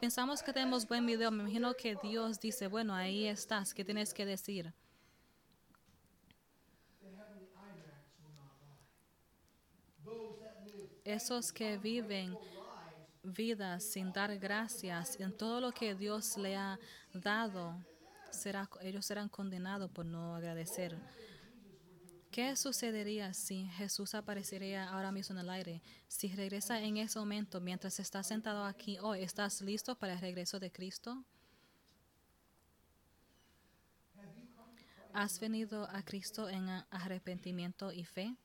pensamos 0.00 0.42
que 0.42 0.52
tenemos 0.52 0.86
buen 0.86 1.06
video, 1.06 1.30
me 1.30 1.42
imagino 1.42 1.74
que 1.74 1.96
Dios 2.02 2.40
dice, 2.40 2.66
bueno, 2.66 2.94
ahí 2.94 3.26
estás, 3.26 3.74
¿qué 3.74 3.84
tienes 3.84 4.14
que 4.14 4.24
decir? 4.24 4.72
esos 11.04 11.52
que 11.52 11.76
viven 11.76 12.36
vidas 13.22 13.84
sin 13.84 14.12
dar 14.12 14.36
gracias 14.38 15.18
en 15.20 15.36
todo 15.36 15.60
lo 15.60 15.72
que 15.72 15.94
Dios 15.94 16.36
le 16.36 16.56
ha 16.56 16.78
dado, 17.12 17.76
ellos 18.80 19.06
serán 19.06 19.28
condenados 19.28 19.90
por 19.90 20.06
no 20.06 20.36
agradecer. 20.36 20.96
¿Qué 22.30 22.54
sucedería 22.54 23.34
si 23.34 23.66
Jesús 23.76 24.14
aparecería 24.14 24.88
ahora 24.88 25.10
mismo 25.10 25.34
en 25.34 25.40
el 25.40 25.50
aire? 25.50 25.82
Si 26.06 26.28
regresa 26.28 26.80
en 26.80 26.96
ese 26.96 27.18
momento, 27.18 27.60
mientras 27.60 27.98
estás 27.98 28.28
sentado 28.28 28.64
aquí 28.64 28.98
hoy, 29.00 29.22
¿estás 29.22 29.60
listo 29.60 29.96
para 29.96 30.12
el 30.12 30.20
regreso 30.20 30.60
de 30.60 30.70
Cristo? 30.70 31.24
¿Has 35.12 35.40
venido 35.40 35.88
a 35.90 36.04
Cristo 36.04 36.48
en 36.48 36.68
arrepentimiento 36.90 37.92
y 37.92 38.04
fe? 38.04 38.36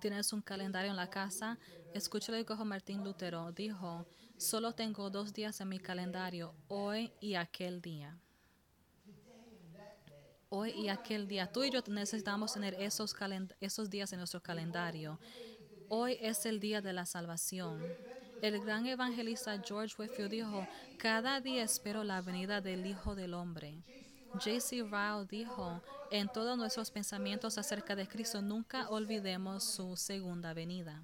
tienes 0.00 0.32
un 0.32 0.40
calendario 0.40 0.90
en 0.90 0.96
la 0.96 1.10
casa, 1.10 1.58
escucha 1.92 2.30
lo 2.30 2.44
que 2.44 2.54
Martín 2.64 3.02
Lutero. 3.02 3.50
Dijo, 3.50 4.06
solo 4.36 4.72
tengo 4.72 5.10
dos 5.10 5.32
días 5.32 5.60
en 5.60 5.68
mi 5.68 5.80
calendario, 5.80 6.54
hoy 6.68 7.12
y 7.20 7.34
aquel 7.34 7.80
día. 7.80 8.16
Hoy 10.48 10.70
y 10.70 10.88
aquel 10.88 11.26
día. 11.26 11.50
Tú 11.50 11.64
y 11.64 11.70
yo 11.70 11.80
necesitamos 11.88 12.52
tener 12.52 12.74
esos, 12.74 13.16
esos 13.60 13.90
días 13.90 14.12
en 14.12 14.18
nuestro 14.18 14.40
calendario. 14.40 15.18
Hoy 15.88 16.18
es 16.20 16.46
el 16.46 16.60
día 16.60 16.80
de 16.80 16.92
la 16.92 17.04
salvación. 17.04 17.82
El 18.42 18.60
gran 18.60 18.86
evangelista 18.86 19.60
George 19.64 19.96
Whitfield 19.98 20.30
dijo, 20.30 20.68
cada 20.98 21.40
día 21.40 21.64
espero 21.64 22.04
la 22.04 22.20
venida 22.20 22.60
del 22.60 22.86
Hijo 22.86 23.16
del 23.16 23.34
Hombre. 23.34 23.82
J.C. 24.34 24.84
Rao 24.84 25.24
dijo, 25.24 25.82
en 26.12 26.28
todos 26.28 26.56
nuestros 26.56 26.92
pensamientos 26.92 27.58
acerca 27.58 27.96
de 27.96 28.06
Cristo, 28.06 28.40
nunca 28.40 28.88
olvidemos 28.88 29.64
su 29.64 29.96
segunda 29.96 30.54
venida. 30.54 31.02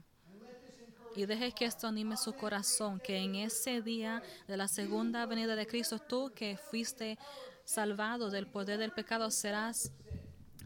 Y 1.16 1.26
deje 1.26 1.53
que 1.53 1.64
esto 1.64 1.88
anime 1.88 2.16
su 2.16 2.32
corazón, 2.32 3.01
que 3.01 3.18
en 3.18 3.34
ese 3.34 3.82
día 3.82 4.22
de 4.47 4.57
la 4.57 4.68
segunda 4.68 5.26
venida 5.26 5.57
de 5.57 5.66
Cristo, 5.66 5.99
tú 5.99 6.32
que 6.34 6.57
fuiste 6.57 7.18
salvado 7.65 8.31
del 8.31 8.47
poder 8.47 8.79
del 8.79 8.93
pecado, 8.93 9.31
serás 9.31 9.93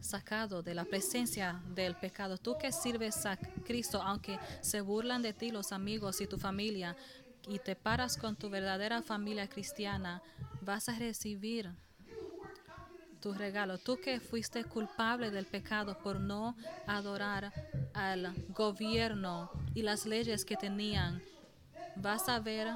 sacado 0.01 0.61
de 0.61 0.75
la 0.75 0.85
presencia 0.85 1.61
del 1.73 1.95
pecado. 1.95 2.37
Tú 2.37 2.57
que 2.57 2.71
sirves 2.71 3.25
a 3.25 3.37
Cristo, 3.65 4.01
aunque 4.01 4.39
se 4.61 4.81
burlan 4.81 5.21
de 5.21 5.33
ti 5.33 5.51
los 5.51 5.71
amigos 5.71 6.21
y 6.21 6.27
tu 6.27 6.37
familia, 6.37 6.95
y 7.47 7.59
te 7.59 7.75
paras 7.75 8.17
con 8.17 8.35
tu 8.35 8.49
verdadera 8.49 9.01
familia 9.01 9.47
cristiana, 9.47 10.21
vas 10.61 10.89
a 10.89 10.99
recibir 10.99 11.71
tu 13.21 13.33
regalo. 13.33 13.77
Tú 13.77 13.97
que 13.97 14.19
fuiste 14.19 14.63
culpable 14.65 15.31
del 15.31 15.45
pecado 15.45 15.97
por 15.97 16.19
no 16.19 16.55
adorar 16.85 17.51
al 17.93 18.33
gobierno 18.49 19.49
y 19.73 19.81
las 19.81 20.05
leyes 20.05 20.45
que 20.45 20.57
tenían, 20.57 21.21
vas 21.95 22.29
a 22.29 22.39
ver 22.39 22.67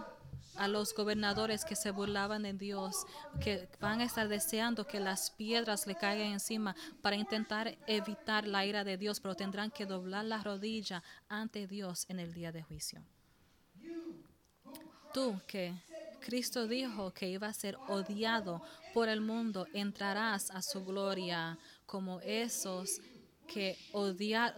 a 0.55 0.67
los 0.67 0.93
gobernadores 0.93 1.65
que 1.65 1.75
se 1.75 1.91
burlaban 1.91 2.43
de 2.43 2.53
Dios, 2.53 3.05
que 3.39 3.67
van 3.79 4.01
a 4.01 4.05
estar 4.05 4.27
deseando 4.27 4.85
que 4.85 4.99
las 4.99 5.31
piedras 5.31 5.87
le 5.87 5.95
caigan 5.95 6.33
encima 6.33 6.75
para 7.01 7.15
intentar 7.15 7.77
evitar 7.87 8.47
la 8.47 8.65
ira 8.65 8.83
de 8.83 8.97
Dios, 8.97 9.19
pero 9.19 9.35
tendrán 9.35 9.71
que 9.71 9.85
doblar 9.85 10.25
la 10.25 10.43
rodilla 10.43 11.03
ante 11.29 11.67
Dios 11.67 12.05
en 12.09 12.19
el 12.19 12.33
día 12.33 12.51
de 12.51 12.63
juicio. 12.63 13.01
Tú 15.13 15.39
que 15.45 15.73
Cristo 16.21 16.67
dijo 16.67 17.11
que 17.11 17.27
iba 17.27 17.47
a 17.47 17.53
ser 17.53 17.77
odiado 17.87 18.61
por 18.93 19.09
el 19.09 19.21
mundo, 19.21 19.67
entrarás 19.73 20.51
a 20.51 20.61
su 20.61 20.85
gloria 20.85 21.57
como 21.85 22.21
esos 22.21 23.01
que 23.53 23.77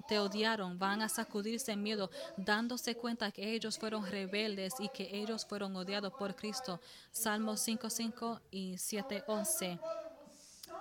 te 0.07 0.19
odiaron 0.19 0.77
van 0.77 1.01
a 1.01 1.09
sacudirse 1.09 1.71
en 1.71 1.81
miedo, 1.81 2.09
dándose 2.37 2.95
cuenta 2.95 3.31
que 3.31 3.53
ellos 3.53 3.77
fueron 3.77 4.05
rebeldes 4.05 4.73
y 4.79 4.89
que 4.89 5.09
ellos 5.11 5.45
fueron 5.45 5.75
odiados 5.75 6.13
por 6.13 6.35
Cristo. 6.35 6.79
Salmos 7.11 7.67
5.5 7.67 8.39
y 8.51 8.73
7.11. 8.73 9.79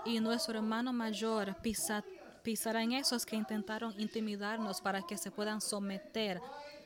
Y 0.04 0.20
nuestro 0.20 0.58
hermano 0.58 0.92
mayor 0.92 1.56
pisará 2.42 2.82
en 2.82 2.92
esos 2.92 3.24
que 3.24 3.36
intentaron 3.36 3.98
intimidarnos 3.98 4.80
para 4.80 5.02
que 5.02 5.16
se 5.16 5.30
puedan 5.30 5.60
someter. 5.60 6.40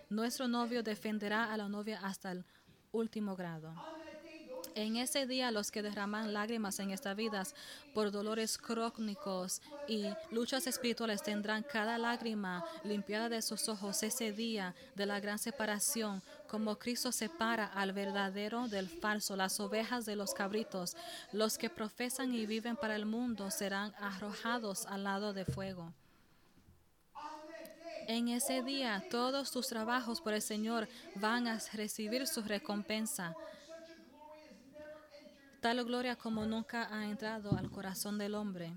Nuestro 0.08 0.46
novio 0.46 0.82
defenderá 0.82 1.52
a 1.52 1.56
la 1.56 1.68
novia 1.68 2.00
hasta 2.02 2.32
el 2.32 2.44
último 2.92 3.34
grado. 3.34 3.74
En 4.76 4.96
ese 4.96 5.26
día 5.26 5.50
los 5.50 5.70
que 5.70 5.80
derraman 5.80 6.34
lágrimas 6.34 6.78
en 6.80 6.90
estas 6.90 7.16
vidas 7.16 7.54
por 7.94 8.10
dolores 8.10 8.58
crónicos 8.58 9.62
y 9.88 10.04
luchas 10.30 10.66
espirituales 10.66 11.22
tendrán 11.22 11.62
cada 11.62 11.96
lágrima 11.96 12.62
limpiada 12.84 13.30
de 13.30 13.40
sus 13.40 13.70
ojos 13.70 14.02
ese 14.02 14.32
día 14.32 14.74
de 14.94 15.06
la 15.06 15.18
gran 15.18 15.38
separación, 15.38 16.22
como 16.46 16.78
Cristo 16.78 17.10
separa 17.10 17.64
al 17.64 17.94
verdadero 17.94 18.68
del 18.68 18.90
falso, 18.90 19.34
las 19.34 19.58
ovejas 19.60 20.04
de 20.04 20.14
los 20.14 20.34
cabritos. 20.34 20.94
Los 21.32 21.56
que 21.56 21.70
profesan 21.70 22.34
y 22.34 22.44
viven 22.44 22.76
para 22.76 22.96
el 22.96 23.06
mundo 23.06 23.50
serán 23.50 23.94
arrojados 23.98 24.84
al 24.84 25.04
lado 25.04 25.32
de 25.32 25.46
fuego. 25.46 25.94
En 28.08 28.28
ese 28.28 28.62
día 28.62 29.02
todos 29.10 29.50
tus 29.50 29.68
trabajos 29.68 30.20
por 30.20 30.34
el 30.34 30.42
Señor 30.42 30.86
van 31.14 31.48
a 31.48 31.58
recibir 31.72 32.26
su 32.26 32.42
recompensa. 32.42 33.34
Tal 35.66 35.84
gloria 35.84 36.14
como 36.14 36.46
nunca 36.46 36.86
ha 36.94 37.06
entrado 37.06 37.58
al 37.58 37.72
corazón 37.72 38.18
del 38.18 38.36
hombre. 38.36 38.72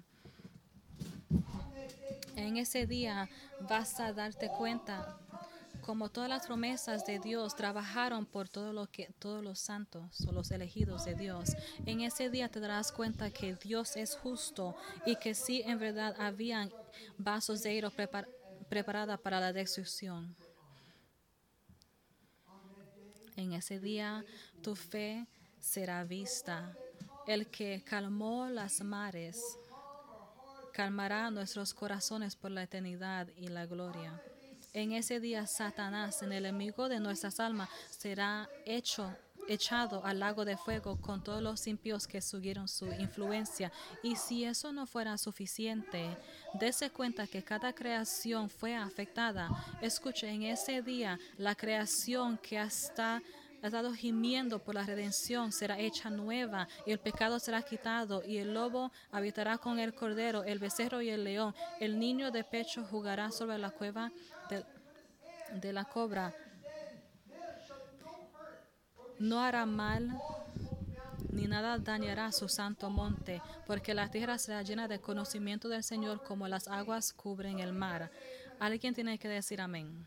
En 2.36 2.58
ese 2.58 2.88
día 2.88 3.30
vas 3.70 4.00
a 4.00 4.12
darte 4.12 4.50
cuenta 4.50 5.20
como 5.82 6.10
todas 6.10 6.32
las 6.32 6.48
promesas 6.48 7.06
de 7.06 7.20
Dios 7.20 7.56
trabajaron 7.56 8.26
por 8.26 8.50
todo 8.50 8.74
lo 8.74 8.88
que 8.88 9.14
todos 9.20 9.44
los 9.44 9.60
santos 9.60 10.26
o 10.28 10.32
los 10.32 10.50
elegidos 10.50 11.06
de 11.06 11.14
Dios. 11.14 11.56
En 11.86 12.02
ese 12.02 12.32
día 12.32 12.50
te 12.50 12.60
darás 12.60 12.92
cuenta 12.92 13.30
que 13.30 13.54
Dios 13.54 13.96
es 13.96 14.16
justo 14.16 14.76
y 15.06 15.16
que 15.18 15.36
sí 15.36 15.62
en 15.68 15.78
verdad 15.78 16.16
habían 16.18 16.72
vasos 17.20 17.62
de 17.62 17.78
oro 17.78 17.92
preparados 17.92 18.34
preparada 18.68 19.16
para 19.18 19.40
la 19.40 19.54
destrucción. 19.54 20.36
En 23.36 23.54
ese 23.54 23.80
día 23.80 24.26
tu 24.64 24.76
fe 24.76 25.28
será 25.60 26.04
vista. 26.04 26.76
El 27.28 27.48
que 27.48 27.84
calmó 27.84 28.48
las 28.48 28.82
mares 28.82 29.42
calmará 30.74 31.30
nuestros 31.30 31.74
corazones 31.74 32.36
por 32.36 32.52
la 32.52 32.64
eternidad 32.64 33.28
y 33.36 33.48
la 33.48 33.66
gloria. 33.66 34.22
En 34.74 34.92
ese 34.92 35.20
día 35.20 35.46
Satanás, 35.48 36.22
el 36.22 36.32
enemigo 36.32 36.90
de 36.90 37.00
nuestras 37.00 37.40
almas, 37.40 37.70
será 37.90 38.50
hecho 38.66 39.16
echado 39.50 40.06
al 40.06 40.20
lago 40.20 40.46
de 40.46 40.58
fuego 40.58 41.02
con 41.02 41.24
todos 41.24 41.42
los 41.42 41.66
impíos 41.66 42.08
que 42.08 42.22
siguieron 42.22 42.68
su 42.68 42.86
influencia. 42.94 43.72
Y 44.04 44.16
si 44.16 44.46
eso 44.46 44.72
no 44.72 44.86
fuera 44.86 45.18
suficiente, 45.18 46.16
dése 46.54 46.92
cuenta 46.92 47.26
que 47.26 47.44
cada 47.44 47.74
creación 47.74 48.50
fue 48.50 48.76
afectada. 48.76 49.50
Escuche, 49.82 50.30
en 50.30 50.44
ese 50.44 50.84
día 50.84 51.20
la 51.38 51.56
creación 51.56 52.38
que 52.38 52.60
hasta 52.60 53.22
ha 53.62 53.68
estado 53.68 53.94
gimiendo 53.94 54.60
por 54.60 54.76
la 54.76 54.86
redención, 54.86 55.52
será 55.52 55.80
hecha 55.80 56.10
nueva, 56.10 56.68
y 56.86 56.92
el 56.92 57.00
pecado 57.00 57.40
será 57.40 57.62
quitado, 57.62 58.24
y 58.26 58.38
el 58.38 58.54
lobo 58.54 58.92
habitará 59.12 59.58
con 59.58 59.80
el 59.80 59.94
cordero, 59.94 60.44
el 60.44 60.60
becerro 60.60 61.02
y 61.02 61.10
el 61.10 61.24
león. 61.24 61.54
El 61.80 62.00
niño 62.00 62.32
de 62.32 62.44
pecho 62.44 62.84
jugará 62.84 63.32
sobre 63.32 63.58
la 63.58 63.72
cueva 63.72 64.12
de, 64.50 64.64
de 65.60 65.74
la 65.74 65.86
cobra. 65.86 66.34
No 69.20 69.42
hará 69.42 69.66
mal 69.66 70.18
ni 71.32 71.48
nada 71.48 71.78
dañará 71.78 72.32
su 72.32 72.50
santo 72.50 72.90
monte, 72.90 73.42
porque 73.66 73.94
la 73.94 74.10
tierra 74.10 74.38
será 74.38 74.62
llena 74.62 74.88
de 74.88 75.00
conocimiento 75.00 75.70
del 75.70 75.84
Señor 75.84 76.24
como 76.24 76.48
las 76.48 76.68
aguas 76.68 77.14
cubren 77.14 77.60
el 77.60 77.74
mar. 77.74 78.12
Alguien 78.60 78.94
tiene 78.94 79.18
que 79.18 79.28
decir 79.28 79.62
amén. 79.62 80.06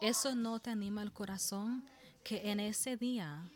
¿Eso 0.00 0.34
no 0.34 0.60
te 0.60 0.70
anima 0.70 1.02
el 1.02 1.12
corazón? 1.12 1.84
Que 2.24 2.50
en 2.50 2.60
ese 2.60 2.96
día 2.96 3.50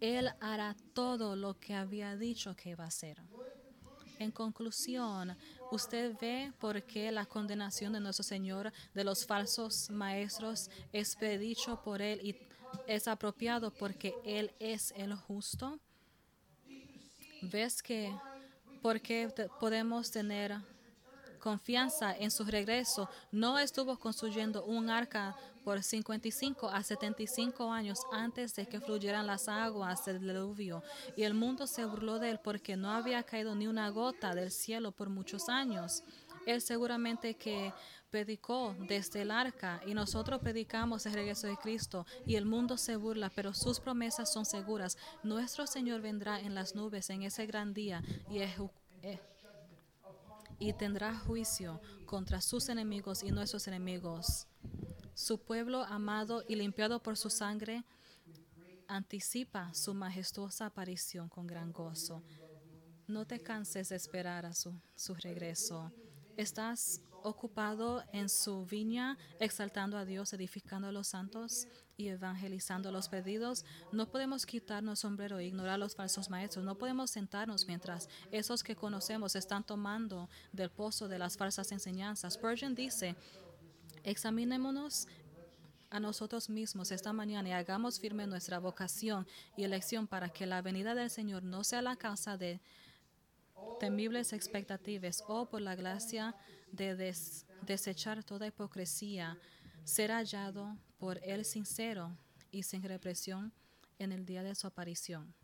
Él 0.00 0.30
hará 0.40 0.74
todo 0.94 1.36
lo 1.36 1.58
que 1.58 1.74
había 1.74 2.16
dicho 2.16 2.56
que 2.56 2.70
iba 2.70 2.84
a 2.84 2.88
hacer. 2.88 3.20
En 4.18 4.32
conclusión, 4.32 5.36
usted 5.70 6.16
ve 6.20 6.52
por 6.58 6.82
qué 6.82 7.12
la 7.12 7.26
condenación 7.26 7.92
de 7.92 8.00
nuestro 8.00 8.24
Señor 8.24 8.72
de 8.94 9.04
los 9.04 9.26
falsos 9.26 9.90
maestros 9.90 10.70
es 10.92 11.14
predicho 11.14 11.80
por 11.82 12.02
Él 12.02 12.20
y 12.22 12.36
es 12.86 13.06
apropiado 13.06 13.72
porque 13.72 14.14
Él 14.24 14.50
es 14.58 14.92
el 14.96 15.14
justo. 15.14 15.78
¿Ves 17.42 17.82
que 17.82 18.12
porque 18.82 19.32
podemos 19.60 20.10
tener 20.10 20.56
confianza 21.38 22.16
en 22.16 22.30
su 22.30 22.44
regreso? 22.44 23.08
No 23.30 23.58
estuvo 23.58 23.98
construyendo 23.98 24.64
un 24.64 24.90
arca 24.90 25.36
por 25.68 25.82
55 25.82 26.70
a 26.70 26.82
75 26.82 27.70
años 27.70 27.98
antes 28.10 28.54
de 28.54 28.64
que 28.64 28.80
fluyeran 28.80 29.26
las 29.26 29.50
aguas 29.50 30.02
del 30.06 30.18
diluvio, 30.18 30.82
y 31.14 31.24
el 31.24 31.34
mundo 31.34 31.66
se 31.66 31.84
burló 31.84 32.18
de 32.18 32.30
él 32.30 32.40
porque 32.42 32.74
no 32.74 32.90
había 32.90 33.22
caído 33.22 33.54
ni 33.54 33.66
una 33.66 33.90
gota 33.90 34.34
del 34.34 34.50
cielo 34.50 34.92
por 34.92 35.10
muchos 35.10 35.50
años. 35.50 36.04
Él 36.46 36.62
seguramente 36.62 37.34
que 37.34 37.74
predicó 38.08 38.74
desde 38.88 39.20
el 39.20 39.30
arca 39.30 39.82
y 39.84 39.92
nosotros 39.92 40.40
predicamos 40.40 41.04
el 41.04 41.12
regreso 41.12 41.46
de 41.46 41.58
Cristo 41.58 42.06
y 42.24 42.36
el 42.36 42.46
mundo 42.46 42.78
se 42.78 42.96
burla, 42.96 43.30
pero 43.34 43.52
sus 43.52 43.78
promesas 43.78 44.32
son 44.32 44.46
seguras. 44.46 44.96
Nuestro 45.22 45.66
Señor 45.66 46.00
vendrá 46.00 46.40
en 46.40 46.54
las 46.54 46.74
nubes 46.74 47.10
en 47.10 47.24
ese 47.24 47.44
gran 47.44 47.74
día 47.74 48.02
y, 48.30 48.38
eh, 48.38 49.20
y 50.58 50.72
tendrá 50.72 51.14
juicio 51.14 51.78
contra 52.06 52.40
sus 52.40 52.70
enemigos 52.70 53.22
y 53.22 53.32
nuestros 53.32 53.68
enemigos. 53.68 54.46
Su 55.18 55.40
pueblo 55.40 55.82
amado 55.82 56.44
y 56.46 56.54
limpiado 56.54 57.02
por 57.02 57.16
su 57.16 57.28
sangre 57.28 57.82
anticipa 58.86 59.74
su 59.74 59.92
majestuosa 59.92 60.66
aparición 60.66 61.28
con 61.28 61.48
gran 61.48 61.72
gozo. 61.72 62.22
No 63.08 63.26
te 63.26 63.40
canses 63.40 63.88
de 63.88 63.96
esperar 63.96 64.46
a 64.46 64.54
su, 64.54 64.80
su 64.94 65.16
regreso. 65.16 65.90
Estás 66.36 67.00
ocupado 67.24 68.04
en 68.12 68.28
su 68.28 68.64
viña, 68.64 69.18
exaltando 69.40 69.98
a 69.98 70.04
Dios, 70.04 70.32
edificando 70.32 70.86
a 70.86 70.92
los 70.92 71.08
santos 71.08 71.66
y 71.96 72.06
evangelizando 72.06 72.92
los 72.92 73.08
perdidos. 73.08 73.64
No 73.90 74.08
podemos 74.08 74.46
quitarnos 74.46 75.00
sombrero 75.00 75.40
e 75.40 75.46
ignorar 75.46 75.80
los 75.80 75.96
falsos 75.96 76.30
maestros. 76.30 76.64
No 76.64 76.78
podemos 76.78 77.10
sentarnos 77.10 77.66
mientras 77.66 78.08
esos 78.30 78.62
que 78.62 78.76
conocemos 78.76 79.34
están 79.34 79.64
tomando 79.64 80.28
del 80.52 80.70
pozo 80.70 81.08
de 81.08 81.18
las 81.18 81.36
falsas 81.36 81.72
enseñanzas. 81.72 82.34
Spurgeon 82.34 82.76
dice, 82.76 83.16
Examinémonos 84.08 85.06
a 85.90 86.00
nosotros 86.00 86.48
mismos 86.48 86.92
esta 86.92 87.12
mañana 87.12 87.50
y 87.50 87.52
hagamos 87.52 88.00
firme 88.00 88.26
nuestra 88.26 88.58
vocación 88.58 89.26
y 89.54 89.64
elección 89.64 90.06
para 90.06 90.30
que 90.30 90.46
la 90.46 90.62
venida 90.62 90.94
del 90.94 91.10
Señor 91.10 91.42
no 91.42 91.62
sea 91.62 91.82
la 91.82 91.94
causa 91.94 92.38
de 92.38 92.58
temibles 93.78 94.32
expectativas 94.32 95.22
o 95.28 95.44
por 95.44 95.60
la 95.60 95.74
gracia 95.74 96.34
de 96.72 97.14
desechar 97.66 98.24
toda 98.24 98.46
hipocresía, 98.46 99.36
ser 99.84 100.10
hallado 100.10 100.78
por 100.96 101.20
el 101.22 101.44
sincero 101.44 102.16
y 102.50 102.62
sin 102.62 102.82
represión 102.82 103.52
en 103.98 104.12
el 104.12 104.24
día 104.24 104.42
de 104.42 104.54
su 104.54 104.66
aparición. 104.66 105.34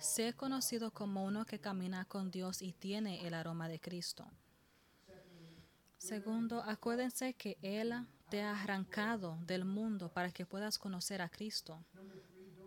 Sé 0.00 0.32
conocido 0.32 0.90
como 0.90 1.24
uno 1.24 1.46
que 1.46 1.60
camina 1.60 2.04
con 2.06 2.32
Dios 2.32 2.60
y 2.60 2.72
tiene 2.72 3.24
el 3.24 3.34
aroma 3.34 3.68
de 3.68 3.78
Cristo. 3.78 4.28
Segundo, 6.04 6.62
acuérdense 6.62 7.32
que 7.32 7.56
Él 7.62 7.94
te 8.28 8.42
ha 8.42 8.50
arrancado 8.50 9.38
del 9.46 9.64
mundo 9.64 10.10
para 10.10 10.30
que 10.30 10.44
puedas 10.44 10.78
conocer 10.78 11.22
a 11.22 11.30
Cristo. 11.30 11.82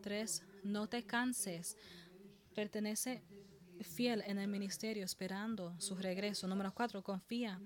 Tres, 0.01 0.41
no 0.63 0.87
te 0.87 1.03
canses. 1.03 1.77
Pertenece 2.55 3.21
fiel 3.81 4.23
en 4.25 4.39
el 4.39 4.47
ministerio 4.47 5.05
esperando 5.05 5.79
su 5.79 5.95
regreso. 5.95 6.47
Número 6.47 6.73
cuatro, 6.73 7.03
confía 7.03 7.61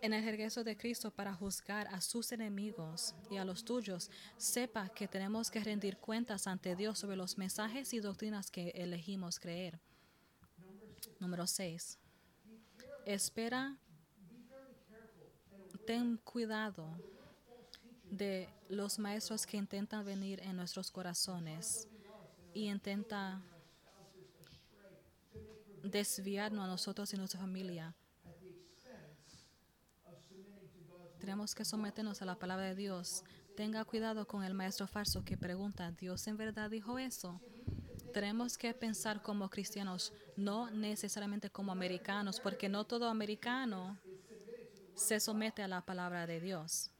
en 0.00 0.14
el 0.14 0.24
regreso 0.24 0.64
de 0.64 0.78
Cristo 0.78 1.10
para 1.10 1.34
juzgar 1.34 1.86
a 1.88 2.00
sus 2.00 2.32
enemigos 2.32 3.14
y 3.30 3.36
a 3.36 3.44
los 3.44 3.66
tuyos. 3.66 4.10
Sepa 4.38 4.88
que 4.88 5.08
tenemos 5.08 5.50
que 5.50 5.62
rendir 5.62 5.98
cuentas 5.98 6.46
ante 6.46 6.74
Dios 6.74 6.98
sobre 6.98 7.16
los 7.16 7.36
mensajes 7.36 7.92
y 7.92 8.00
doctrinas 8.00 8.50
que 8.50 8.70
elegimos 8.70 9.38
creer. 9.38 9.78
Número 11.20 11.46
seis, 11.46 11.98
espera 13.04 13.76
ten 15.88 16.18
cuidado 16.18 16.86
de 18.10 18.46
los 18.68 18.98
maestros 18.98 19.46
que 19.46 19.56
intentan 19.56 20.04
venir 20.04 20.38
en 20.40 20.54
nuestros 20.54 20.90
corazones 20.90 21.88
y 22.52 22.68
intenta 22.68 23.40
desviarnos 25.82 26.62
a 26.62 26.68
nosotros 26.68 27.14
y 27.14 27.16
nuestra 27.16 27.40
familia. 27.40 27.94
Tenemos 31.18 31.54
que 31.54 31.64
someternos 31.64 32.20
a 32.20 32.26
la 32.26 32.38
palabra 32.38 32.66
de 32.66 32.74
Dios. 32.74 33.24
Tenga 33.56 33.82
cuidado 33.86 34.26
con 34.26 34.44
el 34.44 34.52
maestro 34.52 34.86
falso 34.86 35.24
que 35.24 35.38
pregunta, 35.38 35.90
¿Dios 35.92 36.26
en 36.26 36.36
verdad 36.36 36.68
dijo 36.68 36.98
eso? 36.98 37.40
Tenemos 38.12 38.58
que 38.58 38.74
pensar 38.74 39.22
como 39.22 39.48
cristianos, 39.48 40.12
no 40.36 40.70
necesariamente 40.70 41.48
como 41.48 41.72
americanos, 41.72 42.40
porque 42.40 42.68
no 42.68 42.84
todo 42.84 43.08
americano 43.08 43.96
se 44.98 45.20
somete 45.20 45.62
a 45.62 45.68
la 45.68 45.80
palabra 45.80 46.26
de 46.26 46.40
Dios. 46.40 46.90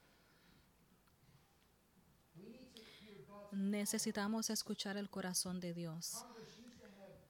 Necesitamos 3.50 4.50
escuchar 4.50 4.96
el 4.96 5.10
corazón 5.10 5.58
de 5.58 5.74
Dios. 5.74 6.24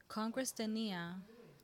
Congress 0.06 0.52
tenía 0.52 1.22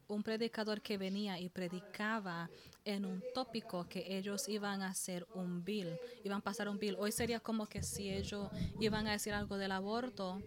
un 0.08 0.22
predicador 0.22 0.80
que 0.80 0.96
venía 0.96 1.38
y 1.38 1.48
predicaba 1.48 2.48
en 2.84 3.04
un 3.04 3.22
tópico 3.34 3.86
que 3.88 4.16
ellos 4.16 4.48
iban 4.48 4.82
a 4.82 4.88
hacer 4.88 5.26
un 5.34 5.64
bill, 5.64 5.98
iban 6.22 6.38
a 6.38 6.44
pasar 6.44 6.68
un 6.68 6.78
bill. 6.78 6.96
Hoy 6.98 7.12
sería 7.12 7.40
como 7.40 7.66
que 7.66 7.82
si 7.82 8.10
ellos 8.10 8.50
iban 8.80 9.06
a 9.06 9.12
decir 9.12 9.34
algo 9.34 9.56
del 9.56 9.72
aborto 9.72 10.42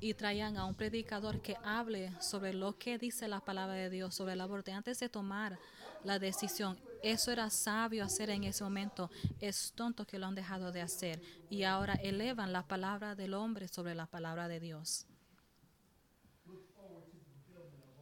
y 0.00 0.14
traían 0.14 0.56
a 0.56 0.64
un 0.66 0.74
predicador 0.74 1.40
que 1.42 1.56
hable 1.64 2.12
sobre 2.20 2.54
lo 2.54 2.78
que 2.78 2.98
dice 2.98 3.26
la 3.26 3.40
palabra 3.40 3.74
de 3.74 3.90
Dios 3.90 4.14
sobre 4.14 4.34
el 4.34 4.40
aborto 4.40 4.72
antes 4.72 5.00
de 5.00 5.08
tomar 5.08 5.58
la 6.04 6.18
decisión. 6.20 6.78
Eso 7.02 7.30
era 7.30 7.50
sabio 7.50 8.04
hacer 8.04 8.30
en 8.30 8.44
ese 8.44 8.64
momento. 8.64 9.10
Es 9.40 9.72
tonto 9.74 10.06
que 10.06 10.18
lo 10.18 10.26
han 10.26 10.34
dejado 10.34 10.72
de 10.72 10.80
hacer. 10.80 11.20
Y 11.48 11.62
ahora 11.62 11.94
elevan 11.94 12.52
la 12.52 12.66
palabra 12.66 13.14
del 13.14 13.34
hombre 13.34 13.68
sobre 13.68 13.94
la 13.94 14.06
palabra 14.06 14.48
de 14.48 14.60
Dios. 14.60 15.06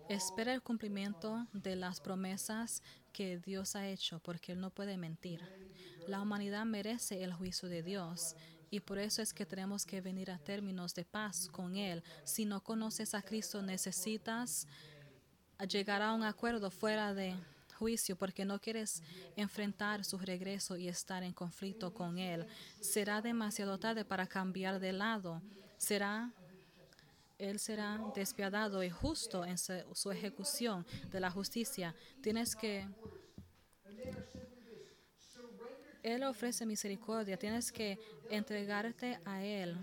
Espera 0.08 0.54
el 0.54 0.62
cumplimiento 0.62 1.48
de 1.52 1.74
las 1.74 2.00
promesas 2.00 2.80
que 3.12 3.38
Dios 3.38 3.74
ha 3.74 3.88
hecho, 3.88 4.20
porque 4.20 4.52
Él 4.52 4.60
no 4.60 4.70
puede 4.70 4.96
mentir. 4.96 5.40
La 6.06 6.20
humanidad 6.20 6.64
merece 6.64 7.24
el 7.24 7.32
juicio 7.32 7.68
de 7.68 7.82
Dios 7.82 8.36
y 8.70 8.80
por 8.80 8.98
eso 8.98 9.20
es 9.20 9.32
que 9.32 9.46
tenemos 9.46 9.84
que 9.84 10.00
venir 10.00 10.30
a 10.30 10.38
términos 10.38 10.94
de 10.94 11.04
paz 11.04 11.48
con 11.48 11.76
Él. 11.76 12.04
Si 12.22 12.44
no 12.44 12.62
conoces 12.62 13.14
a 13.14 13.22
Cristo, 13.22 13.62
necesitas 13.62 14.68
llegar 15.68 16.02
a 16.02 16.12
un 16.12 16.22
acuerdo 16.22 16.70
fuera 16.70 17.12
de 17.12 17.34
juicio 17.76 18.16
porque 18.16 18.44
no 18.44 18.60
quieres 18.60 19.02
enfrentar 19.36 20.04
su 20.04 20.18
regreso 20.18 20.76
y 20.76 20.88
estar 20.88 21.22
en 21.22 21.32
conflicto 21.32 21.92
con 21.92 22.18
Él. 22.18 22.46
Será 22.80 23.22
demasiado 23.22 23.78
tarde 23.78 24.04
para 24.04 24.26
cambiar 24.26 24.80
de 24.80 24.92
lado. 24.92 25.42
Será 25.78 26.32
él 27.38 27.58
será 27.58 28.00
despiadado 28.14 28.82
y 28.82 28.88
justo 28.88 29.44
en 29.44 29.58
su, 29.58 30.10
ejecución 30.10 30.86
de 31.10 31.20
la 31.20 31.30
justicia. 31.30 31.94
Tienes 32.22 32.56
que 32.56 32.88
Él 36.02 36.22
ofrece 36.22 36.64
misericordia. 36.64 37.36
Tienes 37.36 37.70
que 37.70 37.98
entregarte 38.30 39.20
a 39.24 39.44
Él, 39.44 39.76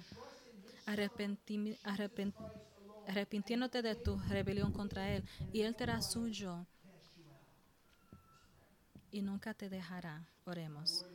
arrepintiéndote 3.06 3.82
de 3.84 3.96
tu 3.96 4.18
rebelión 4.18 4.72
contra 4.72 5.14
Él, 5.14 5.24
y 5.52 5.62
Él 5.62 5.76
te 5.76 5.84
hará 5.84 6.02
suyo 6.02 6.66
y 9.14 9.22
nunca 9.22 9.54
te 9.54 9.70
dejará. 9.70 10.28
Oremos. 10.44 11.06